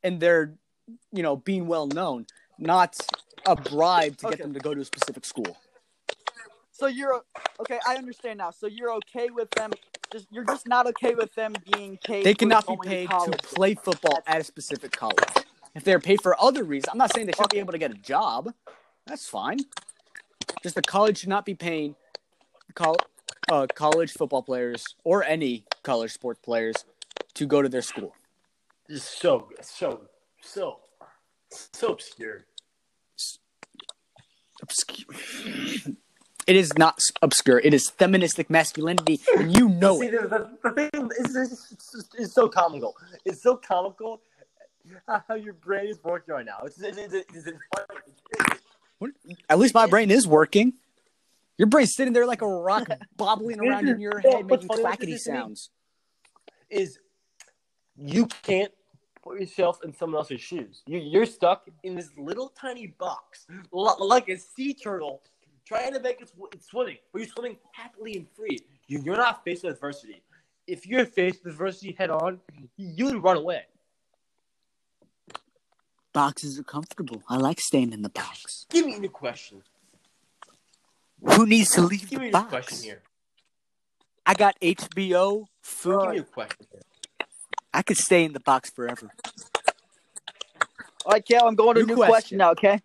and 0.03 0.21
their 0.21 0.55
you 1.13 1.23
know 1.23 1.37
being 1.37 1.67
well 1.67 1.87
known 1.87 2.27
not 2.59 2.97
a 3.47 3.57
bribe 3.57 4.17
to 4.17 4.27
Okay. 4.27 4.37
get 4.37 4.43
them 4.43 4.55
to 4.55 4.61
go 4.61 4.75
to 4.75 4.81
a 4.81 4.85
specific 4.85 5.25
school 5.25 5.57
so 6.75 6.89
you're 6.89 7.23
okay. 7.61 7.79
I 7.87 7.97
understand 7.97 8.39
now. 8.39 8.51
So 8.51 8.67
you're 8.67 8.93
okay 8.95 9.31
with 9.31 9.49
them? 9.53 9.71
Just 10.13 10.27
you're 10.33 10.45
just 10.45 10.67
not 10.67 10.89
okay 10.89 11.15
with 11.15 11.33
them 11.35 11.55
being 11.73 11.97
paid. 12.05 12.25
They 12.25 12.35
cannot 12.35 12.67
be 12.67 12.75
going 12.75 12.89
paid 12.89 13.09
to 13.09 13.31
play 13.45 13.75
football 13.77 14.21
at 14.27 14.41
a 14.41 14.45
specific 14.45 14.91
college. 14.91 15.44
If 15.75 15.85
they're 15.85 16.01
paid 16.01 16.23
for 16.23 16.41
other 16.41 16.63
reasons, 16.63 16.91
I'm 16.93 16.99
not 16.99 17.13
saying 17.13 17.27
they 17.27 17.33
should 17.33 17.49
be 17.51 17.59
able 17.59 17.73
to 17.73 17.79
get 17.79 17.91
a 17.91 17.95
job. 17.95 18.53
That's 19.07 19.29
fine. 19.29 19.59
Just 20.63 20.77
the 20.77 20.83
college 20.83 21.19
should 21.19 21.29
not 21.29 21.45
be 21.45 21.55
paying 21.55 21.97
col- 22.75 22.97
uh, 23.51 23.67
college 23.75 24.13
football 24.13 24.43
players 24.43 24.85
or 25.03 25.25
any 25.25 25.65
college 25.83 26.13
sports 26.13 26.41
players 26.43 26.85
to 27.35 27.47
go 27.47 27.61
to 27.61 27.69
their 27.69 27.83
school. 27.83 28.15
This 28.89 28.99
is 28.99 29.05
so 29.05 29.51
so 29.61 30.03
so 30.41 30.81
so 31.51 31.93
obscure. 31.93 32.47
Obscure. 34.63 35.17
It 36.47 36.57
is 36.57 36.77
not 36.77 37.01
obscure. 37.23 37.59
It 37.59 37.73
is 37.73 37.89
feministic 37.89 38.51
masculinity, 38.51 39.21
and 39.37 39.57
you 39.57 39.69
know 39.69 39.99
See, 39.99 40.07
it. 40.09 40.23
the, 40.23 40.29
the, 40.29 40.59
the 40.63 40.71
thing 40.73 41.11
is, 41.19 41.37
it's, 41.37 41.73
it's, 41.73 42.09
it's 42.19 42.35
so 42.35 42.49
comical. 42.49 42.95
It's 43.25 43.43
so 43.43 43.57
comical 43.57 44.21
how 45.07 45.35
your 45.35 45.55
brain 45.55 45.89
is 45.89 46.03
working 46.03 46.35
right 46.35 46.45
now. 46.45 46.61
It's, 46.65 46.81
it's, 46.81 46.99
it's, 46.99 47.15
it's, 47.15 47.47
it's 47.47 47.59
funny. 49.01 49.13
At 49.49 49.59
least 49.59 49.75
my 49.75 49.87
brain 49.87 50.11
is 50.11 50.27
working. 50.27 50.75
Your 51.59 51.69
brain's 51.69 51.95
sitting 51.95 52.13
there 52.13 52.27
like 52.27 52.43
a 52.43 52.49
rock, 52.49 52.89
bobbling 53.17 53.61
around 53.61 53.89
in 53.89 54.01
your 54.01 54.19
head, 54.19 54.47
making 54.47 54.69
clackety 54.69 55.13
this 55.13 55.25
to 55.25 55.33
me 55.33 55.37
sounds. 55.39 55.71
Is 56.69 56.99
you 57.97 58.27
can't 58.43 58.73
put 59.23 59.41
yourself 59.41 59.79
in 59.85 59.95
someone 59.95 60.19
else's 60.19 60.41
shoes. 60.41 60.83
You, 60.87 60.99
you're 60.99 61.27
stuck 61.27 61.69
in 61.85 61.95
this 61.95 62.11
little 62.17 62.49
tiny 62.49 62.89
box, 62.89 63.47
like 63.73 64.29
a 64.29 64.37
sea 64.37 64.75
turtle, 64.75 65.23
trying 65.65 65.93
to 65.95 66.01
make 66.01 66.21
it 66.21 66.31
swimming, 66.61 66.99
but 67.13 67.21
you're 67.21 67.29
swimming 67.29 67.57
happily 67.73 68.17
and 68.17 68.27
free. 68.37 68.59
You, 68.89 69.01
you're 69.05 69.17
not 69.17 69.45
faced 69.45 69.65
with 69.65 69.75
adversity. 69.75 70.23
If 70.67 70.87
you're 70.87 71.07
faced 71.07 71.45
with 71.45 71.53
adversity 71.53 71.95
head 71.97 72.11
on, 72.11 72.41
you 72.77 73.05
would 73.07 73.23
run 73.23 73.37
away. 73.37 73.63
Boxes 76.15 76.59
are 76.59 76.63
comfortable. 76.63 77.23
I 77.29 77.37
like 77.37 77.61
staying 77.61 77.93
in 77.93 78.01
the 78.03 78.09
box. 78.09 78.67
Give 78.71 78.87
me 78.87 78.95
a 78.95 78.99
new 79.01 79.09
question. 79.11 79.63
Who 81.23 81.45
needs 81.45 81.73
to 81.73 81.83
leave 81.83 82.09
Give 82.09 82.21
me 82.21 82.31
the 82.31 82.39
a 82.39 82.43
new 82.43 82.49
question 82.49 82.77
box? 82.77 82.83
here. 82.83 83.03
I 84.25 84.35
got 84.35 84.55
HBO, 84.61 85.41
Give 85.41 85.47
food. 85.61 86.09
me 86.11 86.19
a 86.19 86.23
question 86.23 86.67
here. 86.71 86.83
I 87.75 87.83
could 87.83 87.97
stay 87.97 88.25
in 88.25 88.33
the 88.33 88.39
box 88.41 88.71
forever. 88.71 89.11
All 91.05 91.13
right, 91.13 91.27
Cal, 91.27 91.49
I'm 91.49 91.57
going 91.57 91.75
to 91.75 91.81
a 91.81 91.85
New 91.85 91.89
new 91.89 91.97
question. 91.97 92.13
question. 92.13 92.39
now. 92.39 92.51
Okay. 92.53 92.81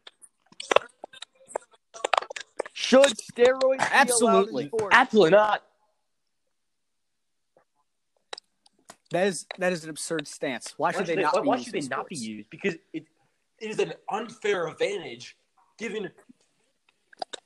Should 2.73 3.03
steroids 3.31 3.59
be 3.61 3.75
allowed 3.77 3.77
Absolutely. 3.91 4.63
in 4.63 4.69
sports? 4.69 4.95
Absolutely 4.95 5.31
not. 5.37 5.63
That 9.11 9.27
is 9.27 9.45
that 9.59 9.71
is 9.73 9.83
an 9.83 9.89
absurd 9.91 10.27
stance. 10.27 10.73
Why 10.77 10.91
should 10.91 11.01
Why 11.01 11.05
they 11.05 11.13
should 11.15 11.21
not 11.21 11.33
why, 11.35 11.41
be 11.41 11.47
why 11.47 11.55
used 11.55 11.65
should 11.65 11.73
they 11.73 11.79
in 11.79 11.87
not 11.89 12.07
be 12.09 12.15
used? 12.15 12.49
Because 12.49 12.75
it, 12.93 13.05
it 13.61 13.69
is 13.69 13.79
an 13.79 13.93
unfair 14.11 14.67
advantage 14.67 15.37
given 15.77 16.09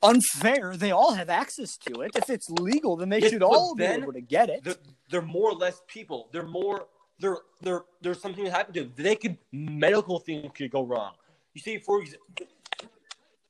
Unfair. 0.02 0.76
They 0.76 0.90
all 0.90 1.14
have 1.14 1.30
access 1.30 1.76
to 1.78 2.02
it. 2.02 2.12
If 2.14 2.28
it's 2.28 2.50
legal, 2.50 2.96
then 2.96 3.08
they 3.08 3.20
Yes, 3.20 3.30
should 3.30 3.42
all 3.42 3.74
be 3.74 3.84
able 3.84 4.12
to 4.12 4.20
get 4.20 4.50
it. 4.50 4.62
they're, 4.62 4.74
they're 5.10 5.22
more 5.22 5.50
or 5.50 5.54
less 5.56 5.80
people. 5.86 6.28
They're 6.32 6.46
more 6.46 6.86
there 7.18 7.38
there 7.62 7.84
there's 8.02 8.20
something 8.20 8.44
that 8.44 8.52
happened 8.52 8.74
to 8.74 8.82
them. 8.84 8.92
They 8.96 9.16
could 9.16 9.38
medical 9.52 10.18
things 10.18 10.50
could 10.54 10.70
go 10.70 10.82
wrong. 10.84 11.12
You 11.54 11.60
see, 11.62 11.78
for 11.78 12.02
example, 12.02 12.26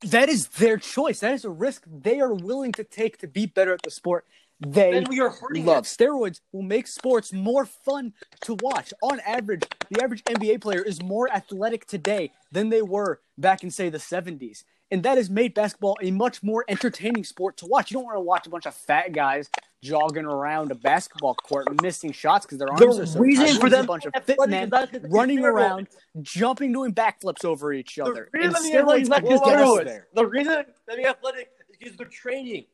That 0.03 0.29
is 0.29 0.49
their 0.49 0.77
choice. 0.77 1.21
That 1.21 1.33
is 1.33 1.45
a 1.45 1.51
risk 1.51 1.85
they 1.87 2.21
are 2.21 2.33
willing 2.35 2.73
to 2.73 2.85
take 2.85 3.19
to 3.19 3.27
be 3.27 3.47
better 3.47 3.73
at 3.73 3.83
the 3.83 3.91
sport 3.91 4.25
they 4.61 4.93
then 4.93 5.05
we 5.09 5.21
are 5.21 5.31
hurting 5.31 5.67
love. 5.67 5.85
it. 5.85 5.89
Steroids 5.89 6.41
will 6.53 6.63
make 6.63 6.87
sports 6.87 7.33
more 7.33 7.67
fun 7.67 8.13
to 8.43 8.55
watch. 8.63 8.93
On 9.03 9.21
average, 9.21 9.63
the 9.91 10.03
average 10.03 10.23
NBA 10.25 10.61
player 10.61 10.83
is 10.83 11.03
more 11.03 11.31
athletic 11.31 11.87
today 11.87 12.33
than 12.53 12.69
they 12.71 12.83
were 12.83 13.21
back 13.37 13.63
in, 13.65 13.71
say, 13.71 13.89
the 13.89 13.99
70s. 13.99 14.65
And 14.91 15.03
that 15.03 15.17
has 15.17 15.29
made 15.29 15.55
basketball 15.55 15.97
a 16.03 16.11
much 16.11 16.43
more 16.43 16.65
entertaining 16.69 17.25
sport 17.25 17.57
to 17.57 17.67
watch. 17.67 17.91
You 17.91 17.97
don't 17.97 18.05
want 18.05 18.17
to 18.17 18.21
watch 18.21 18.47
a 18.47 18.51
bunch 18.51 18.67
of 18.67 18.75
fat 18.75 19.13
guys 19.13 19.51
jogging 19.83 20.25
around 20.25 20.71
a 20.71 20.75
basketball 20.77 21.35
court 21.35 21.67
missing 21.83 22.13
shots 22.13 22.47
because 22.47 22.59
their 22.59 22.69
arms 22.69 22.81
The 22.97 23.03
are 23.03 23.07
so 23.07 23.19
reason 23.19 23.47
tight. 23.47 23.61
for 23.61 23.69
them 23.71 23.85
a 23.85 23.89
bunch 23.89 24.05
of 24.07 24.13
fit 24.25 24.39
men 24.47 24.69
not 24.69 24.91
'cause 24.93 25.01
they're 25.03 25.11
running 25.11 25.45
around, 25.45 25.89
jumping, 26.23 26.73
doing 26.73 26.95
backflips 26.95 27.45
over 27.45 27.73
each 27.73 27.99
other. 27.99 28.29
The 28.33 28.39
reason 28.39 28.63
steroids 28.73 29.01
is 29.03 29.09
not 29.09 29.21
can 29.21 29.29
get 29.31 29.43
us 29.43 29.49
steroids. 29.49 30.03
The 30.15 30.27
reason 30.27 30.65
that 30.87 30.99
athletic 31.01 31.51
is 31.71 31.77
because 31.79 31.97
they're 31.97 32.07
training. 32.07 32.67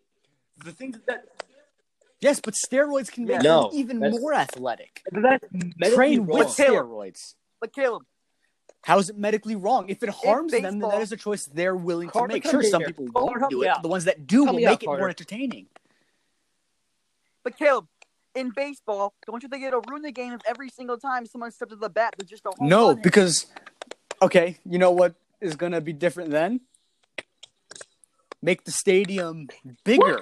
The 0.64 0.72
things 0.72 0.98
that 1.06 1.24
Yes, 2.20 2.40
but 2.40 2.54
steroids 2.54 3.10
can 3.10 3.24
make 3.24 3.42
No, 3.42 3.70
you 3.72 3.78
even 3.80 3.98
more 3.98 4.34
athletic. 4.34 5.02
that's 5.10 5.46
Train 5.94 6.26
wrong. 6.26 6.38
with 6.38 6.48
steroids. 6.48 7.34
But 7.60 7.72
Caleb, 7.74 8.02
How 8.82 8.98
is 8.98 9.08
it 9.08 9.16
medically 9.16 9.56
wrong? 9.56 9.88
If 9.88 10.02
it 10.02 10.10
harms 10.10 10.52
them, 10.52 10.62
then 10.62 10.78
that 10.80 11.00
is 11.00 11.12
a 11.12 11.16
choice 11.16 11.46
they're 11.46 11.76
willing 11.76 12.10
to 12.10 12.26
make. 12.26 12.44
Sure, 12.46 12.62
some 12.62 12.82
people 12.84 13.08
Carter, 13.10 13.40
won't 13.40 13.50
do 13.50 13.62
it. 13.62 13.70
The 13.82 13.88
ones 13.88 14.04
that 14.04 14.26
do 14.26 14.44
Help 14.44 14.54
will 14.54 14.60
me 14.60 14.66
out, 14.66 14.70
make 14.72 14.82
it 14.82 14.86
Carter. 14.86 15.00
more 15.00 15.08
entertaining. 15.08 15.66
but 17.42 17.56
Caleb, 17.56 17.86
in 18.34 18.50
baseball, 18.54 19.14
don't 19.26 19.42
you 19.42 19.48
think 19.48 19.64
it'll 19.64 19.82
ruin 19.88 20.02
the 20.02 20.12
game 20.12 20.32
if 20.34 20.40
every 20.46 20.68
single 20.68 20.98
time 20.98 21.26
someone 21.26 21.50
steps 21.50 21.70
to 21.70 21.76
the 21.76 21.88
bat, 21.90 22.14
there's 22.18 22.30
just 22.30 22.44
a 22.46 22.50
home 22.56 22.68
No, 22.68 22.88
run 22.88 23.00
because 23.02 23.46
okay, 24.22 24.58
you 24.64 24.78
know 24.78 24.90
what 24.90 25.14
is 25.40 25.56
going 25.56 25.72
to 25.72 25.80
be 25.80 25.92
different 25.94 26.30
then? 26.30 26.60
Make 28.42 28.64
the 28.64 28.70
stadium 28.72 29.48
bigger. 29.84 30.20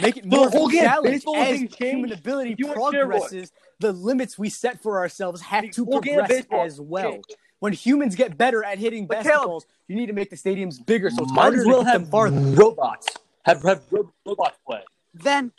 Make 0.00 0.16
it 0.16 0.22
The 0.28 0.36
more 0.36 0.46
of 0.46 0.52
whole 0.52 0.68
game, 0.68 0.82
challenge 0.82 1.10
baseball 1.12 1.36
as 1.36 1.60
human 1.60 2.12
ability 2.12 2.54
You 2.58 2.72
progresses. 2.72 3.52
The 3.80 3.92
limits 3.92 4.38
we 4.38 4.48
set 4.48 4.82
for 4.82 4.98
ourselves 4.98 5.40
have 5.42 5.70
to 5.70 5.84
whole 5.84 6.00
game 6.00 6.18
of 6.20 6.26
progress 6.26 6.46
as 6.72 6.80
well. 6.80 7.10
changed. 7.12 7.36
When 7.60 7.72
humans 7.72 8.14
get 8.16 8.36
better 8.36 8.64
at 8.64 8.78
hitting 8.78 9.06
But 9.06 9.22
Caleb- 9.22 9.48
basketballs, 9.48 9.62
you 9.88 9.96
need 9.96 10.06
to 10.06 10.12
make 10.12 10.30
the 10.30 10.36
stadiums 10.36 10.84
bigger 10.84 11.10
so 11.10 11.22
it's 11.22 11.32
Might 11.32 11.40
harder 11.42 11.58
as 11.58 11.62
to 11.64 11.68
well 11.68 11.84
hit 11.84 11.92
them 11.92 12.02
have 12.02 12.10
farther. 12.10 12.36
robots. 12.40 13.06
Have 13.44 13.62
have 13.62 13.82
ro- 13.90 14.12
robots 14.26 14.58
play. 14.66 14.82
then 15.14 15.52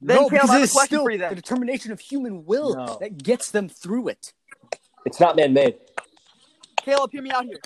Then, 0.00 0.16
no, 0.16 0.28
Caleb, 0.28 0.30
because 0.32 0.50
I 0.50 0.54
have 0.54 0.62
is 0.64 0.70
still 0.82 1.02
for 1.04 1.10
you 1.10 1.18
then. 1.18 1.30
the 1.30 1.36
determination 1.36 1.92
of 1.92 2.00
human 2.00 2.44
will 2.44 2.74
No. 2.76 2.96
that 3.00 3.22
gets 3.22 3.50
them 3.50 3.68
through 3.68 4.08
it. 4.08 4.32
It's 5.06 5.18
not 5.20 5.36
man-made. 5.36 5.76
Caleb, 6.82 7.10
hear 7.12 7.22
me 7.22 7.30
out 7.30 7.44
here. 7.44 7.58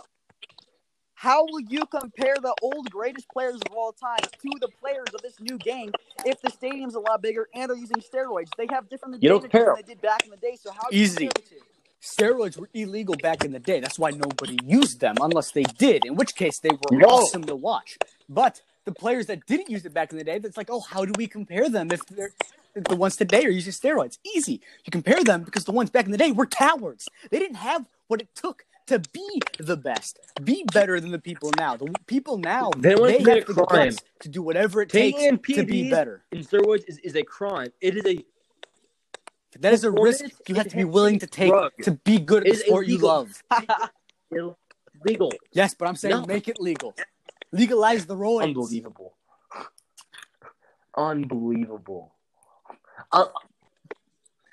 How 1.20 1.44
will 1.44 1.60
you 1.60 1.84
compare 1.84 2.34
the 2.40 2.54
old 2.62 2.90
greatest 2.90 3.28
players 3.28 3.56
of 3.56 3.74
all 3.76 3.92
time 3.92 4.20
to 4.20 4.50
the 4.58 4.68
players 4.80 5.08
of 5.14 5.20
this 5.20 5.38
new 5.38 5.58
game 5.58 5.92
if 6.24 6.40
the 6.40 6.48
stadium's 6.48 6.94
a 6.94 6.98
lot 6.98 7.20
bigger 7.20 7.46
and 7.54 7.68
they're 7.68 7.76
using 7.76 7.98
steroids? 7.98 8.48
They 8.56 8.66
have 8.70 8.88
different 8.88 9.22
You 9.22 9.28
don't 9.28 9.42
advantages 9.42 9.52
compare 9.52 9.74
than 9.76 9.84
they 9.86 9.94
did 9.94 10.00
back 10.00 10.24
in 10.24 10.30
the 10.30 10.38
day. 10.38 10.56
So 10.56 10.72
how 10.72 10.88
Easy. 10.90 11.26
compare 11.26 11.32
the 11.44 11.56
two? 11.56 11.62
Steroids 12.00 12.56
were 12.56 12.70
illegal 12.72 13.16
back 13.16 13.44
in 13.44 13.52
the 13.52 13.58
day. 13.58 13.80
That's 13.80 13.98
why 13.98 14.12
nobody 14.12 14.58
used 14.64 15.00
them 15.00 15.16
unless 15.20 15.50
they 15.52 15.64
did, 15.64 16.06
in 16.06 16.14
which 16.16 16.34
case 16.34 16.58
they 16.60 16.70
were 16.70 16.96
No. 16.96 17.08
awesome 17.08 17.44
to 17.44 17.54
watch. 17.54 17.98
But 18.26 18.62
the 18.86 18.92
players 18.92 19.26
that 19.26 19.44
didn't 19.44 19.68
use 19.68 19.84
it 19.84 19.92
back 19.92 20.12
in 20.12 20.16
the 20.16 20.24
day, 20.24 20.38
that's 20.38 20.56
like, 20.56 20.70
oh, 20.70 20.80
how 20.80 21.04
do 21.04 21.12
we 21.18 21.26
compare 21.26 21.68
them 21.68 21.90
if 21.92 22.06
they're 22.06 22.32
if 22.74 22.84
the 22.84 22.96
ones 22.96 23.16
today 23.16 23.44
are 23.44 23.50
using 23.50 23.74
steroids? 23.74 24.16
Easy. 24.34 24.62
You 24.86 24.90
compare 24.90 25.22
them 25.22 25.42
because 25.42 25.66
the 25.66 25.72
ones 25.72 25.90
back 25.90 26.06
in 26.06 26.12
the 26.12 26.16
day 26.18 26.32
were 26.32 26.46
cowards. 26.46 27.06
They 27.30 27.38
didn't 27.38 27.56
have 27.56 27.84
what 28.08 28.22
it 28.22 28.28
took 28.34 28.64
to 28.90 28.98
be 29.12 29.40
the 29.58 29.76
best, 29.76 30.18
be 30.44 30.64
better 30.72 31.00
than 31.00 31.10
the 31.12 31.18
people 31.18 31.50
now. 31.56 31.76
The 31.76 31.94
people 32.06 32.38
now 32.38 32.70
They 32.76 32.94
they, 32.94 33.18
to 33.18 33.30
have 33.30 33.56
the 33.56 33.62
a 33.62 33.66
crime. 33.66 33.96
to 34.20 34.28
do 34.28 34.42
whatever 34.42 34.82
it 34.82 34.88
Taking 34.88 35.38
takes 35.38 35.56
to 35.56 35.64
be 35.64 35.90
better. 35.90 36.24
in 36.32 36.40
steroids 36.44 36.84
is, 36.88 36.98
is 36.98 37.14
a 37.14 37.22
crime. 37.22 37.72
It 37.80 37.96
is 37.96 38.04
a 38.06 38.24
That 39.60 39.72
is 39.72 39.84
a 39.84 39.90
risk 39.90 40.24
you 40.48 40.54
have 40.56 40.68
to 40.68 40.76
be 40.76 40.84
willing 40.84 41.20
to 41.20 41.26
take 41.26 41.50
drug. 41.50 41.72
to 41.82 41.92
be 41.92 42.18
good 42.18 42.46
at 42.46 42.52
the 42.52 42.58
sport 42.58 42.86
you 42.88 42.98
love. 42.98 43.42
illegal. 44.32 45.34
Yes, 45.52 45.74
but 45.74 45.86
I'm 45.88 45.96
saying 45.96 46.20
No. 46.20 46.26
make 46.26 46.48
it 46.48 46.60
legal. 46.60 46.94
Legalize 47.52 48.06
the 48.06 48.16
roids. 48.16 48.42
Unbelievable. 48.44 49.14
Unbelievable. 50.96 52.12
Uh, 53.12 53.26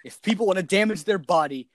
If 0.04 0.22
people 0.22 0.46
want 0.46 0.58
to 0.58 0.64
damage 0.64 1.04
their 1.04 1.18
body 1.18 1.70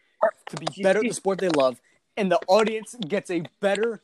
to 0.50 0.56
be 0.56 0.66
better 0.82 1.00
at 1.00 1.08
the 1.08 1.14
sport 1.14 1.38
they 1.38 1.48
love, 1.48 1.80
and 2.16 2.30
the 2.30 2.38
audience 2.46 2.94
gets 3.06 3.30
a 3.30 3.42
better, 3.60 4.02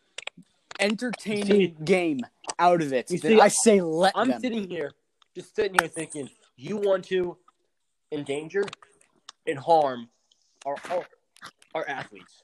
entertaining 0.81 1.77
game 1.85 2.21
out 2.59 2.83
of 2.83 2.93
it, 2.93 3.09
see, 3.09 3.41
I 3.41 3.49
say 3.49 3.81
let 3.81 4.13
I'm 4.15 4.29
them. 4.29 4.41
sitting 4.41 4.69
here, 4.69 4.93
just 5.35 5.55
sitting 5.55 5.77
here 5.79 5.89
thinking, 5.89 6.31
you 6.57 6.77
want 6.77 7.05
to 7.07 7.37
endanger 8.13 8.65
and 9.47 9.59
harm 9.59 10.09
our 10.67 10.77
our, 10.91 11.07
our 11.75 11.89
athletes. 11.89 12.43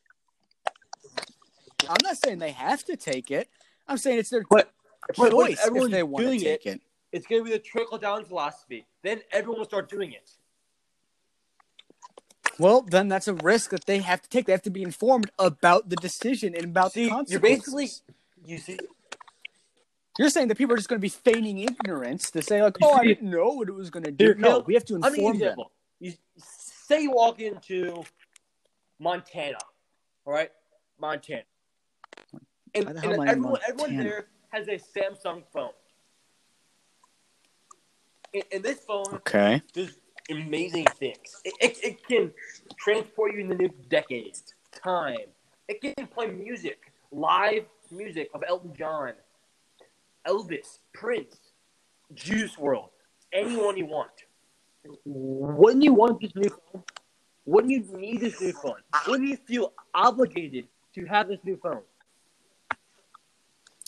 I'm 1.88 1.96
not 2.02 2.16
saying 2.16 2.38
they 2.38 2.52
have 2.52 2.84
to 2.84 2.96
take 2.96 3.30
it. 3.30 3.48
I'm 3.86 3.98
saying 3.98 4.18
it's 4.18 4.30
their 4.30 4.44
But, 4.48 4.70
but 5.16 5.30
choice 5.30 5.58
if 5.62 5.90
they 5.90 6.02
want 6.02 6.24
to 6.24 6.38
take 6.38 6.66
it, 6.66 6.76
it. 6.76 6.80
it's 7.12 7.26
going 7.26 7.42
to 7.42 7.44
be 7.44 7.50
the 7.50 7.58
trickle 7.62 7.98
down 7.98 8.24
philosophy. 8.24 8.86
Then 9.02 9.20
everyone 9.32 9.58
will 9.58 9.66
start 9.66 9.90
doing 9.90 10.12
it. 10.12 10.30
Well, 12.58 12.82
then 12.82 13.08
that's 13.08 13.28
a 13.28 13.34
risk 13.34 13.70
that 13.70 13.86
they 13.86 13.98
have 14.00 14.22
to 14.22 14.28
take. 14.28 14.46
They 14.46 14.52
have 14.52 14.62
to 14.62 14.70
be 14.70 14.82
informed 14.82 15.30
about 15.38 15.88
the 15.88 15.96
decision 15.96 16.54
and 16.54 16.66
about 16.66 16.92
See, 16.92 17.08
the 17.08 17.24
you're 17.26 17.40
basically 17.40 17.90
you 18.46 18.58
see 18.58 18.80
You're 20.18 20.30
saying 20.30 20.48
that 20.48 20.58
people 20.58 20.74
are 20.74 20.76
just 20.76 20.88
going 20.88 21.00
to 21.00 21.02
be 21.02 21.08
feigning 21.08 21.58
ignorance 21.58 22.30
to 22.30 22.42
say 22.42 22.62
like, 22.62 22.76
You 22.80 22.86
"Oh, 22.88 22.94
I 22.94 23.04
didn't 23.04 23.28
know 23.28 23.48
what 23.48 23.68
it 23.68 23.72
was 23.74 23.90
going 23.90 24.04
to 24.04 24.12
do." 24.12 24.34
No, 24.34 24.60
we 24.60 24.74
have 24.74 24.84
to 24.86 24.94
I'll 25.02 25.10
give 25.10 25.16
inform 25.16 25.38
them. 25.40 25.58
You 26.00 26.12
say 26.36 27.02
you 27.02 27.10
walk 27.12 27.40
into 27.40 28.04
Montana, 29.00 29.58
all 30.24 30.32
right, 30.32 30.50
Montana, 31.00 31.42
and, 32.74 32.88
and 32.88 32.98
hell 32.98 33.14
am 33.14 33.20
I 33.20 33.24
in 33.24 33.28
everyone, 33.30 33.60
everyone 33.68 33.96
there 33.96 34.26
has 34.50 34.68
a 34.68 34.78
Samsung 34.78 35.42
phone. 35.52 35.70
And, 38.32 38.44
and 38.52 38.62
this 38.62 38.80
phone 38.80 39.14
Okay. 39.14 39.62
does 39.72 39.96
amazing 40.30 40.86
things. 40.98 41.40
It, 41.44 41.54
it, 41.60 41.84
it 41.84 42.06
can 42.06 42.32
transport 42.78 43.34
you 43.34 43.40
in 43.40 43.48
the 43.48 43.54
new 43.54 43.70
decade, 43.88 44.38
time. 44.72 45.16
It 45.68 45.80
can 45.80 46.06
play 46.06 46.28
music, 46.28 46.92
live 47.10 47.64
music 47.90 48.28
of 48.34 48.42
Elton 48.46 48.72
John, 48.76 49.12
Elvis, 50.26 50.78
Prince, 50.92 51.36
Juice 52.14 52.56
WRLD, 52.56 52.88
anyone 53.32 53.76
you 53.76 53.86
want. 53.86 54.10
Wouldn't 55.04 55.82
you 55.82 55.94
want 55.94 56.20
this 56.20 56.34
new 56.34 56.50
phone? 56.50 56.82
Wouldn't 57.46 57.72
you 57.72 57.98
need 57.98 58.20
this 58.20 58.40
new 58.40 58.52
phone? 58.52 58.80
Wouldn't 59.06 59.28
you 59.28 59.36
feel 59.36 59.72
obligated 59.94 60.66
to 60.94 61.04
have 61.06 61.28
this 61.28 61.40
new 61.44 61.56
phone? 61.56 61.82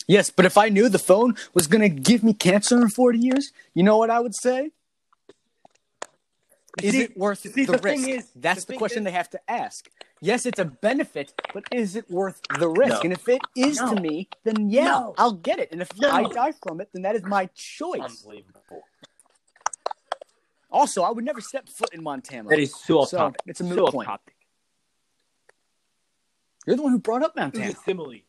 Yes, 0.07 0.29
but 0.29 0.45
if 0.45 0.57
I 0.57 0.69
knew 0.69 0.87
the 0.87 0.99
phone 0.99 1.35
was 1.53 1.67
going 1.67 1.81
to 1.81 1.89
give 1.89 2.23
me 2.23 2.33
cancer 2.33 2.81
in 2.81 2.89
40 2.89 3.19
years, 3.19 3.51
you 3.73 3.83
know 3.83 3.97
what 3.97 4.09
I 4.09 4.19
would 4.19 4.35
say? 4.35 4.71
You 6.81 6.87
Is 6.89 6.93
see- 6.93 7.01
it 7.03 7.17
worth 7.17 7.39
see, 7.39 7.49
the, 7.65 7.65
the 7.65 7.77
risk? 7.79 8.07
is- 8.07 8.31
That's 8.35 8.65
the 8.65 8.73
the, 8.73 8.77
question 8.77 8.99
is- 8.99 9.05
they 9.05 9.11
have 9.11 9.29
to 9.31 9.39
ask. 9.49 9.89
Yes, 10.21 10.45
it's 10.45 10.59
a 10.59 10.65
benefit, 10.65 11.33
but 11.53 11.63
is 11.71 11.95
it 11.95 12.09
worth 12.09 12.41
the 12.59 12.67
risk? 12.69 12.95
No. 12.95 13.01
And 13.01 13.13
if 13.13 13.27
it 13.29 13.41
is 13.55 13.79
No. 13.79 13.93
to 13.95 14.01
me, 14.01 14.29
then 14.43 14.69
yeah, 14.69 14.85
No. 14.85 15.15
I'll 15.17 15.31
get 15.33 15.59
it. 15.59 15.69
And 15.71 15.81
if 15.81 15.89
No. 15.97 16.09
I 16.09 16.23
die 16.23 16.53
from 16.63 16.81
it, 16.81 16.89
then 16.93 17.01
that 17.03 17.15
is 17.15 17.23
my 17.23 17.47
choice. 17.55 18.01
Unbelievable. 18.01 18.83
Also, 20.69 21.03
I 21.03 21.11
would 21.11 21.23
never 21.23 21.39
step 21.41 21.69
foot 21.69 21.93
in 21.93 22.03
Montana. 22.03 22.49
That 22.49 22.59
is 22.59 22.75
so 22.75 22.99
off 23.01 23.09
So, 23.09 23.17
topic. 23.17 23.41
it's 23.45 23.61
a 23.61 23.63
middle 23.63 23.85
so 23.85 23.87
off 23.87 23.93
point. 23.93 24.07
topic. 24.07 24.35
You're 26.65 26.75
the 26.75 26.83
one 26.83 26.91
who 26.91 26.99
brought 26.99 27.23
up 27.23 27.35
Montana. 27.35 27.65
is 27.67 27.73
a 27.75 27.77
simile. 27.77 28.21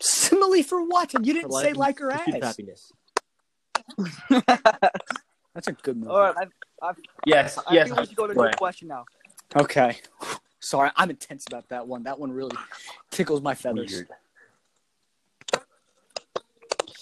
Simile 0.00 0.62
for 0.62 0.82
what? 0.86 1.14
And 1.14 1.26
you 1.26 1.32
didn't 1.34 1.50
For 1.50 1.60
say 1.62 1.72
life 1.72 1.76
like 1.76 2.00
or 2.00 2.10
pursuit 2.10 2.34
as. 2.36 2.44
happiness. 2.44 2.92
That's 5.58 5.66
a 5.66 5.72
good 5.72 5.96
movie. 5.96 6.08
All 6.12 6.20
right, 6.20 6.48
I, 6.80 6.92
Yes, 7.26 7.58
I 7.58 7.74
yes. 7.74 7.88
think 7.88 7.98
we 7.98 8.06
should 8.06 8.14
go 8.16 8.28
to 8.28 8.34
go 8.34 8.44
your 8.44 8.52
question 8.52 8.86
now. 8.86 9.04
Okay. 9.56 9.96
Sorry, 10.60 10.88
I'm 10.94 11.10
intense 11.10 11.44
about 11.48 11.68
that 11.70 11.84
one. 11.88 12.04
That 12.04 12.20
one 12.20 12.30
really 12.30 12.56
tickles 13.10 13.42
my 13.42 13.56
feathers. 13.56 13.90
Weird. 13.92 14.08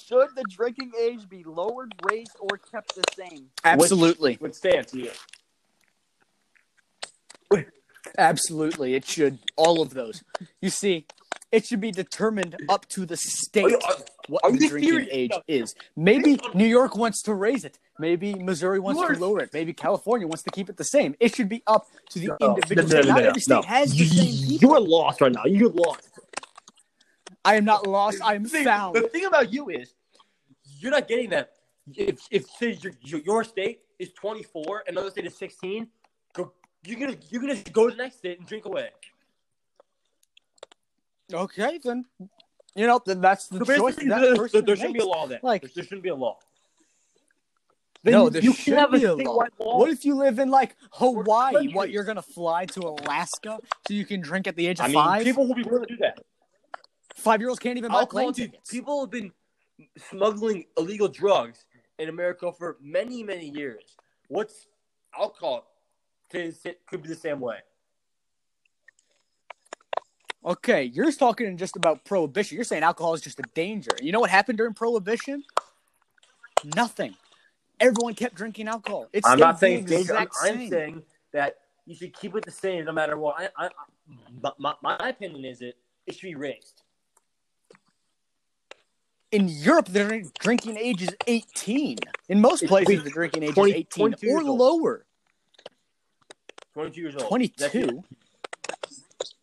Should 0.06 0.28
the 0.36 0.44
drinking 0.48 0.92
age 0.98 1.28
be 1.28 1.44
lowered, 1.44 1.92
raised, 2.10 2.34
or 2.40 2.56
kept 2.72 2.94
the 2.94 3.04
same? 3.14 3.50
Absolutely. 3.62 4.36
What 4.36 4.56
stance 4.56 4.94
you? 4.94 5.10
Absolutely. 8.16 8.94
It 8.94 9.04
should. 9.04 9.38
All 9.56 9.82
of 9.82 9.90
those. 9.92 10.22
You 10.62 10.70
see, 10.70 11.06
it 11.52 11.66
should 11.66 11.80
be 11.82 11.90
determined 11.90 12.56
up 12.70 12.88
to 12.90 13.04
the 13.04 13.18
state 13.18 13.64
Are 13.66 13.70
you- 13.70 13.80
are- 13.86 13.96
what 14.28 14.44
are 14.44 14.50
the 14.52 14.58
you 14.58 14.68
drinking 14.68 14.90
serious? 14.90 15.08
age 15.12 15.30
No. 15.32 15.42
is. 15.48 15.74
Maybe 15.96 16.38
New 16.54 16.66
York 16.66 16.96
wants 16.96 17.22
to 17.22 17.34
raise 17.34 17.64
it. 17.64 17.78
Maybe 17.98 18.34
Missouri 18.34 18.78
wants 18.80 19.00
to 19.00 19.18
lower 19.18 19.40
it. 19.40 19.50
Maybe 19.52 19.72
California 19.72 20.26
wants 20.26 20.42
to 20.44 20.50
keep 20.50 20.68
it 20.68 20.76
the 20.76 20.84
same. 20.84 21.14
It 21.20 21.34
should 21.34 21.48
be 21.48 21.62
up 21.66 21.86
to 22.10 22.18
the 22.18 22.28
No, 22.40 22.54
individual 22.54 22.82
no, 22.82 22.88
state. 22.88 23.04
no, 23.08 23.12
Not 23.14 23.22
no, 23.22 23.28
every 23.28 23.40
state 23.40 23.64
has 23.64 23.90
the 23.92 23.96
You- 23.98 24.06
same 24.06 24.48
people. 24.48 24.68
You're 24.70 24.80
lost 24.80 25.20
right 25.20 25.32
now. 25.32 25.44
You're 25.44 25.70
lost. 25.70 26.08
I 27.44 27.54
am 27.56 27.64
not 27.64 27.86
lost. 27.86 28.20
I 28.22 28.34
am 28.34 28.44
found. 28.46 28.96
The 28.96 29.02
thing 29.08 29.24
about 29.24 29.52
you 29.52 29.68
is, 29.70 29.94
you're 30.78 30.90
not 30.90 31.06
getting 31.08 31.30
that. 31.30 31.52
If 31.94 32.20
if 32.32 32.46
say 32.50 32.72
your, 32.82 32.92
your 33.02 33.20
your 33.20 33.44
state 33.44 33.82
is 34.00 34.12
24, 34.12 34.84
another 34.88 35.10
state 35.10 35.24
is 35.26 35.36
16, 35.36 35.88
go, 36.32 36.52
you're 36.84 36.98
gonna 36.98 37.16
you're 37.30 37.40
gonna 37.40 37.62
go 37.72 37.88
to 37.88 37.94
the 37.96 38.02
next 38.02 38.16
state 38.18 38.38
and 38.40 38.46
drink 38.48 38.64
away. 38.64 38.90
Okay, 41.32 41.78
then. 41.82 42.04
You 42.76 42.86
know, 42.86 43.00
then 43.04 43.20
that's 43.22 43.48
the 43.48 43.64
So 43.64 43.76
choice 43.76 43.96
basically, 43.96 44.08
that 44.10 44.20
there, 44.20 44.36
person 44.36 44.64
there 44.64 44.76
shouldn't 44.76 44.94
be 44.94 45.00
a 45.00 45.06
law 45.06 45.26
then. 45.26 45.40
Like- 45.42 45.62
there, 45.62 45.70
there 45.74 45.84
shouldn't 45.84 46.02
be 46.02 46.10
a 46.10 46.14
law. 46.14 46.38
no, 48.04 48.28
there 48.28 48.42
you 48.42 48.52
should 48.52 48.64
can 48.66 48.74
have 48.74 48.92
be 48.92 49.02
a 49.04 49.14
law. 49.14 49.18
statewide 49.44 49.48
law. 49.58 49.78
What 49.78 49.90
if 49.90 50.04
you 50.04 50.14
live 50.14 50.38
in 50.38 50.50
like 50.50 50.76
Hawaii? 50.90 51.72
What 51.72 51.90
you're 51.90 52.04
gonna 52.04 52.22
fly 52.22 52.66
to 52.66 52.80
Alaska 52.80 53.58
so 53.88 53.94
you 53.94 54.04
can 54.04 54.20
drink 54.20 54.46
at 54.46 54.56
the 54.56 54.66
age 54.66 54.78
of 54.78 54.84
I 54.84 54.88
mean, 54.88 54.94
five? 54.94 55.24
people 55.24 55.46
will 55.48 55.54
be 55.54 55.62
willing 55.64 55.86
to 55.88 55.94
do 55.94 55.96
that. 56.02 56.18
Five 57.16 57.40
year 57.40 57.48
olds 57.48 57.58
can't 57.58 57.78
even 57.78 57.90
buy 57.90 58.00
Alcohol, 58.00 58.24
plane 58.24 58.32
tickets. 58.34 58.70
people 58.70 59.00
have 59.00 59.10
been 59.10 59.32
smuggling 60.10 60.66
illegal 60.76 61.08
drugs 61.08 61.64
in 61.98 62.08
America 62.10 62.52
for 62.52 62.76
many, 62.82 63.22
many 63.22 63.48
years. 63.48 63.96
What's 64.28 64.68
alcohol? 65.18 65.66
Could 66.30 66.54
could 66.86 67.02
be 67.02 67.08
the 67.08 67.14
same 67.16 67.40
way. 67.40 67.56
Okay, 70.46 70.84
you're 70.84 71.10
talking 71.10 71.56
just 71.56 71.74
about 71.74 72.04
prohibition. 72.04 72.54
You're 72.54 72.64
saying 72.64 72.84
alcohol 72.84 73.14
is 73.14 73.20
just 73.20 73.40
a 73.40 73.44
danger. 73.54 73.90
You 74.00 74.12
know 74.12 74.20
what 74.20 74.30
happened 74.30 74.58
during 74.58 74.74
prohibition? 74.74 75.42
Nothing. 76.76 77.16
Everyone 77.80 78.14
kept 78.14 78.36
drinking 78.36 78.68
alcohol. 78.68 79.08
It's 79.12 79.26
I'm 79.26 79.40
not 79.40 79.58
saying 79.58 79.86
the 79.86 79.98
exact 79.98 80.36
I'm 80.40 80.56
same. 80.56 80.70
saying 80.70 81.02
that 81.32 81.56
you 81.84 81.96
should 81.96 82.14
keep 82.14 82.36
it 82.36 82.44
the 82.44 82.52
same 82.52 82.84
no 82.84 82.92
matter 82.92 83.18
what. 83.18 83.52
I, 83.56 83.66
I, 83.66 84.50
my, 84.56 84.74
my 84.80 84.96
opinion 85.08 85.44
is 85.44 85.60
it 85.62 85.76
it 86.06 86.14
should 86.14 86.28
be 86.28 86.36
raised. 86.36 86.82
In 89.32 89.48
Europe, 89.48 89.88
their 89.88 90.22
drinking 90.38 90.76
age 90.76 91.02
is 91.02 91.14
18. 91.26 91.98
In 92.28 92.40
most 92.40 92.62
It's 92.62 92.70
places, 92.70 93.02
the 93.02 93.10
drinking 93.10 93.42
age 93.42 93.54
20 93.54 93.70
is 93.72 93.76
18 93.78 94.14
or 94.30 94.44
lower. 94.44 95.04
22 96.74 97.00
years 97.00 97.16
old. 97.16 97.26
22. 97.26 98.04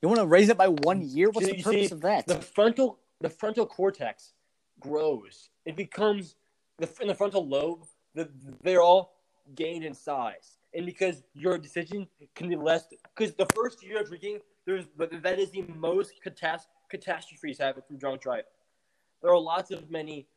You 0.02 0.10
want 0.10 0.20
to 0.20 0.28
raise 0.28 0.50
it 0.50 0.58
by 0.58 0.68
one 0.68 1.02
year? 1.02 1.30
What's 1.30 1.48
See- 1.48 1.58
the 1.58 1.64
purpose 1.64 1.90
see, 1.90 1.94
of 1.96 2.02
that? 2.02 2.28
The 2.28 2.42
frontal 2.42 3.00
the 3.22 3.30
frontal 3.30 3.66
cortex 3.66 4.34
grows. 4.80 5.50
It 5.66 5.76
becomes 5.76 6.36
the 6.78 6.90
in 7.02 7.08
the 7.08 7.16
frontal 7.16 7.48
lobe. 7.48 7.86
The, 8.16 8.30
they're 8.62 8.82
all 8.82 9.16
gained 9.56 9.84
in 9.84 9.94
size, 9.94 10.58
and 10.74 10.86
because 10.86 11.24
your 11.34 11.58
decision 11.58 12.08
can 12.36 12.50
be 12.50 12.56
less. 12.56 12.86
Because 13.16 13.34
the 13.34 13.48
first 13.56 13.84
year 13.84 14.02
of 14.02 14.08
drinking, 14.08 14.40
there's 14.66 14.86
but 14.98 15.10
that 15.24 15.40
is 15.40 15.52
the 15.52 15.64
most 15.76 16.14
catas- 16.24 16.68
catastrophes 16.90 17.58
happen 17.58 17.82
from 17.88 17.98
drunk 17.98 18.22
driving. 18.22 18.46
There 19.22 19.32
are 19.32 19.40
lots 19.40 19.72
of 19.72 19.90
many, 19.90 20.28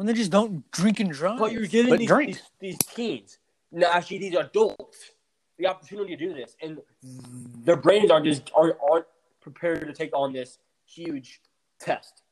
when 0.00 0.06
they 0.06 0.14
just 0.14 0.30
don't 0.30 0.68
drink 0.70 0.98
and 1.00 1.12
drive. 1.12 1.38
but 1.38 1.52
you're 1.52 1.66
But 1.86 1.98
these, 1.98 2.08
these 2.08 2.42
these 2.58 2.78
teens, 2.78 3.38
no, 3.70 3.86
actually 3.90 4.16
these 4.16 4.34
adults, 4.34 5.10
the 5.60 5.66
opportunity 5.68 6.16
to 6.16 6.28
do 6.28 6.34
this, 6.34 6.56
and 6.62 6.78
their 7.64 7.76
brains 7.76 8.10
aren't 8.10 8.24
just 8.24 8.50
aren't, 8.56 8.76
aren't 8.90 9.04
prepared 9.40 9.86
to 9.86 9.92
take 9.92 10.10
on 10.16 10.32
this 10.32 10.58
huge 10.86 11.40
test. 11.78 12.22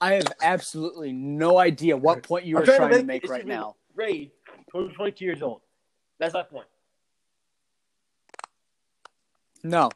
I 0.00 0.14
have 0.14 0.26
absolutely 0.42 1.12
no 1.12 1.58
idea 1.58 1.96
what 1.96 2.22
point 2.22 2.44
you 2.44 2.56
I'm 2.56 2.64
are 2.64 2.66
trying, 2.66 2.90
to 2.90 2.96
make- 2.98 3.22
make 3.22 3.28
right 3.30 3.46
now. 3.46 3.76
Ray, 3.94 4.32
22 4.70 5.24
years 5.24 5.42
old. 5.42 5.62
That's 6.18 6.34
my 6.34 6.42
point. 6.42 6.66
No. 9.62 9.90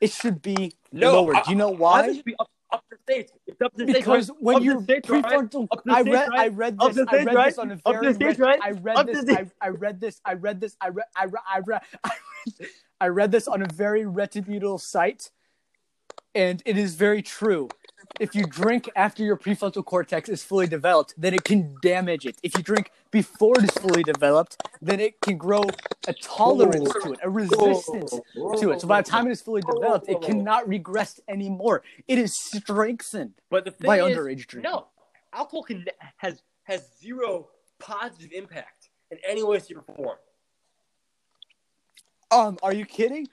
It 0.00 0.12
should 0.12 0.40
be 0.40 0.72
No, 0.92 1.12
lower. 1.14 1.36
I- 1.36 1.42
Do 1.42 1.50
you 1.50 1.56
know 1.56 1.68
I 1.68 1.70
think 1.70 1.80
why? 1.80 2.06
it 2.08 2.14
should 2.16 2.24
be 2.24 2.34
up, 2.38 2.50
up 2.74 2.84
states. 3.02 3.32
It's 3.46 3.60
up 3.62 3.72
states. 3.74 3.92
Because 3.92 4.30
right? 4.30 4.38
when 4.40 4.56
Up 4.56 4.88
right? 4.88 5.02
prefrontal, 5.24 5.68
I 5.88 6.02
read? 6.02 6.28
I 6.34 6.48
read 6.48 6.78
this, 6.78 6.98
I 7.08 7.16
read 7.16 7.34
right? 7.34 7.44
this 7.46 7.58
on 7.58 7.70
a 7.70 7.74
Up 7.86 8.02
very, 8.02 8.14
re- 8.14 8.34
right? 8.38 8.60
I 8.62 8.70
read 8.72 8.96
Up 8.96 9.06
this. 9.06 9.24
I, 9.28 9.50
I 9.60 9.68
read 9.68 10.00
this, 10.00 10.20
I 10.24 10.34
read 10.34 10.60
this, 10.60 10.76
I 10.80 10.88
read, 10.88 11.06
I 11.16 11.24
read, 11.24 11.42
I 11.48 11.58
read, 11.60 11.80
I 12.04 12.10
read, 12.60 12.68
I 13.00 13.08
read 13.08 13.32
this 13.32 13.48
on 13.48 13.62
a 13.62 13.66
very 13.66 14.06
reputable 14.06 14.78
site, 14.78 15.30
and 16.34 16.62
it 16.66 16.76
is 16.76 16.94
very 16.94 17.22
true. 17.22 17.68
If 18.20 18.34
you 18.34 18.44
drink 18.46 18.88
after 18.94 19.24
your 19.24 19.36
prefrontal 19.36 19.84
cortex 19.84 20.28
is 20.28 20.44
fully 20.44 20.66
developed, 20.68 21.14
then 21.18 21.34
it 21.34 21.42
can 21.44 21.76
damage 21.82 22.26
it. 22.26 22.36
If 22.42 22.56
you 22.56 22.62
drink 22.62 22.92
before 23.10 23.58
it 23.58 23.64
is 23.64 23.70
fully 23.70 24.04
developed, 24.04 24.62
then 24.80 25.00
it 25.00 25.20
can 25.20 25.36
grow 25.36 25.64
a 26.06 26.12
tolerance 26.12 26.92
to 27.02 27.12
it, 27.12 27.18
a 27.22 27.28
resistance 27.30 28.10
to 28.58 28.70
it. 28.70 28.80
So 28.80 28.86
by 28.86 29.02
the 29.02 29.10
time 29.10 29.26
it 29.26 29.32
is 29.32 29.42
fully 29.42 29.62
developed, 29.62 30.08
it 30.08 30.22
cannot 30.22 30.68
regress 30.68 31.20
anymore. 31.28 31.82
It 32.06 32.18
is 32.18 32.36
strengthened 32.36 33.34
But 33.50 33.64
the 33.64 33.72
thing 33.72 33.86
by 33.86 33.98
is, 34.00 34.16
underage 34.16 34.46
drinking. 34.46 34.70
no, 34.70 34.86
alcohol 35.32 35.64
can, 35.64 35.84
has 36.18 36.42
has 36.64 36.88
zero 37.00 37.48
positive 37.78 38.32
impact 38.32 38.88
in 39.10 39.18
any 39.28 39.42
way, 39.42 39.58
shape, 39.58 39.78
or 39.86 39.94
form. 39.94 40.16
Um, 42.30 42.58
are 42.62 42.72
you 42.72 42.86
kidding? 42.86 43.26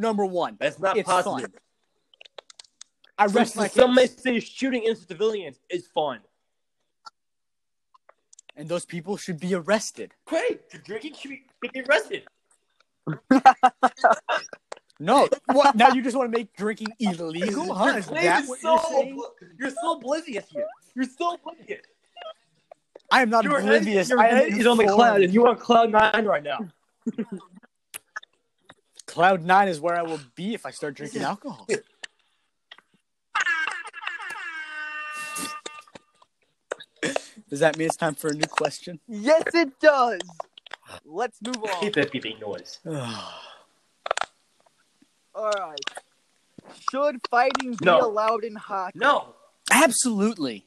Number 0.00 0.24
one, 0.24 0.56
That's 0.60 0.78
not 0.78 0.96
it's 0.96 1.08
positive. 1.08 1.50
fun. 1.52 1.60
I 3.18 3.26
rest 3.26 3.56
my 3.56 3.66
some 3.68 3.94
may 3.94 4.06
say 4.06 4.38
shooting 4.40 4.82
innocent 4.84 5.08
civilians 5.08 5.58
is 5.68 5.86
fun. 5.88 6.20
and 8.56 8.68
those 8.68 8.84
people 8.84 9.16
should 9.16 9.38
be 9.40 9.54
arrested. 9.54 10.14
Great, 10.26 10.60
drinking 10.84 11.14
should 11.14 11.30
be 11.60 11.82
arrested. 11.88 12.24
No, 15.00 15.28
what? 15.46 15.76
Now 15.76 15.90
you 15.92 16.02
just 16.02 16.16
want 16.16 16.32
to 16.32 16.36
make 16.36 16.52
drinking 16.56 16.88
illegal? 16.98 17.72
Huh? 17.72 17.98
Is 17.98 18.06
that 18.08 18.42
is 18.42 18.48
what 18.48 18.58
so 18.58 18.72
you're 18.72 18.80
saying? 18.90 19.22
You're 19.56 19.70
so 19.70 19.92
oblivious 19.92 20.44
here. 20.50 20.66
You're 20.96 21.04
so 21.04 21.34
oblivious. 21.34 21.82
I 23.12 23.22
am 23.22 23.30
not 23.30 23.44
Your 23.44 23.60
head, 23.60 23.76
oblivious. 23.76 24.08
your 24.08 24.18
I 24.18 24.26
head 24.26 24.48
is 24.48 24.66
on 24.66 24.76
the 24.76 24.86
cloud, 24.86 25.22
and 25.22 25.32
you 25.32 25.44
are 25.44 25.50
on 25.50 25.56
cloud 25.56 25.92
nine 25.92 26.24
right 26.24 26.42
now. 26.42 26.58
Cloud 29.06 29.44
nine 29.44 29.68
is 29.68 29.80
where 29.80 29.96
I 29.96 30.02
will 30.02 30.20
be 30.34 30.52
if 30.54 30.66
I 30.66 30.70
start 30.72 30.94
drinking 30.94 31.22
alcohol. 31.32 31.66
Does 37.48 37.60
that 37.60 37.76
mean 37.78 37.86
it's 37.86 37.96
time 37.96 38.14
for 38.14 38.28
a 38.28 38.34
new 38.34 38.46
question? 38.46 39.00
Yes, 39.08 39.42
it 39.54 39.78
does. 39.80 40.20
Let's 41.04 41.38
move 41.42 41.56
on. 41.62 41.68
hate 41.82 41.94
that 41.94 42.12
beeping 42.12 42.40
noise. 42.40 42.78
All 45.34 45.50
right. 45.52 45.78
Should 46.90 47.16
fighting 47.30 47.72
be 47.72 47.84
No. 47.84 48.00
allowed 48.00 48.44
in 48.44 48.54
hockey? 48.56 48.98
No, 48.98 49.34
Absolutely. 49.70 50.64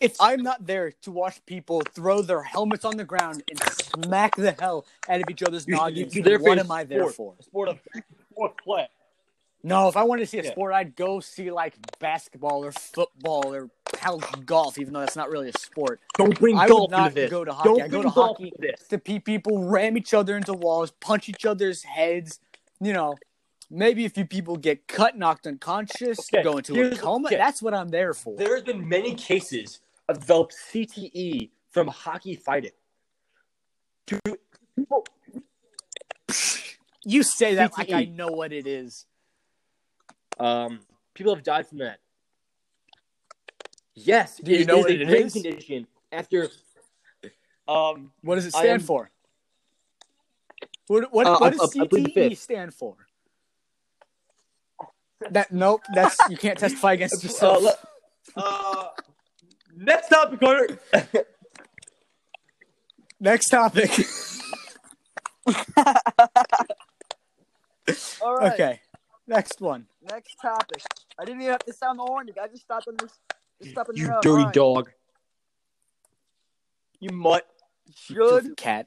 If 0.00 0.16
I'm 0.18 0.42
not 0.42 0.64
there 0.66 0.92
to 1.02 1.10
watch 1.10 1.44
people 1.44 1.82
throw 1.94 2.22
their 2.22 2.42
helmets 2.42 2.84
on 2.86 2.96
the 2.96 3.04
ground 3.04 3.42
and 3.50 3.60
smack 4.04 4.34
the 4.34 4.52
hell 4.58 4.86
out 5.08 5.20
of 5.20 5.28
each 5.28 5.42
other's 5.42 5.66
You- 5.68 5.74
noggins, 5.76 6.14
you're 6.14 6.24
there 6.24 6.38
then 6.38 6.44
for 6.44 6.48
what 6.50 6.58
a 6.58 6.60
am 6.62 6.70
I 6.70 6.84
there 6.84 7.10
sport. 7.10 7.14
for? 7.14 7.34
a 7.38 7.42
sport 7.42 7.68
of 7.68 7.78
sport 8.32 8.52
play. 8.64 8.88
No, 9.62 9.88
if 9.88 9.96
I 9.96 10.02
wanted 10.04 10.20
to 10.22 10.26
see 10.26 10.38
a 10.38 10.42
Yeah. 10.42 10.50
sport, 10.52 10.72
I'd 10.72 10.96
go 10.96 11.20
see 11.20 11.50
like 11.50 11.74
basketball 11.98 12.64
or 12.64 12.72
football 12.72 13.52
or 13.54 13.70
hell 13.98 14.18
golf, 14.46 14.78
even 14.78 14.94
though 14.94 15.00
that's 15.00 15.16
not 15.16 15.28
really 15.30 15.50
a 15.50 15.58
sport. 15.58 16.00
Don't 16.16 16.38
bring 16.38 16.56
I 16.56 16.66
golf 16.66 16.82
would 16.82 16.90
not 16.90 17.08
into 17.10 17.20
this. 17.22 17.30
go 17.30 17.44
to 17.44 17.52
hockey. 17.52 17.68
Don't 17.68 17.82
I 17.82 17.88
go 17.88 17.98
bring 17.98 18.10
to 18.10 18.14
golf 18.14 18.36
hockey 18.38 18.52
to 18.88 18.98
people 18.98 19.64
ram 19.64 19.96
each 19.98 20.14
other 20.14 20.36
into 20.36 20.54
walls, 20.54 20.90
punch 20.92 21.28
each 21.28 21.44
other's 21.44 21.82
heads. 21.82 22.40
You 22.80 22.94
know, 22.94 23.16
maybe 23.68 24.06
a 24.06 24.08
few 24.08 24.24
people 24.24 24.56
get 24.56 24.88
cut, 24.88 25.18
knocked 25.18 25.46
unconscious, 25.46 26.18
Okay, 26.32 26.42
go 26.42 26.56
into 26.56 26.80
a 26.80 26.96
coma. 26.96 27.28
okay. 27.28 27.36
That's 27.36 27.60
what 27.60 27.74
I'm 27.74 27.88
there 27.90 28.14
for. 28.14 28.36
There's 28.36 28.62
been 28.62 28.88
many 28.88 29.14
cases 29.14 29.80
of 30.08 30.20
developed 30.20 30.54
CTE 30.72 31.50
from 31.70 31.88
hockey 31.88 32.34
fighting. 32.34 32.72
To 34.06 34.18
people, 34.74 35.06
You 37.04 37.22
say 37.22 37.54
that 37.56 37.76
like 37.78 37.92
I 37.92 38.04
know 38.06 38.28
what 38.28 38.52
it 38.52 38.66
is. 38.66 39.06
Um, 40.40 40.80
people 41.14 41.34
have 41.34 41.44
died 41.44 41.66
from 41.66 41.78
that. 41.78 41.98
Yes, 43.94 44.38
Do 44.42 44.50
you 44.52 44.60
it 44.60 44.66
know 44.66 44.76
is 44.78 44.82
what 44.82 44.90
a 44.90 45.00
it 45.02 45.08
brain 45.08 45.26
is? 45.26 45.32
condition 45.34 45.86
after. 46.10 46.48
Um, 47.68 48.12
What 48.22 48.36
does 48.36 48.46
it 48.46 48.54
I 48.56 48.60
stand 48.60 48.80
am- 48.82 48.86
for? 48.86 49.10
What, 50.88 51.12
what, 51.12 51.26
Uh, 51.26 51.38
what 51.38 51.42
I- 51.54 51.56
does 51.56 51.76
I- 51.76 51.82
I 51.82 51.86
plead 51.86 52.06
CTE 52.06 52.14
fifth. 52.14 52.38
stand 52.40 52.74
for? 52.74 52.96
That 55.30 55.52
nope. 55.52 55.82
That's 55.94 56.16
you 56.30 56.36
can't 56.38 56.58
testify 56.58 56.94
against 56.94 57.16
uh, 57.22 57.28
yourself. 57.28 57.62
le- 57.62 57.76
uh, 58.36 58.88
next 59.76 60.08
topic, 60.08 60.40
Carter. 60.40 60.78
Next 63.22 63.50
topic. 63.50 63.90
All 68.22 68.34
right. 68.36 68.52
okay. 68.54 68.80
Next 69.26 69.60
one. 69.60 69.86
Next 70.20 70.36
topic. 70.42 70.82
I 71.18 71.24
didn't 71.24 71.40
even 71.40 71.52
have 71.52 71.64
to 71.64 71.72
sound 71.72 71.98
the 71.98 72.02
horn. 72.02 72.28
I 72.38 72.46
just 72.48 72.64
stopped 72.64 72.86
on 72.88 72.96
this. 72.98 73.18
Just 73.58 73.70
stopped 73.70 73.88
on 73.88 73.96
you 73.96 74.04
dirty 74.20 74.28
All 74.28 74.44
right. 74.44 74.52
dog. 74.52 74.90
You 76.98 77.08
mutt. 77.10 77.46
Should 77.96 78.54
cat? 78.58 78.86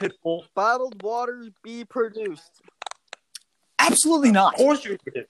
Pitbull. 0.00 0.44
bottled 0.54 1.02
waters 1.02 1.50
be 1.62 1.84
produced? 1.84 2.62
Absolutely 3.78 4.32
not. 4.32 4.54
Of 4.54 4.60
course 4.60 4.86
you 4.86 4.96
did. 5.12 5.26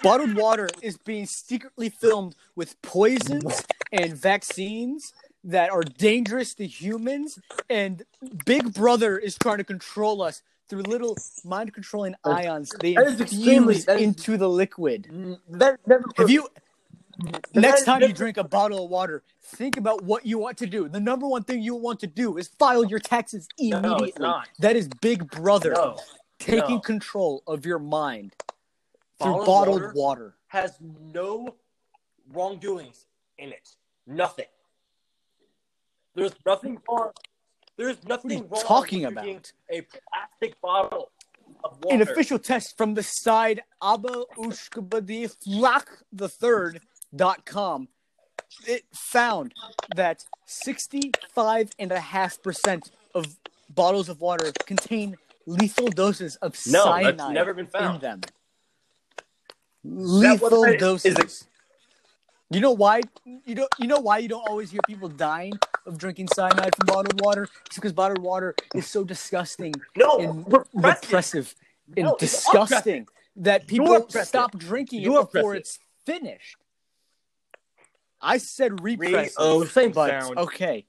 Bottled 0.00 0.36
water 0.36 0.68
is 0.80 0.96
being 0.98 1.26
secretly 1.26 1.88
filmed 1.88 2.36
with 2.54 2.80
poisons 2.82 3.64
and 3.90 4.14
vaccines 4.14 5.12
that 5.42 5.70
are 5.70 5.82
dangerous 5.82 6.54
to 6.54 6.68
humans, 6.68 7.40
and 7.68 8.04
Big 8.44 8.72
Brother 8.72 9.18
is 9.18 9.34
trying 9.34 9.58
to 9.58 9.64
control 9.64 10.22
us 10.22 10.42
through 10.68 10.82
little 10.82 11.16
mind 11.44 11.72
controlling 11.72 12.14
ions 12.24 12.72
they 12.80 12.96
extremely- 12.96 13.76
infuse 13.76 13.86
into 13.88 14.36
the 14.36 14.48
liquid. 14.48 15.08
Mm, 15.10 15.38
that, 15.50 15.78
that, 15.86 16.00
Have 16.16 16.30
you? 16.30 16.48
Next 17.54 17.84
time 17.84 18.02
you 18.02 18.12
drink 18.12 18.36
a 18.36 18.44
bottle 18.44 18.84
of 18.84 18.90
water, 18.90 19.22
think 19.42 19.78
about 19.78 20.02
what 20.02 20.26
you 20.26 20.38
want 20.38 20.58
to 20.58 20.66
do. 20.66 20.86
The 20.88 21.00
number 21.00 21.26
one 21.26 21.44
thing 21.44 21.62
you 21.62 21.74
want 21.74 22.00
to 22.00 22.06
do 22.06 22.36
is 22.36 22.48
file 22.58 22.84
your 22.84 22.98
taxes 22.98 23.48
No, 23.58 23.78
immediately. 23.78 24.12
not. 24.22 24.48
That 24.58 24.76
is 24.76 24.88
Big 25.00 25.30
Brother 25.30 25.70
No. 25.72 25.98
taking 26.38 26.74
no. 26.76 26.80
control 26.80 27.42
of 27.46 27.64
your 27.64 27.78
mind 27.78 28.34
through 29.18 29.32
Bottled 29.32 29.46
bottled 29.46 29.80
water? 29.82 29.92
water. 29.94 30.36
Has 30.48 30.76
no 30.80 31.54
wrongdoings 32.32 33.06
in 33.38 33.48
it. 33.50 33.66
Nothing. 34.06 34.46
There's 36.14 36.34
nothing 36.44 36.78
wrong. 36.88 37.12
There's 37.76 38.02
nothing 38.06 38.48
wrong 38.48 38.62
talking 38.62 39.02
with 39.02 39.12
about? 39.12 39.52
a 39.70 39.82
plastic 39.82 40.60
bottle 40.60 41.10
of 41.64 41.78
water. 41.82 41.94
An 41.94 42.02
official 42.02 42.38
test 42.38 42.76
from 42.76 42.94
the 42.94 43.02
side 43.02 43.62
Abba 43.82 44.24
Ushkabadi 44.38 45.28
Flak 45.44 45.88
the 46.12 46.28
third 46.28 46.80
dot 47.14 47.44
com. 47.44 47.88
It 48.66 48.84
found 48.92 49.52
that 49.96 50.24
65.5% 50.48 52.90
of 53.14 53.26
bottles 53.74 54.08
of 54.08 54.20
water 54.20 54.52
contain 54.66 55.16
lethal 55.46 55.88
doses 55.88 56.36
of 56.36 56.52
No, 56.66 56.84
that's 56.84 57.02
cyanide 57.18 57.34
never 57.34 57.52
been 57.54 57.66
found. 57.66 57.96
in 57.96 58.00
them. 58.00 58.20
Lethal 59.84 60.76
doses. 60.78 61.18
Is 61.18 61.46
You 62.50 62.60
know 62.60 62.70
why 62.72 63.00
you 63.24 63.54
don't 63.56 63.68
you 63.78 63.86
know 63.88 63.98
why 63.98 64.18
you 64.18 64.28
don't 64.28 64.48
always 64.48 64.70
hear 64.70 64.80
people 64.86 65.08
dying 65.08 65.54
of 65.84 65.98
drinking 65.98 66.28
cyanide 66.34 66.76
from 66.76 66.86
bottled 66.86 67.20
water? 67.20 67.48
It's 67.66 67.74
because 67.74 67.92
bottled 67.92 68.20
water 68.22 68.54
is 68.74 68.86
so 68.86 69.02
disgusting 69.02 69.74
No, 69.96 70.18
and 70.18 70.52
repressive. 70.52 71.02
repressive 71.02 71.54
and 71.96 72.06
No, 72.06 72.16
disgusting 72.18 73.08
that 73.36 73.66
people 73.66 74.06
stop 74.10 74.56
drinking 74.56 75.02
You're 75.02 75.22
it 75.22 75.32
before 75.32 75.54
oppressive. 75.54 75.60
it's 75.60 75.78
finished. 76.06 76.56
I 78.20 78.38
said 78.38 78.80
repressive, 78.82 79.34
oh, 79.38 79.64
same 79.64 79.90
but 79.92 80.22
sound. 80.22 80.38
okay. 80.38 80.86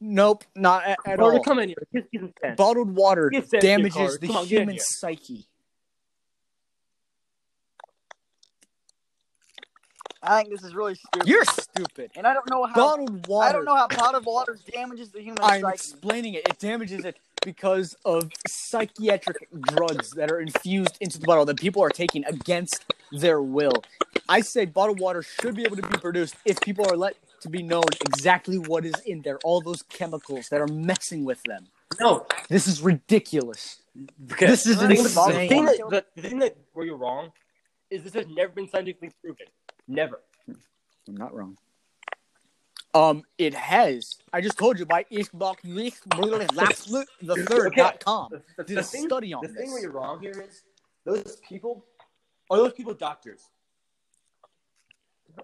Nope, 0.00 0.44
not 0.54 0.84
at, 0.84 0.98
at 1.04 1.18
Carter, 1.18 1.38
all. 1.38 1.42
come 1.42 1.58
in 1.58 1.70
here. 1.70 1.76
Give, 1.92 2.04
give 2.12 2.22
him 2.22 2.32
10. 2.40 2.54
Bottled 2.54 2.94
water 2.94 3.30
Get 3.30 3.50
sent 3.50 3.64
here, 3.64 3.78
damages 3.78 4.18
the 4.20 4.26
Come 4.28 4.36
on, 4.36 4.44
get 4.46 4.52
in 4.52 4.68
human 4.68 4.78
psyche. 4.78 5.47
I 10.28 10.42
think 10.42 10.50
this 10.54 10.62
is 10.64 10.74
really 10.74 10.94
stupid. 10.94 11.28
You're 11.28 11.44
stupid. 11.44 12.10
and 12.16 12.26
I 12.26 12.34
don't 12.34 12.48
know 12.50 12.64
how. 12.66 12.74
Bottled 12.74 13.26
water. 13.26 13.48
I 13.48 13.52
don't 13.52 13.64
know 13.64 13.74
how 13.76 13.88
bottled 13.88 14.26
water 14.26 14.58
damages 14.72 15.10
the 15.10 15.20
human 15.20 15.38
I'm 15.42 15.62
psyche. 15.62 15.74
explaining 15.74 16.34
it. 16.34 16.48
It 16.48 16.58
damages 16.58 17.04
it 17.04 17.16
because 17.44 17.96
of 18.04 18.30
psychiatric 18.46 19.48
drugs 19.62 20.10
that 20.12 20.30
are 20.30 20.40
infused 20.40 20.98
into 21.00 21.18
the 21.18 21.26
bottle 21.26 21.44
that 21.46 21.58
people 21.58 21.82
are 21.82 21.90
taking 21.90 22.24
against 22.26 22.84
their 23.12 23.40
will. 23.40 23.72
I 24.28 24.40
say 24.42 24.66
bottled 24.66 25.00
water 25.00 25.22
should 25.22 25.56
be 25.56 25.62
able 25.64 25.76
to 25.76 25.82
be 25.82 25.98
produced 25.98 26.36
if 26.44 26.60
people 26.60 26.86
are 26.90 26.96
let 26.96 27.16
to 27.40 27.48
be 27.48 27.62
known 27.62 27.84
exactly 28.02 28.58
what 28.58 28.84
is 28.84 28.94
in 29.06 29.22
there, 29.22 29.38
all 29.44 29.60
those 29.60 29.82
chemicals 29.82 30.48
that 30.50 30.60
are 30.60 30.66
messing 30.66 31.24
with 31.24 31.42
them. 31.44 31.68
No, 32.00 32.26
This 32.48 32.66
is 32.66 32.82
ridiculous. 32.82 33.78
because 34.26 34.48
This 34.50 34.66
is 34.66 34.78
the 34.78 34.88
thing, 34.88 34.96
the 34.98 35.02
insane. 35.04 35.48
thing 35.48 35.64
that, 35.64 35.78
the, 35.88 36.04
the 36.20 36.28
thing 36.28 36.38
that 36.40 36.56
where 36.74 36.84
you're 36.84 36.96
wrong 36.96 37.32
is 37.90 38.02
this 38.02 38.12
has 38.14 38.26
never 38.28 38.52
been 38.52 38.68
scientifically 38.68 39.10
proven. 39.22 39.46
Never. 39.88 40.20
I'm 41.08 41.16
not 41.16 41.34
wrong. 41.34 41.56
Um, 42.94 43.22
it 43.38 43.54
has. 43.54 44.16
I 44.32 44.40
just 44.40 44.58
told 44.58 44.78
you 44.78 44.86
by 44.86 45.04
Ishbok 45.04 45.62
the 47.22 47.44
third 47.48 47.74
dot 47.74 48.04
com. 48.04 48.28
The, 48.30 48.42
the, 48.56 48.64
Did 48.64 48.76
the 48.76 48.80
a 48.80 48.84
thing, 48.84 49.06
study 49.06 49.32
on 49.32 49.42
the 49.42 49.48
thing 49.48 49.56
this. 49.56 49.70
where 49.72 49.82
you're 49.82 49.92
wrong 49.92 50.20
here 50.20 50.44
is 50.48 50.62
those 51.04 51.36
people 51.48 51.84
are 52.50 52.58
those 52.58 52.72
people 52.72 52.94
doctors. 52.94 53.48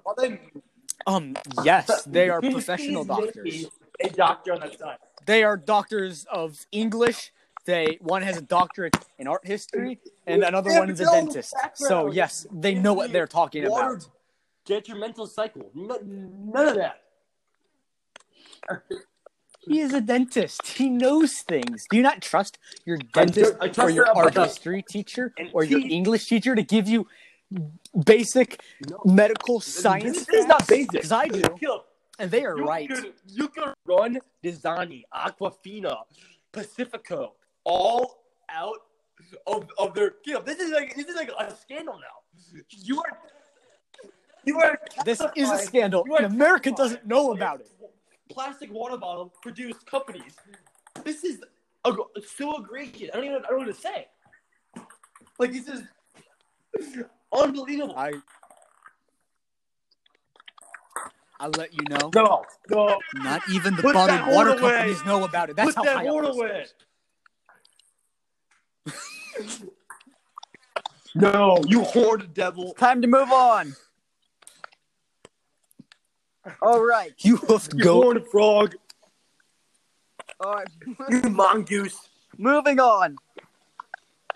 Are 0.07 0.15
they 0.19 0.41
Um, 1.07 1.37
yes, 1.63 2.03
they 2.07 2.29
are 2.29 2.41
professional 2.41 3.05
doctors. 3.05 3.67
A 4.01 4.09
doctor 4.11 4.53
on 4.53 4.61
that 4.61 4.79
side. 4.79 4.99
They 5.27 5.45
are 5.45 5.57
doctors 5.57 6.27
of 6.31 6.67
English. 6.73 7.33
They 7.67 7.99
one 8.01 8.23
has 8.23 8.37
a 8.37 8.43
doctorate 8.43 8.97
in 9.19 9.27
art 9.27 9.47
history, 9.47 10.01
and 10.27 10.43
another 10.43 10.73
one 10.79 10.91
is 10.91 11.01
a 11.01 11.05
dentist. 11.05 11.55
So 11.75 12.11
yes, 12.11 12.47
they 12.53 12.75
know 12.75 12.93
what 12.95 13.13
they're 13.13 13.27
talking 13.27 13.65
Detrimental 14.67 15.27
cycle. 15.27 15.71
No, 15.75 15.99
none 16.03 16.69
of 16.69 16.75
that. 16.77 17.01
He 19.67 19.81
is 19.81 19.93
a 19.95 20.01
dentist. 20.01 20.67
He 20.67 20.89
knows 20.91 21.33
things. 21.41 21.87
Do 21.91 21.97
you 21.97 22.03
not 22.03 22.23
trust 22.23 22.59
your 22.85 22.99
dentist 22.99 23.55
I 23.61 23.69
trust 23.69 23.79
or 23.79 23.91
your 23.91 24.07
art 24.17 24.35
history 24.35 24.83
teacher 24.83 25.33
And 25.39 25.51
or 25.53 25.65
your 25.65 25.81
he- 25.81 25.95
English 25.95 26.27
teacher 26.27 26.55
to 26.55 26.63
give 26.63 26.89
you 26.89 27.07
basic 28.05 28.61
No. 28.89 29.01
medical 29.05 29.61
science? 29.61 30.27
This 30.27 30.41
is 30.41 30.47
not 30.47 30.67
basic. 30.67 30.91
because 30.93 31.13
I 31.13 31.29
do, 31.29 31.43
and 32.19 32.31
they 32.31 32.45
are 32.45 32.57
You 32.57 32.65
right. 32.65 32.89
Could, 32.89 33.13
you 33.27 33.49
can 33.49 33.73
run 33.87 34.19
Dasani, 34.43 35.05
Aquafina, 35.15 35.97
Pacifico, 36.53 37.35
all 37.65 38.23
out 38.51 38.79
of, 39.47 39.67
of 39.79 39.95
their. 39.95 40.15
Know, 40.27 40.41
this 40.43 40.59
is 40.59 40.71
like 40.73 40.95
this 40.95 41.07
is 41.07 41.17
like 41.17 41.31
a 41.39 41.55
scandal 41.57 41.95
now. 41.95 42.63
You 42.71 42.99
are. 43.01 43.19
You 44.45 44.61
are. 44.61 44.79
This 45.05 45.23
is 45.37 45.51
a 45.51 45.59
scandal, 45.59 46.05
and 46.17 46.27
America 46.27 46.71
doesn't 46.71 47.07
know 47.07 47.33
about 47.33 47.61
it. 47.61 47.71
Plastic 48.31 48.73
water 48.73 48.97
bottle 48.97 49.33
produced 49.43 49.87
companies. 49.87 50.35
This 51.05 51.25
is 51.25 51.43
ag- 51.87 51.95
so 52.37 52.57
egregious. 52.63 53.11
I 53.13 53.17
don't 53.17 53.25
even. 53.27 53.37
I 53.45 53.49
don't 53.49 53.61
know 53.61 53.67
what 53.67 53.75
to 53.75 53.81
say. 53.81 54.09
Like 55.39 55.53
this 55.53 55.69
is 55.69 55.83
unbelievable. 57.33 57.95
I 57.97 58.13
I'll 61.41 61.51
let 61.51 61.73
you 61.75 61.81
know. 61.91 62.11
No, 62.15 62.45
no. 62.71 62.99
Not 63.17 63.43
even 63.51 63.75
the 63.77 63.83
Put 63.83 63.95
bottled 63.95 64.35
water 64.35 64.51
away. 64.51 64.61
companies 64.61 65.05
know 65.05 65.25
about 65.25 65.51
it. 65.51 65.57
That's 65.57 65.75
Put 65.75 65.87
how 65.87 66.03
that 66.03 66.07
up 66.07 66.35
away. 66.35 66.67
No, 71.17 71.63
you 71.69 71.85
horned 71.85 72.35
devil. 72.35 72.75
Time 72.75 73.01
to 73.01 73.07
move 73.07 73.31
on. 73.31 73.73
All 76.63 76.85
right. 76.85 77.13
You 77.19 77.37
hoofed 77.37 77.75
You 77.75 77.85
goat. 77.85 78.03
horned 78.03 78.27
frog. 78.31 78.75
All 80.41 80.55
right. 80.55 80.69
You 81.11 81.21
mongoose. 81.31 82.09
Moving 82.39 82.81
on. 82.81 83.17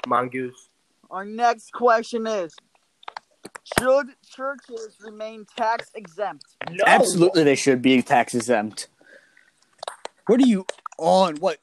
Mongoose. 0.06 0.68
Our 1.10 1.24
next 1.24 1.72
question 1.72 2.26
is 2.26 2.54
Should 3.78 4.08
churches 4.28 4.96
remain 5.00 5.46
tax 5.56 5.90
exempt? 5.94 6.44
No. 6.70 6.84
Absolutely, 6.86 7.44
they 7.44 7.54
should 7.56 7.82
be 7.82 8.00
tax 8.02 8.34
exempt. 8.34 8.88
What 10.26 10.40
are 10.40 10.46
you 10.46 10.66
on? 10.98 11.36
What 11.36 11.58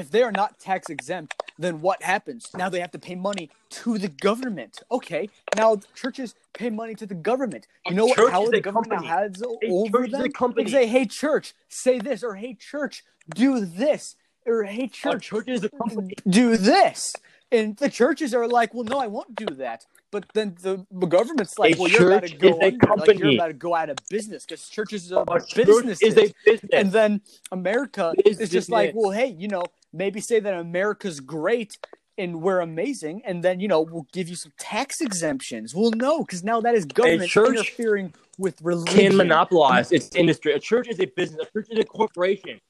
if 0.00 0.10
they 0.10 0.22
are 0.22 0.32
not 0.32 0.58
tax 0.58 0.90
exempt? 0.90 1.34
Then 1.58 1.80
what 1.80 2.02
happens? 2.02 2.50
Now 2.56 2.68
they 2.70 2.80
have 2.80 2.92
to 2.92 2.98
pay 2.98 3.14
money 3.16 3.50
to 3.70 3.98
the 3.98 4.08
government. 4.08 4.80
Okay, 4.90 5.30
now 5.56 5.80
churches 5.94 6.34
pay 6.54 6.70
money 6.70 6.94
to 6.96 7.06
the 7.06 7.14
government. 7.14 7.66
You 7.86 7.94
know 7.94 8.06
what 8.06 8.16
power 8.30 8.50
the 8.50 8.60
government 8.60 9.04
has 9.06 9.42
over 9.68 10.06
church 10.06 10.08
is 10.08 10.20
a 10.22 10.22
them? 10.22 10.22
They 10.22 10.28
company. 10.30 10.64
can 10.64 10.72
say, 10.72 10.86
"Hey, 10.86 11.06
church, 11.06 11.54
say 11.68 11.98
this," 12.00 12.24
or 12.24 12.36
"Hey, 12.36 12.54
church, 12.54 13.04
do 13.34 13.64
this," 13.66 14.16
or 14.46 14.64
"Hey, 14.64 14.88
church, 14.88 15.26
church 15.28 15.48
is 15.48 15.64
a 15.64 15.70
company. 15.70 16.14
do 16.28 16.56
this. 16.56 17.14
And 17.52 17.76
the 17.78 17.90
churches 17.90 18.32
are 18.34 18.46
like, 18.48 18.74
well, 18.74 18.84
no, 18.84 18.98
I 19.00 19.08
won't 19.08 19.34
do 19.34 19.46
that. 19.56 19.84
But 20.12 20.26
then 20.34 20.56
the, 20.62 20.86
the 20.90 21.06
government's 21.06 21.58
like, 21.58 21.76
A 21.76 21.78
well, 21.78 21.88
you're 21.90 22.12
about 22.12 22.26
to 22.28 22.36
go 22.36 22.60
under. 22.60 22.86
Like, 22.96 23.18
you're 23.18 23.32
about 23.34 23.48
to 23.48 23.52
go 23.54 23.74
out 23.74 23.90
of 23.90 23.98
business 24.08 24.44
because 24.46 24.68
churches 24.68 25.12
are 25.12 25.24
A 25.28 25.40
church 25.40 25.54
businesses. 25.66 26.02
is 26.02 26.18
a 26.18 26.34
business. 26.44 26.70
and 26.72 26.92
then 26.92 27.20
America 27.52 28.14
Is 28.24 28.40
is 28.40 28.50
just 28.50 28.70
like, 28.70 28.92
well, 28.94 29.10
hey, 29.10 29.26
you 29.38 29.48
know, 29.48 29.64
maybe 29.92 30.20
say 30.20 30.40
that 30.40 30.54
America's 30.54 31.20
great 31.20 31.78
and 32.20 32.42
we're 32.42 32.60
amazing, 32.60 33.22
and 33.24 33.42
then 33.42 33.60
you 33.60 33.68
know 33.68 33.80
we'll 33.80 34.06
give 34.12 34.28
you 34.28 34.36
some 34.36 34.52
tax 34.58 35.00
exemptions. 35.00 35.74
Well, 35.74 35.90
no, 35.92 36.20
because 36.20 36.44
now 36.44 36.60
that 36.60 36.74
is 36.74 36.84
government 36.84 37.34
interfering 37.34 38.12
with 38.38 38.60
religion. 38.62 38.94
can 38.94 39.16
monopolize 39.16 39.90
its 39.90 40.14
industry. 40.14 40.52
A 40.52 40.60
church 40.60 40.88
is 40.88 41.00
a 41.00 41.06
business. 41.06 41.46
A 41.48 41.52
church 41.52 41.68
is 41.70 41.78
a 41.78 41.84
corporation. 41.84 42.60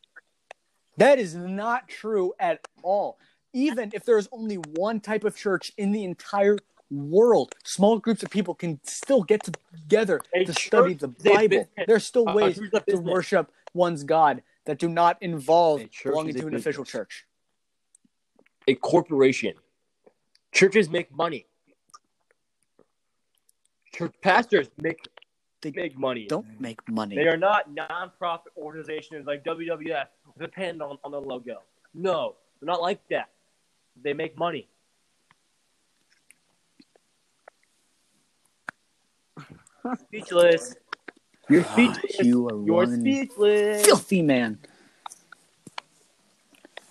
That 0.99 1.19
is 1.19 1.35
not 1.35 1.89
true 1.89 2.33
at 2.39 2.61
all. 2.83 3.19
Even 3.53 3.91
if 3.93 4.05
there's 4.05 4.29
only 4.31 4.57
one 4.57 5.01
type 5.01 5.25
of 5.25 5.37
church 5.37 5.73
in 5.77 5.91
the 5.91 6.05
entire 6.05 6.57
world, 6.91 7.55
small 7.65 7.99
groups 7.99 8.23
of 8.23 8.31
people 8.31 8.55
can 8.55 8.79
still 8.85 9.23
get 9.23 9.43
together 9.43 10.21
A 10.35 10.45
to 10.45 10.53
study 10.53 10.95
the 10.95 11.09
Bible. 11.09 11.69
There's 11.89 12.05
still 12.05 12.27
ways 12.27 12.59
is 12.59 12.71
to 12.89 12.97
worship 12.97 13.51
one's 13.75 14.05
God 14.05 14.43
that 14.71 14.79
do 14.79 14.89
not 14.89 15.21
involve 15.21 15.83
belonging 16.05 16.33
to 16.33 16.43
an 16.43 16.45
business. 16.45 16.63
official 16.63 16.85
church. 16.85 17.27
A 18.69 18.77
corporation. 18.77 19.55
Churches 20.53 20.89
make 20.89 21.11
money. 21.13 21.47
Church 23.93 24.15
pastors 24.23 24.71
make 24.81 25.09
They 25.61 25.73
make 25.73 25.99
money. 25.99 26.27
Don't 26.29 26.61
make 26.61 26.89
money. 26.89 27.17
They 27.17 27.27
are 27.27 27.37
not 27.37 27.75
non-profit 27.75 28.53
organizations 28.57 29.27
like 29.27 29.43
WWF 29.43 30.07
depend 30.39 30.83
on, 30.83 30.99
on 31.03 31.11
the 31.11 31.21
logo. 31.21 31.63
No, 31.93 32.37
they're 32.61 32.69
not 32.69 32.81
like 32.81 33.01
that. 33.11 33.31
They 34.01 34.13
make 34.13 34.39
money. 34.39 34.69
Speechless. 39.99 40.77
You're 41.51 41.65
Ah, 41.65 41.65
speechless. 41.65 42.21
you 42.21 42.49
are 42.49 42.57
You're 42.65 42.87
one 42.87 42.89
speechless. 42.89 43.85
filthy 43.85 44.23
man. 44.23 44.61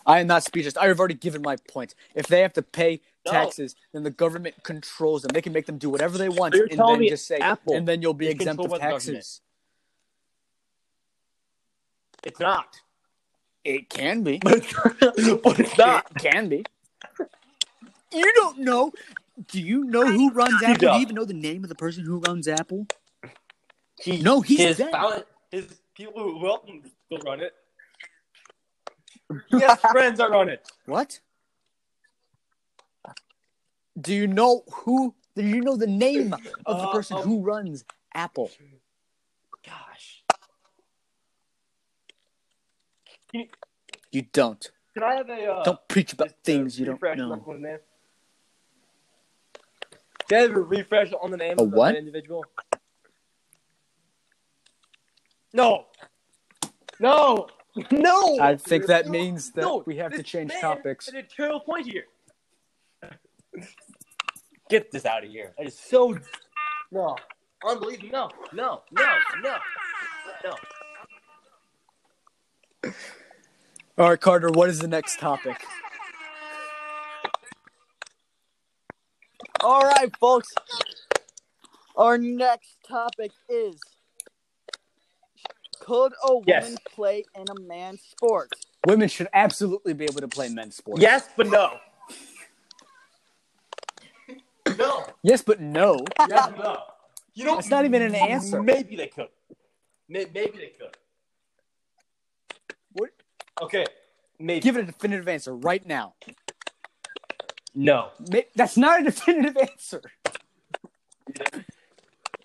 I 0.06 0.20
am 0.22 0.28
not 0.28 0.44
speechless. 0.44 0.78
I 0.78 0.88
have 0.88 1.00
already 1.00 1.16
given 1.16 1.42
my 1.44 1.58
point. 1.72 1.96
If 2.16 2.28
they 2.28 2.42
have 2.42 2.54
to 2.54 2.64
pay 2.64 3.02
No. 3.26 3.32
taxes, 3.32 3.76
then 3.94 4.04
the 4.04 4.12
government 4.12 4.56
controls 4.64 5.24
them. 5.24 5.34
They 5.34 5.42
can 5.42 5.54
make 5.54 5.68
them 5.68 5.78
do 5.78 5.90
whatever 5.90 6.18
they 6.18 6.30
want, 6.30 6.56
you're 6.56 6.68
and 6.70 6.78
telling 6.78 7.00
then 7.00 7.00
me 7.02 7.10
just 7.10 7.28
say, 7.28 7.42
Apple 7.42 7.76
and 7.76 7.88
then 7.88 8.02
you'll 8.02 8.14
be 8.16 8.28
exempt 8.28 8.66
of 8.66 8.72
government. 8.72 8.82
taxes. 8.82 9.42
It's 12.24 12.40
not. 12.40 12.82
It 13.66 13.90
can 13.90 14.24
be. 14.24 14.42
But 14.46 15.60
it's, 15.60 15.78
not. 15.78 16.06
It 16.12 16.18
can 16.18 16.50
be. 16.50 16.66
You 18.14 18.34
don't 18.36 18.60
know. 18.60 18.92
Do 19.48 19.62
you 19.62 19.86
know 19.86 20.12
who 20.12 20.32
runs 20.32 20.64
Apple? 20.64 20.88
Do 20.88 20.96
you 20.96 21.02
even 21.04 21.16
know 21.16 21.26
the 21.26 21.34
name 21.34 21.64
of 21.64 21.70
the 21.70 21.76
person 21.76 22.06
who 22.06 22.20
runs 22.20 22.48
Apple? 22.48 22.88
He, 24.02 24.22
No, 24.22 24.42
he's 24.42 24.60
his 24.60 24.78
dead. 24.78 24.92
found- 24.92 25.26
his 25.52 25.82
people 25.96 26.22
who 26.24 26.40
help 26.46 26.68
him 26.68 26.84
still 27.06 27.20
run 27.26 27.42
it. 27.42 27.54
He 29.50 29.60
has 29.62 29.80
friends 29.80 30.20
are 30.20 30.30
run 30.32 30.50
it. 30.50 30.68
What? 30.86 31.20
Do 34.00 34.14
you 34.14 34.28
know 34.28 34.64
who? 34.72 35.14
Do 35.36 35.44
you 35.44 35.62
know 35.62 35.76
the 35.76 35.88
name 35.88 36.34
of 36.66 36.78
the 36.78 36.88
Uh, 36.88 36.92
person 36.92 37.18
um, 37.18 37.24
who 37.24 37.42
runs 37.44 37.84
Apple? 38.14 38.50
Gosh. 39.66 40.24
You 44.12 44.24
don't. 44.34 44.72
Can 44.94 45.04
I 45.04 45.16
have 45.16 45.30
a 45.30 45.46
uh, 45.52 45.64
Don't 45.64 45.88
preach 45.88 46.14
about 46.14 46.32
things 46.44 46.80
you 46.80 46.86
don't 46.86 46.94
refresh 46.96 47.18
know. 47.18 47.34
on? 47.34 47.44
Can 50.28 50.38
I 50.38 50.42
have 50.42 50.52
a 50.52 50.60
refresh 50.62 51.12
on 51.22 51.30
the 51.32 51.38
name 51.38 51.60
A 51.60 51.64
of 51.64 51.72
the 51.72 51.78
what? 51.78 51.96
individual? 51.96 52.46
No. 55.54 55.86
No. 57.00 57.48
No. 57.92 58.40
I 58.40 58.56
think 58.56 58.88
that 58.88 59.08
means 59.08 59.52
that 59.52 59.62
No. 59.62 59.84
we 59.86 59.98
have 59.98 60.14
to 60.14 60.24
change 60.24 60.52
topics. 60.60 61.06
had 61.08 61.16
a 61.16 61.24
terrible 61.24 61.62
point 61.62 61.86
here. 61.88 62.06
Get 64.70 64.92
this 64.92 65.06
out 65.06 65.24
of 65.24 65.32
here. 65.32 65.54
That 65.58 65.68
is 65.68 65.80
so 65.80 66.18
no. 66.92 67.16
Unbelievable. 67.66 68.10
No. 68.12 68.30
No. 68.54 68.82
No. 68.92 69.18
No. 69.42 69.58
No. 70.44 70.56
All 73.98 74.10
right, 74.10 74.20
Carter. 74.20 74.50
What 74.50 74.70
is 74.70 74.80
the 74.80 74.88
next 74.88 75.20
topic? 75.20 75.62
All 79.62 79.82
right, 79.82 80.10
folks. 80.20 80.48
Our 81.98 82.18
next 82.18 82.78
topic 82.88 83.32
is 83.50 83.76
Could 85.90 86.14
a 86.24 86.34
woman 86.34 86.46
Yes. 86.48 86.76
play 86.94 87.26
in 87.36 87.50
a 87.50 87.60
man's 87.62 88.02
sport? 88.04 88.54
Women 88.86 89.10
should 89.10 89.28
absolutely 89.34 89.94
be 89.94 90.04
able 90.04 90.22
to 90.22 90.28
play 90.28 90.48
men's 90.48 90.76
sports. 90.76 91.02
Yes, 91.02 91.28
but 91.36 91.48
no. 91.48 91.80
no. 94.78 95.08
Yes, 95.24 95.42
but 95.42 95.60
no. 95.60 96.06
Yes, 96.30 96.48
but 96.52 96.58
no. 96.60 96.84
You 97.34 97.46
know, 97.46 97.56
That's 97.56 97.72
not 97.72 97.86
even 97.86 98.04
an 98.04 98.14
answer. 98.14 98.62
Maybe 98.62 98.96
they 98.98 99.08
could. 99.08 99.30
Maybe 100.08 100.30
they 100.32 100.74
could. 100.78 100.96
What? 102.92 103.10
Okay. 103.60 103.86
Maybe. 104.38 104.60
Give 104.60 104.78
it 104.78 104.82
a 104.82 104.86
definitive 104.86 105.28
answer 105.28 105.56
right 105.56 105.84
now. 105.88 106.14
no. 107.74 108.10
That's 108.54 108.78
not 108.78 109.02
a 109.02 109.04
definitive 109.06 109.58
answer. 109.72 110.04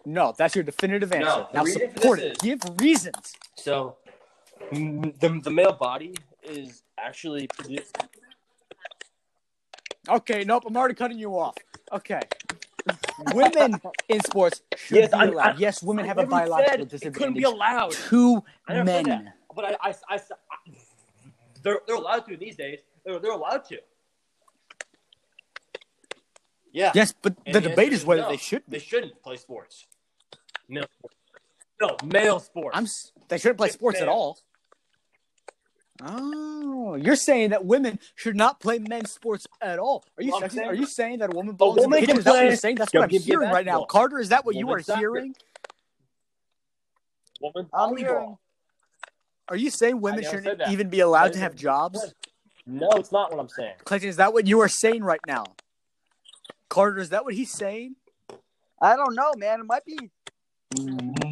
No, 0.05 0.35
that's 0.37 0.55
your 0.55 0.65
definitive 0.65 1.13
answer. 1.13 1.25
No, 1.27 1.49
now 1.55 1.65
support 1.65 2.19
it. 2.19 2.39
Give 2.41 2.61
reasons. 2.79 3.35
So, 3.57 3.97
the, 4.71 5.41
the 5.43 5.51
male 5.51 5.73
body 5.73 6.15
is 6.43 6.83
actually 6.99 7.47
produced. 7.47 7.97
Okay, 10.09 10.45
nope, 10.45 10.65
I'm 10.67 10.77
already 10.77 10.95
cutting 10.95 11.19
you 11.19 11.39
off. 11.39 11.57
Okay. 11.93 12.21
Women 13.33 13.81
in 14.09 14.21
sports 14.21 14.61
should 14.77 14.99
Yes, 14.99 15.11
be 15.11 15.15
I- 15.17 15.25
allowed. 15.25 15.55
I- 15.55 15.59
yes, 15.59 15.83
women 15.83 16.05
I 16.05 16.09
have 16.09 16.19
a 16.19 16.27
biological 16.27 16.89
said 16.91 17.03
it 17.03 17.15
couldn't 17.15 17.35
be 17.35 17.45
allowed. 17.45 17.95
I 18.69 18.83
men. 18.83 19.33
But 19.57 19.65
I, 19.65 19.77
I, 19.81 19.95
I, 20.11 20.21
they're, 21.63 21.81
they're 21.87 21.97
allowed 21.97 22.27
to 22.27 22.37
these 22.37 22.57
days. 22.57 22.81
They're, 23.07 23.19
they're 23.21 23.33
allowed 23.33 23.65
to. 23.67 23.79
Yeah. 26.73 26.91
Yes, 26.95 27.15
but 27.23 27.35
And 27.47 27.55
the 27.55 27.61
the 27.61 27.69
debate 27.71 27.93
is 27.93 28.05
whether 28.05 28.23
no. 28.23 28.29
they 28.31 28.37
should 28.37 28.63
They 28.69 28.81
shouldn't 28.81 29.23
play 29.23 29.37
sports. 29.37 29.87
No. 30.69 30.83
No, 31.81 31.97
male 32.05 32.41
sports. 32.41 32.77
I'm. 32.77 32.85
s- 32.85 33.13
They 33.29 33.39
shouldn't 33.39 33.59
play 33.59 33.69
Just 33.69 33.79
sports 33.79 34.01
at 34.01 34.07
male. 34.07 34.15
all. 34.15 34.39
Oh, 36.03 36.95
you're 36.97 37.17
saying 37.17 37.51
that 37.51 37.65
women 37.65 37.99
should 38.17 38.37
not 38.37 38.61
play 38.61 38.79
men's 38.79 39.13
sports 39.13 39.47
at 39.61 39.79
all? 39.79 40.05
Are 40.19 40.23
you 40.23 40.35
I'm 40.35 40.43
sexist? 40.43 40.53
saying- 40.55 40.69
are 40.69 40.75
you 40.75 40.87
saying 40.87 41.19
that 41.21 41.33
a 41.33 41.37
woman 41.37 41.55
belongs 41.55 41.79
woman 41.81 41.99
in 41.99 42.07
the 42.07 42.07
kitchen? 42.07 42.15
can 42.15 42.19
Is 42.19 42.25
that 42.25 42.31
what 42.35 42.45
you're 42.45 42.57
saying? 42.57 42.77
That's 42.77 42.93
Yeah, 42.95 43.01
what 43.01 43.05
I'm 43.05 43.11
give 43.11 43.23
me 43.23 43.25
a 43.25 43.39
hearing 43.39 43.51
right 43.51 43.65
now. 43.67 43.73
basketball. 43.81 43.87
Carter, 43.87 44.19
is 44.19 44.29
that 44.31 44.45
what 44.45 44.55
you 44.57 44.67
Woman 44.67 44.81
are 44.81 44.83
soccer. 44.83 44.99
hearing? 44.99 45.37
Woman 47.41 47.69
I'm 47.73 47.91
volleyball. 47.91 47.99
hearing- 47.99 48.39
Are 49.49 49.57
you 49.57 49.71
saying 49.71 50.01
women 50.01 50.23
never 50.23 50.37
shouldn't 50.39 50.59
that. 50.59 50.71
even 50.71 50.89
be 50.89 51.01
allowed 51.01 51.33
to 51.35 51.39
have 51.39 51.55
jobs? 51.55 52.15
No, 52.67 52.89
it's 52.93 53.13
not 53.13 53.31
what 53.31 53.39
I'm 53.39 53.49
saying. 53.49 53.75
Clayton, 53.85 54.09
is 54.09 54.17
that 54.17 54.33
what 54.33 54.47
you 54.47 54.61
are 54.61 54.69
saying 54.69 55.05
right 55.05 55.21
now? 55.27 55.45
Carter, 56.71 56.99
is 56.99 57.11
that 57.11 57.25
what 57.25 57.35
he's 57.35 57.51
saying? 57.53 57.97
I 58.81 58.97
don't 58.97 59.15
know, 59.15 59.33
man. 59.37 59.61
It 59.61 59.65
might 59.65 59.85
be. 59.85 60.11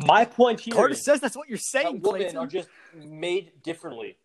My 0.07 0.24
point 0.24 0.61
here 0.61 0.74
Carter 0.74 0.95
says 0.95 1.20
that's 1.20 1.36
what 1.36 1.49
you're 1.49 1.59
that 1.59 1.64
saying, 1.64 2.01
women 2.01 2.20
Clayton. 2.20 2.36
are 2.36 2.47
just 2.47 2.68
made 2.95 3.53
differently. 3.62 4.16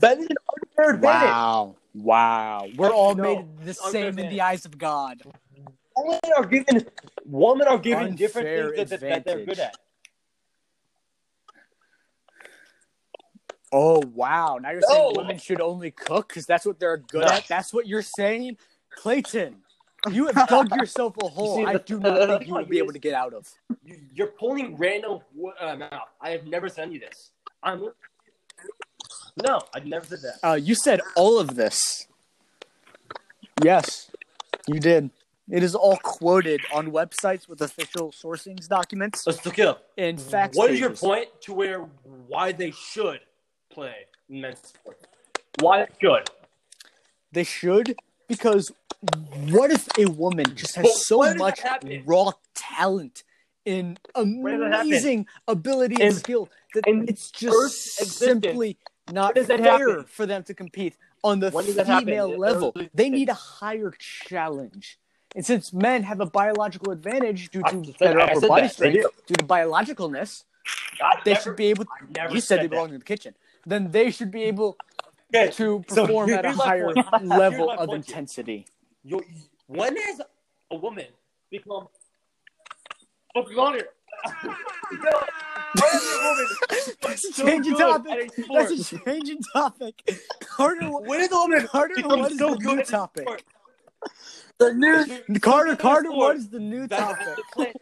That 0.00 0.18
is 0.18 0.26
an 0.26 0.36
unfair 0.78 0.94
advantage. 0.94 1.02
Wow. 1.02 1.76
Wow. 1.94 2.68
We're 2.76 2.90
all 2.92 3.14
No, 3.14 3.22
made 3.22 3.58
the 3.58 3.70
unfair 3.70 3.90
same 3.90 4.18
in 4.18 4.28
the 4.30 4.40
eyes 4.40 4.64
of 4.64 4.76
God. 4.78 5.22
Women 5.96 6.20
are 6.36 6.46
given 6.46 6.86
women 7.24 7.66
are 7.68 7.78
given 7.78 8.14
different 8.14 8.48
things 8.76 8.90
that, 8.90 9.00
that 9.00 9.24
they're 9.24 9.46
good 9.46 9.58
at. 9.58 9.76
Oh, 13.72 14.00
wow. 14.14 14.58
Now 14.60 14.70
you're 14.70 14.82
saying 14.82 15.12
women 15.16 15.38
should 15.38 15.60
only 15.60 15.90
cook 15.90 16.28
because 16.28 16.46
that's 16.46 16.64
what 16.64 16.78
they're 16.78 16.98
good 16.98 17.22
No. 17.22 17.28
at? 17.28 17.48
That's 17.48 17.72
what 17.72 17.86
you're 17.86 18.02
saying? 18.02 18.58
Clayton, 18.90 19.56
you 20.12 20.26
have 20.28 20.48
dug 20.48 20.74
yourself 20.76 21.14
a 21.22 21.28
hole 21.36 21.56
see, 21.56 21.64
I 21.64 21.74
the- 21.74 21.78
do 21.80 21.98
not 22.00 22.18
the 22.18 22.26
think 22.38 22.46
you 22.48 22.54
will 22.54 22.64
be 22.64 22.76
you 22.76 22.82
able 22.82 22.92
to 22.92 22.98
get 22.98 23.14
out 23.14 23.32
of. 23.34 23.46
You, 23.84 23.96
you're 24.14 24.26
pulling 24.28 24.76
random 24.76 25.20
wo- 25.34 25.52
um, 25.60 25.82
out. 25.82 26.08
I 26.20 26.30
have 26.30 26.46
never 26.46 26.68
sent 26.68 26.92
you 26.92 27.00
this. 27.00 27.30
I'm 27.62 27.88
no, 29.42 29.60
I've 29.74 29.84
never 29.86 30.04
said 30.06 30.20
that. 30.22 30.48
Uh, 30.48 30.54
you 30.54 30.74
said 30.74 31.00
all 31.14 31.38
of 31.38 31.56
this. 31.56 32.06
Yes, 33.62 34.10
you 34.66 34.80
did. 34.80 35.10
It 35.50 35.62
is 35.62 35.74
all 35.74 35.96
quoted 36.02 36.60
on 36.72 36.90
websites 36.90 37.48
with 37.48 37.60
official 37.60 38.10
sourcing 38.10 38.56
documents 38.66 39.24
Let's 39.26 39.44
look 39.46 39.58
it 39.58 39.66
up. 39.66 39.84
and 39.96 40.20
facts. 40.20 40.56
What 40.56 40.70
is 40.70 40.80
your 40.80 40.90
point 40.90 41.28
to 41.42 41.54
where 41.54 41.80
why 42.26 42.50
they 42.52 42.72
should 42.72 43.20
play 43.70 44.06
men's 44.28 44.58
sports? 44.66 45.04
Why 45.60 45.80
they 45.84 45.88
should? 46.00 46.30
They 47.32 47.44
should 47.44 47.96
because 48.28 48.72
what 49.50 49.70
if 49.70 49.88
a 49.98 50.06
woman 50.06 50.46
just 50.54 50.74
has 50.76 50.84
But 50.84 50.92
so 50.92 51.34
much 51.34 51.60
raw 52.04 52.32
talent 52.54 53.24
and 53.64 53.98
does 54.14 54.24
that 54.24 54.24
happen? 54.24 54.72
amazing 54.80 55.26
ability 55.48 56.02
and 56.02 56.14
skill 56.14 56.48
that 56.74 56.86
in 56.86 57.04
it's 57.08 57.30
just 57.30 57.74
simply 58.18 58.78
not 59.12 59.34
fair 59.36 59.58
happen? 59.58 60.04
for 60.08 60.26
them 60.26 60.42
to 60.44 60.54
compete 60.54 60.94
on 61.22 61.40
the 61.40 61.50
When 61.50 61.64
does 61.66 61.76
that 61.76 61.86
happen? 61.86 62.06
female 62.06 62.36
level. 62.38 62.74
They 62.94 63.08
need 63.10 63.28
a 63.28 63.34
higher 63.34 63.92
challenge. 63.98 64.98
And 65.34 65.44
since 65.44 65.72
men 65.72 66.02
have 66.04 66.20
a 66.20 66.26
biological 66.26 66.92
advantage 66.92 67.50
due 67.50 67.62
to 67.64 67.92
better 67.98 68.20
upper 68.20 68.40
body 68.40 68.62
that. 68.62 68.72
Strength, 68.72 69.06
due 69.26 69.34
to 69.34 69.44
biologicalness, 69.44 70.44
I 71.02 71.20
they 71.24 71.32
never- 71.32 71.42
should 71.42 71.56
be 71.56 71.66
able. 71.66 71.84
Never 72.14 72.34
You 72.34 72.40
said 72.40 72.62
they 72.62 72.66
belong 72.68 72.90
in 72.94 72.98
the 72.98 73.04
kitchen. 73.04 73.34
Then 73.66 73.90
they 73.90 74.10
should 74.10 74.30
be 74.30 74.44
able 74.44 74.78
Okay, 75.34 75.50
to 75.52 75.84
so 75.88 76.06
perform 76.06 76.30
at 76.32 76.44
a 76.44 76.52
higher 76.52 76.94
level 77.22 77.70
of 77.70 77.90
intensity. 77.92 78.66
You, 79.08 79.22
when 79.68 79.96
has 79.96 80.20
a 80.72 80.76
woman 80.76 81.06
become? 81.48 81.86
What's 83.34 83.52
going 83.52 83.58
on 83.58 83.74
here? 83.74 83.88
when 84.42 84.54
has 85.76 86.02
a 86.02 86.24
woman 86.24 86.46
That's 87.02 87.24
a 87.24 87.32
so 87.32 87.44
changing 87.44 87.76
topic. 87.76 88.10
at 88.12 88.18
a 88.18 88.42
sport? 88.42 88.68
That's 88.68 88.92
a 88.92 88.98
changing 89.04 89.38
topic. 89.52 90.18
Carter, 90.40 90.86
When 90.90 91.20
is 91.20 91.30
a 91.30 91.36
woman 91.36 91.66
Carter, 91.68 91.94
become 91.94 92.18
what 92.18 92.32
is 92.32 92.38
so 92.38 92.54
the 92.54 92.56
good 92.58 92.76
new 92.78 92.84
topic? 92.96 93.44
The 94.58 94.74
news. 94.74 95.40
Carter, 95.40 95.76
Carter, 95.76 96.10
what 96.10 96.36
is 96.36 96.48
the 96.48 96.58
new 96.58 96.88
topic? 96.88 97.36
they 97.56 97.72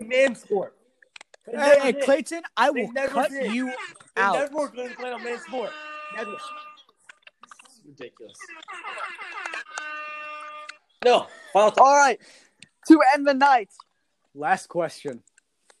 a 0.00 0.04
man's 0.04 0.40
sport. 0.40 0.74
Hey, 1.44 1.78
hey. 1.80 1.92
Clayton, 1.92 2.42
I 2.56 2.70
will 2.70 2.90
never 2.92 3.12
cut 3.12 3.30
did. 3.30 3.52
you 3.52 3.66
They 4.16 4.22
out. 4.22 4.34
never 4.34 4.54
were 4.54 4.68
going 4.68 4.88
to 4.90 4.94
play 4.96 5.10
a 5.10 5.18
man's 5.18 5.42
sport. 5.42 5.72
Never. 6.16 6.32
It's 6.32 7.80
ridiculous. 7.84 8.36
No. 11.04 11.26
Final 11.52 11.72
All 11.78 11.96
right. 11.96 12.18
To 12.88 13.00
end 13.14 13.26
the 13.26 13.34
night, 13.34 13.70
Last 14.34 14.68
question. 14.68 15.22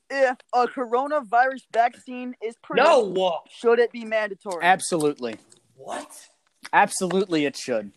if 0.08 0.36
a 0.54 0.66
coronavirus 0.66 1.62
vaccine 1.72 2.34
is 2.42 2.56
produced, 2.62 2.88
No. 2.88 3.40
should 3.50 3.78
it 3.78 3.92
be 3.92 4.04
mandatory? 4.04 4.62
Absolutely. 4.64 5.36
What? 5.76 6.10
Absolutely, 6.72 7.46
it 7.46 7.56
should. 7.56 7.92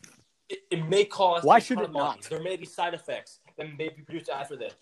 It, 0.49 0.59
it 0.71 0.88
may 0.88 1.05
cause. 1.05 1.43
Why 1.43 1.57
a 1.57 1.61
should 1.61 1.76
ton 1.76 1.84
it 1.86 1.88
of 1.88 1.93
money. 1.93 2.05
not? 2.05 2.21
There 2.30 2.41
may 2.41 2.55
be 2.55 2.65
side 2.65 2.93
effects 2.93 3.39
that 3.57 3.67
may 3.78 3.89
be 3.89 4.01
produced 4.03 4.30
after 4.30 4.55
this. 4.55 4.74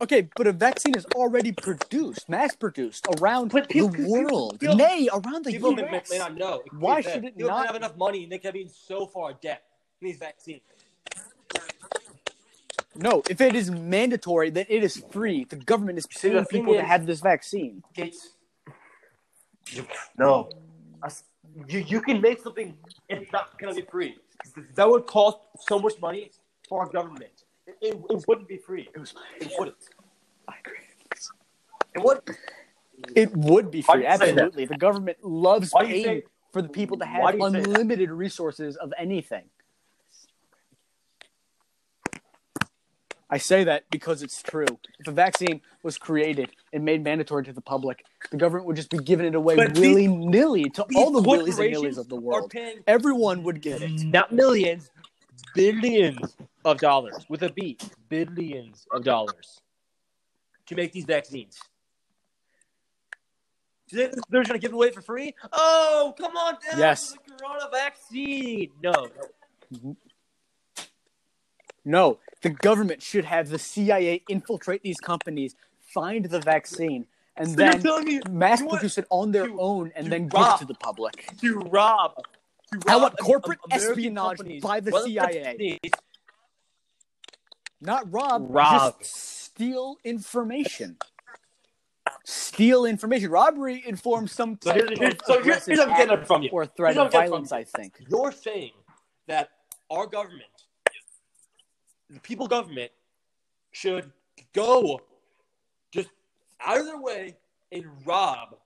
Okay, 0.00 0.28
but 0.36 0.46
a 0.46 0.52
vaccine 0.52 0.96
is 0.96 1.04
already 1.16 1.50
produced, 1.50 2.28
mass 2.28 2.54
produced 2.54 3.06
around 3.20 3.50
But 3.50 3.68
people- 3.68 3.88
the 3.90 4.08
world. 4.08 4.60
people- 4.60 4.76
Nay, 4.76 5.08
around 5.12 5.44
the 5.44 5.50
People 5.52 5.72
may, 5.72 5.82
may, 5.82 6.02
may 6.10 6.18
not 6.18 6.34
know. 6.36 6.62
Why 6.72 6.98
People 7.02 7.12
should 7.12 7.24
it 7.24 7.36
people 7.36 7.50
not- 7.50 7.66
have 7.66 7.74
enough 7.76 7.96
money 7.96 8.22
and 8.22 8.30
they 8.32 8.38
could 8.38 8.52
be 8.54 8.62
in 8.62 8.68
so 8.68 9.06
far 9.06 9.32
debt 9.32 9.64
in 10.00 10.08
these 10.08 10.18
vaccines? 10.18 10.62
No, 12.94 13.22
if 13.28 13.40
it 13.40 13.54
is 13.54 13.70
mandatory, 13.70 14.50
then 14.50 14.66
it 14.68 14.82
is 14.84 15.02
free. 15.10 15.44
The 15.44 15.56
government 15.56 15.98
is 15.98 16.06
paying 16.06 16.34
thing 16.44 16.60
people 16.60 16.74
to 16.74 16.82
have 16.82 17.06
this 17.06 17.20
vaccine. 17.20 17.82
It's 17.96 18.30
no. 20.16 20.50
You 21.68 21.80
you 21.80 22.00
can 22.00 22.20
make 22.20 22.40
something. 22.40 22.76
It's 23.08 23.30
not 23.32 23.58
gonna 23.58 23.74
be 23.74 23.82
free. 23.82 24.18
That 24.74 24.88
would 24.88 25.06
cost 25.06 25.38
so 25.60 25.78
much 25.78 26.00
money 26.00 26.30
for 26.68 26.80
our 26.82 26.88
government. 26.88 27.37
It, 27.68 27.76
it, 27.82 28.00
it 28.10 28.24
wouldn't 28.26 28.48
be 28.48 28.56
free. 28.56 28.88
It 28.94 28.98
was 28.98 29.14
It 29.40 29.52
wouldn't. 29.58 29.76
I 30.48 30.54
agree. 30.64 30.76
It 31.94 32.02
would. 32.02 32.20
It 33.14 33.36
would 33.36 33.70
be 33.70 33.82
free, 33.82 34.02
do 34.02 34.08
you 34.08 34.10
say 34.10 34.18
that? 34.18 34.22
absolutely. 34.30 34.64
The 34.64 34.76
government 34.76 35.18
loves 35.22 35.70
Why 35.70 35.84
paying 35.84 36.04
say- 36.04 36.22
for 36.52 36.62
the 36.62 36.68
people 36.68 36.96
to 36.98 37.04
have 37.04 37.32
do 37.32 37.38
you 37.38 37.44
say 37.44 37.50
that? 37.60 37.66
unlimited 37.68 38.10
resources 38.10 38.76
of 38.76 38.92
anything. 38.98 39.44
I 43.30 43.36
say 43.36 43.64
that 43.64 43.84
because 43.90 44.22
it's 44.22 44.42
true. 44.42 44.64
If 45.00 45.06
a 45.06 45.12
vaccine 45.12 45.60
was 45.82 45.98
created 45.98 46.50
and 46.72 46.82
made 46.82 47.04
mandatory 47.04 47.44
to 47.44 47.52
the 47.52 47.60
public, 47.60 48.02
the 48.30 48.38
government 48.38 48.66
would 48.66 48.76
just 48.76 48.88
be 48.88 48.96
giving 48.98 49.26
it 49.26 49.34
away 49.34 49.54
But 49.54 49.74
these- 49.74 49.82
willy 49.94 50.06
nilly 50.08 50.70
to 50.70 50.86
all 50.96 51.10
the 51.10 51.20
willies 51.20 51.58
and 51.58 51.72
corporations 51.74 51.82
nillies 51.82 51.98
of 51.98 52.08
the 52.08 52.16
world. 52.16 52.50
paying 52.50 52.78
Everyone 52.86 53.42
would 53.42 53.60
get 53.60 53.82
it. 53.82 53.90
not 54.04 54.32
millions, 54.32 54.90
billions 55.54 56.36
of 56.64 56.78
dollars 56.78 57.24
with 57.28 57.42
a 57.42 57.50
B, 57.50 57.76
billions 58.08 58.86
of 58.92 59.04
dollars 59.04 59.60
to 60.66 60.74
make 60.74 60.92
these 60.92 61.04
vaccines. 61.04 61.58
They're 63.90 64.10
going 64.30 64.44
to 64.46 64.58
give 64.58 64.72
it 64.72 64.74
away 64.74 64.90
for 64.90 65.00
free? 65.00 65.34
Oh, 65.52 66.14
come 66.18 66.36
on 66.36 66.54
down 66.70 66.78
Yes. 66.78 67.12
the 67.12 67.18
Corona 67.36 67.68
vaccine. 67.72 68.70
No, 68.82 68.92
No, 71.84 72.10
mm-hmm. 72.12 72.20
the 72.42 72.50
government 72.50 73.00
should 73.02 73.24
have 73.24 73.48
the 73.48 73.58
CIA 73.58 74.22
infiltrate 74.28 74.82
these 74.82 75.00
companies, 75.00 75.56
find 75.80 76.26
the 76.26 76.40
vaccine, 76.40 77.06
and 77.36 77.48
So 77.48 77.54
then 78.02 78.20
mass 78.30 78.60
produce 78.60 78.98
it 78.98 79.06
on 79.08 79.32
their 79.32 79.46
to- 79.46 79.58
own 79.58 79.90
and 79.96 80.12
then 80.12 80.28
rob- 80.28 80.58
give 80.60 80.68
it 80.68 80.72
to 80.72 80.74
the 80.74 80.78
public. 80.78 81.32
to 81.40 81.58
rob. 81.60 82.12
To 82.72 82.80
I 82.86 82.92
rob 82.92 83.02
want 83.02 83.18
corporate 83.18 83.58
espionage 83.70 84.38
companies, 84.38 84.62
by 84.62 84.80
the 84.80 84.90
whether 84.90 85.06
CIA. 85.06 85.42
companies, 85.44 85.78
Not 87.80 88.12
rob, 88.12 88.46
Rob. 88.48 88.98
just 89.00 89.14
steal 89.44 89.96
information. 90.04 90.98
Steal 92.24 92.84
information. 92.84 93.30
Robbery 93.30 93.82
informs 93.86 94.32
some 94.32 94.58
So 94.62 94.72
type 94.72 94.84
here's, 94.88 94.98
here's, 94.98 95.14
of 95.14 95.20
so 95.24 95.42
here's, 95.42 95.64
here's 95.64 95.78
what 95.78 95.88
I'm 95.90 95.96
getting 95.96 96.18
it 96.18 96.26
from 96.26 96.42
you. 96.42 96.50
or 96.52 96.66
threat 96.66 96.96
of 96.98 97.10
violence. 97.12 97.52
I 97.52 97.64
think. 97.64 97.94
You're 98.08 98.32
saying 98.32 98.72
that 99.28 99.50
our 99.90 100.06
government, 100.06 100.42
the 102.10 102.20
people 102.20 102.46
government, 102.48 102.90
should 103.72 104.10
go 104.54 105.00
just 105.90 106.08
out 106.60 106.78
of 106.78 106.86
their 106.86 107.00
way 107.00 107.36
and 107.72 107.84
rob 108.04 108.56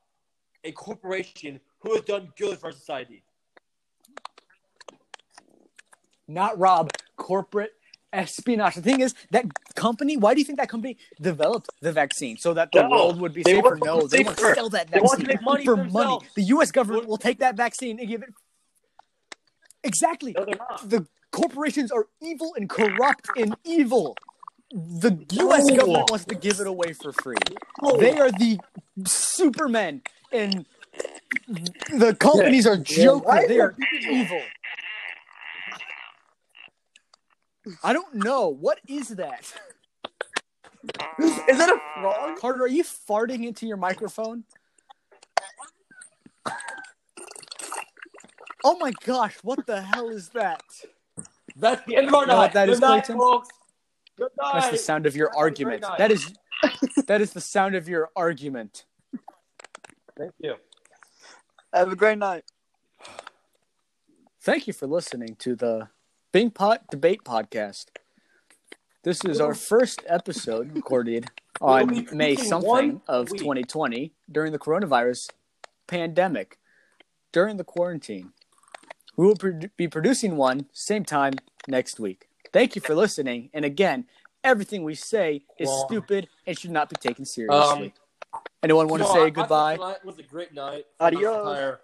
a 0.65 0.73
corporation 0.73 1.61
who 1.81 1.95
has 1.95 2.03
done 2.03 2.33
good 2.37 2.59
for 2.59 2.67
our 2.67 2.73
society. 2.73 3.23
Not 6.29 6.59
rob. 6.59 6.91
Corporate 7.17 7.73
espionage. 8.13 8.75
The 8.75 8.83
thing 8.83 9.01
is, 9.01 9.15
that 9.31 9.47
company. 9.75 10.17
Why 10.17 10.35
do 10.35 10.41
you 10.41 10.45
think 10.45 10.59
that 10.59 10.69
company 10.69 10.99
developed 11.21 11.71
the 11.81 11.93
vaccine 11.93 12.37
so 12.37 12.55
that 12.55 12.73
the 12.73 12.83
No, 12.83 12.91
world 12.91 13.21
would 13.21 13.33
be 13.33 13.43
safer? 13.43 13.77
No, 13.77 14.07
they 14.07 14.23
want 14.23 14.39
to 14.39 14.55
sell 14.55 14.69
that 14.71 14.91
They 14.91 15.01
vaccine 15.01 15.39
money 15.43 15.65
for 15.65 15.77
for 15.77 15.85
money. 15.85 16.21
The 16.37 16.43
U.S. 16.43 16.71
government 16.71 17.07
will 17.09 17.19
take 17.19 17.39
that 17.41 17.57
vaccine 17.57 17.99
and 17.99 18.09
give 18.09 18.23
it. 18.23 18.35
Exactly. 19.85 20.33
No, 20.33 20.45
the 20.85 21.07
corporations 21.33 21.91
are 21.91 22.07
evil 22.21 22.55
and 22.57 22.69
corrupt 22.69 23.31
and 23.37 23.57
evil. 23.65 24.17
The 24.71 25.27
U.S. 25.33 25.65
No. 25.67 25.77
government 25.77 26.11
wants 26.11 26.25
to 26.27 26.35
give 26.35 26.61
it 26.61 26.67
away 26.67 26.93
for 26.93 27.13
free. 27.13 27.37
They 27.99 28.19
are 28.19 28.31
the 28.31 28.59
supermen, 29.07 30.03
and 30.33 30.65
the 31.91 32.15
companies 32.19 32.67
are 32.67 32.77
joker. 32.77 33.25
why 33.27 33.47
They 33.47 33.61
are 33.61 33.75
evil. 34.11 34.43
I 37.83 37.93
don't 37.93 38.15
know 38.15 38.49
what 38.49 38.81
is 38.89 39.09
that. 39.11 39.53
Is 41.21 41.59
that 41.59 41.69
a 41.69 41.79
frog? 42.01 42.39
Carter, 42.39 42.63
are 42.65 42.69
you 42.69 42.83
farting 42.83 43.47
into 43.47 43.67
your 43.67 43.77
microphone? 43.77 44.45
Oh 48.65 48.79
my 48.79 48.93
gosh, 49.05 49.37
what 49.43 49.67
the 49.67 49.81
hell 49.83 50.09
is 50.09 50.29
that? 50.31 50.63
That's 51.57 51.85
the 51.87 51.97
end 51.97 52.09
of 52.09 52.15
our 52.15 52.27
night. 52.27 52.37
what 52.37 52.53
that 52.53 52.69
is, 52.69 52.79
Good 52.81 52.87
night, 52.87 53.05
Clayton? 53.05 53.19
folks. 53.19 53.49
Good 54.17 54.31
night. 54.41 54.53
That's 54.55 54.71
the 54.71 54.79
sound 54.79 55.07
of 55.07 55.17
your 55.17 55.29
Have 55.29 55.35
a 55.47 55.51
great 55.51 55.85
argument. 55.85 55.85
That 55.99 56.11
is 56.13 56.33
that 57.07 57.21
is 57.21 57.33
the 57.33 57.41
sound 57.41 57.75
of 57.75 57.89
your 57.89 58.11
argument. 58.15 58.85
Thank 60.17 60.33
you. 60.41 60.55
Have 61.73 61.91
a 61.91 61.97
great 61.97 62.19
night. 62.19 62.45
Thank 64.43 64.67
you 64.67 64.73
for 64.73 64.87
listening 64.87 65.37
to 65.41 65.57
the 65.57 65.89
Bing 66.33 66.51
Pot 66.51 66.83
Debate 66.91 67.25
Podcast. 67.25 67.87
This 69.03 69.25
is 69.25 69.41
our 69.41 69.55
first 69.55 70.03
episode 70.07 70.75
recorded 70.75 71.27
on 71.61 72.07
May 72.13 72.37
something 72.37 73.01
of 73.09 73.29
2020 73.29 74.13
during 74.31 74.53
the 74.53 74.59
coronavirus 74.59 75.31
pandemic, 75.87 76.59
during 77.33 77.57
the 77.57 77.65
quarantine. 77.65 78.33
We 79.17 79.27
will 79.27 79.37
pro- 79.37 79.61
be 79.77 79.89
producing 79.89 80.37
one 80.37 80.67
same 80.73 81.05
time 81.05 81.35
next 81.69 82.01
week. 82.01 82.29
Thank 82.53 82.77
you 82.77 82.81
for 82.83 82.95
listening. 82.95 83.51
And 83.53 83.65
again, 83.65 84.07
everything 84.43 84.85
we 84.85 84.95
say 84.95 85.43
is 85.59 85.69
Well, 85.69 85.87
stupid 85.89 86.29
and 86.47 86.59
should 86.59 86.71
not 86.71 86.89
be 86.89 86.97
taken 86.97 87.25
seriously. 87.25 87.87
Um, 87.87 87.93
Anyone 88.63 88.89
want 88.89 89.03
to 89.03 89.09
No, 89.09 89.11
I- 89.11 89.15
say 89.15 89.21
I 89.21 89.25
thought 89.27 89.35
goodbye? 89.35 89.77
Tonight 89.77 90.05
was 90.05 90.19
a 90.19 90.23
great 90.23 90.55
night. 90.55 90.87
for 90.99 91.11
this 91.11 91.17
Adios. 91.19 91.37
Entire 91.49 91.81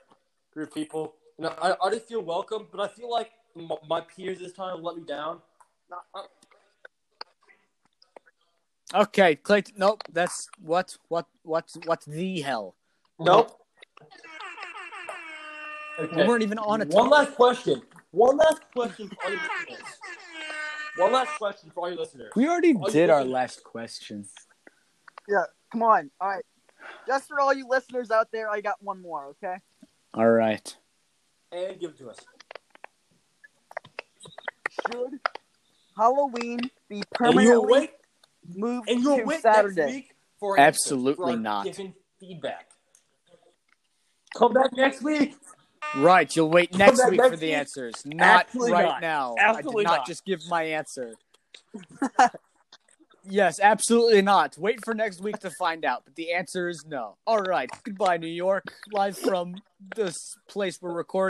group 0.54 0.68
of 0.68 0.74
people. 0.74 1.14
You 1.36 1.44
know, 1.44 1.54
I, 1.60 1.74
I 1.84 1.90
just 1.90 2.06
feel 2.08 2.22
welcome, 2.22 2.66
but 2.72 2.80
I 2.80 2.88
feel 2.88 3.10
like 3.10 3.30
my 3.88 4.00
peers 4.00 4.38
this 4.38 4.52
time 4.52 4.82
let 4.82 4.96
me 4.96 5.02
down. 5.04 5.40
Okay, 8.94 9.36
Clayton. 9.36 9.74
Nope, 9.76 10.02
that's 10.12 10.48
what, 10.60 10.96
what, 11.08 11.26
what, 11.42 11.70
what 11.84 12.02
the 12.06 12.40
hell? 12.40 12.74
Nope. 13.18 13.52
We 16.14 16.24
weren't 16.24 16.42
even 16.42 16.58
on 16.58 16.82
a 16.82 16.84
One 16.86 17.10
last 17.10 17.34
question. 17.34 17.82
One 18.12 18.36
last 18.36 18.62
question 18.72 19.08
for 19.08 19.16
all 19.24 19.30
your 19.30 19.40
listeners. 19.40 19.88
One 20.96 21.12
last 21.12 21.38
question 21.38 21.70
for 21.74 21.80
all 21.80 21.88
your 21.90 21.98
listeners. 21.98 22.32
We 22.34 22.48
already 22.48 22.68
you 22.68 22.84
did 22.90 23.10
our 23.10 23.22
did. 23.22 23.30
last 23.30 23.64
question. 23.64 24.24
Yeah, 25.28 25.44
come 25.70 25.82
on. 25.82 26.10
All 26.20 26.28
right. 26.28 26.44
Just 27.06 27.28
for 27.28 27.40
all 27.40 27.52
you 27.52 27.66
listeners 27.68 28.10
out 28.10 28.28
there, 28.32 28.48
I 28.48 28.60
got 28.60 28.76
one 28.80 29.02
more, 29.02 29.34
okay? 29.42 29.56
All 30.14 30.30
right. 30.30 30.76
And 31.52 31.78
give 31.78 31.90
it 31.90 31.98
to 31.98 32.10
us. 32.10 32.18
Should 34.86 35.20
Halloween 35.96 36.60
be 36.88 36.96
And 36.96 37.10
permanently 37.10 37.56
wait. 37.72 37.90
moved 38.54 38.88
And 38.88 39.02
you'll 39.02 39.18
to 39.18 39.24
wait 39.24 39.42
Saturday? 39.42 39.74
next 39.82 39.92
week 39.94 40.14
for 40.40 40.58
Absolutely 40.60 41.34
for 41.34 41.38
not. 41.38 41.64
Given 41.64 41.94
feedback. 42.20 42.66
Come 44.36 44.52
back 44.52 44.72
next 44.74 45.02
week. 45.02 45.34
Right, 45.96 46.34
you'll 46.36 46.50
wait 46.50 46.74
next 46.76 47.02
week 47.08 47.18
next 47.18 47.30
for 47.30 47.36
the 47.36 47.46
week. 47.46 47.54
answers. 47.54 47.94
Not 48.04 48.46
Absolutely 48.46 48.72
right 48.72 48.84
not. 48.86 49.00
now. 49.00 49.34
I 49.38 49.42
Absolutely 49.50 49.84
did 49.84 49.88
not, 49.90 49.96
not. 49.98 50.06
just 50.06 50.24
give 50.26 50.40
my 50.48 50.62
answer. 50.64 51.14
yes, 53.24 53.58
absolutely 53.60 54.20
not. 54.22 54.56
Wait 54.58 54.84
for 54.84 54.94
next 54.94 55.20
week 55.22 55.38
to 55.40 55.50
find 55.58 55.84
out. 55.84 56.02
But 56.04 56.14
the 56.16 56.32
answer 56.34 56.68
is 56.68 56.84
no. 56.86 57.16
All 57.26 57.40
right. 57.40 57.70
Goodbye, 57.84 58.18
New 58.18 58.26
York. 58.28 58.64
Live 58.92 59.16
from 59.18 59.56
this 59.96 60.36
place 60.48 60.78
we're 60.80 60.92
recording. 60.92 61.26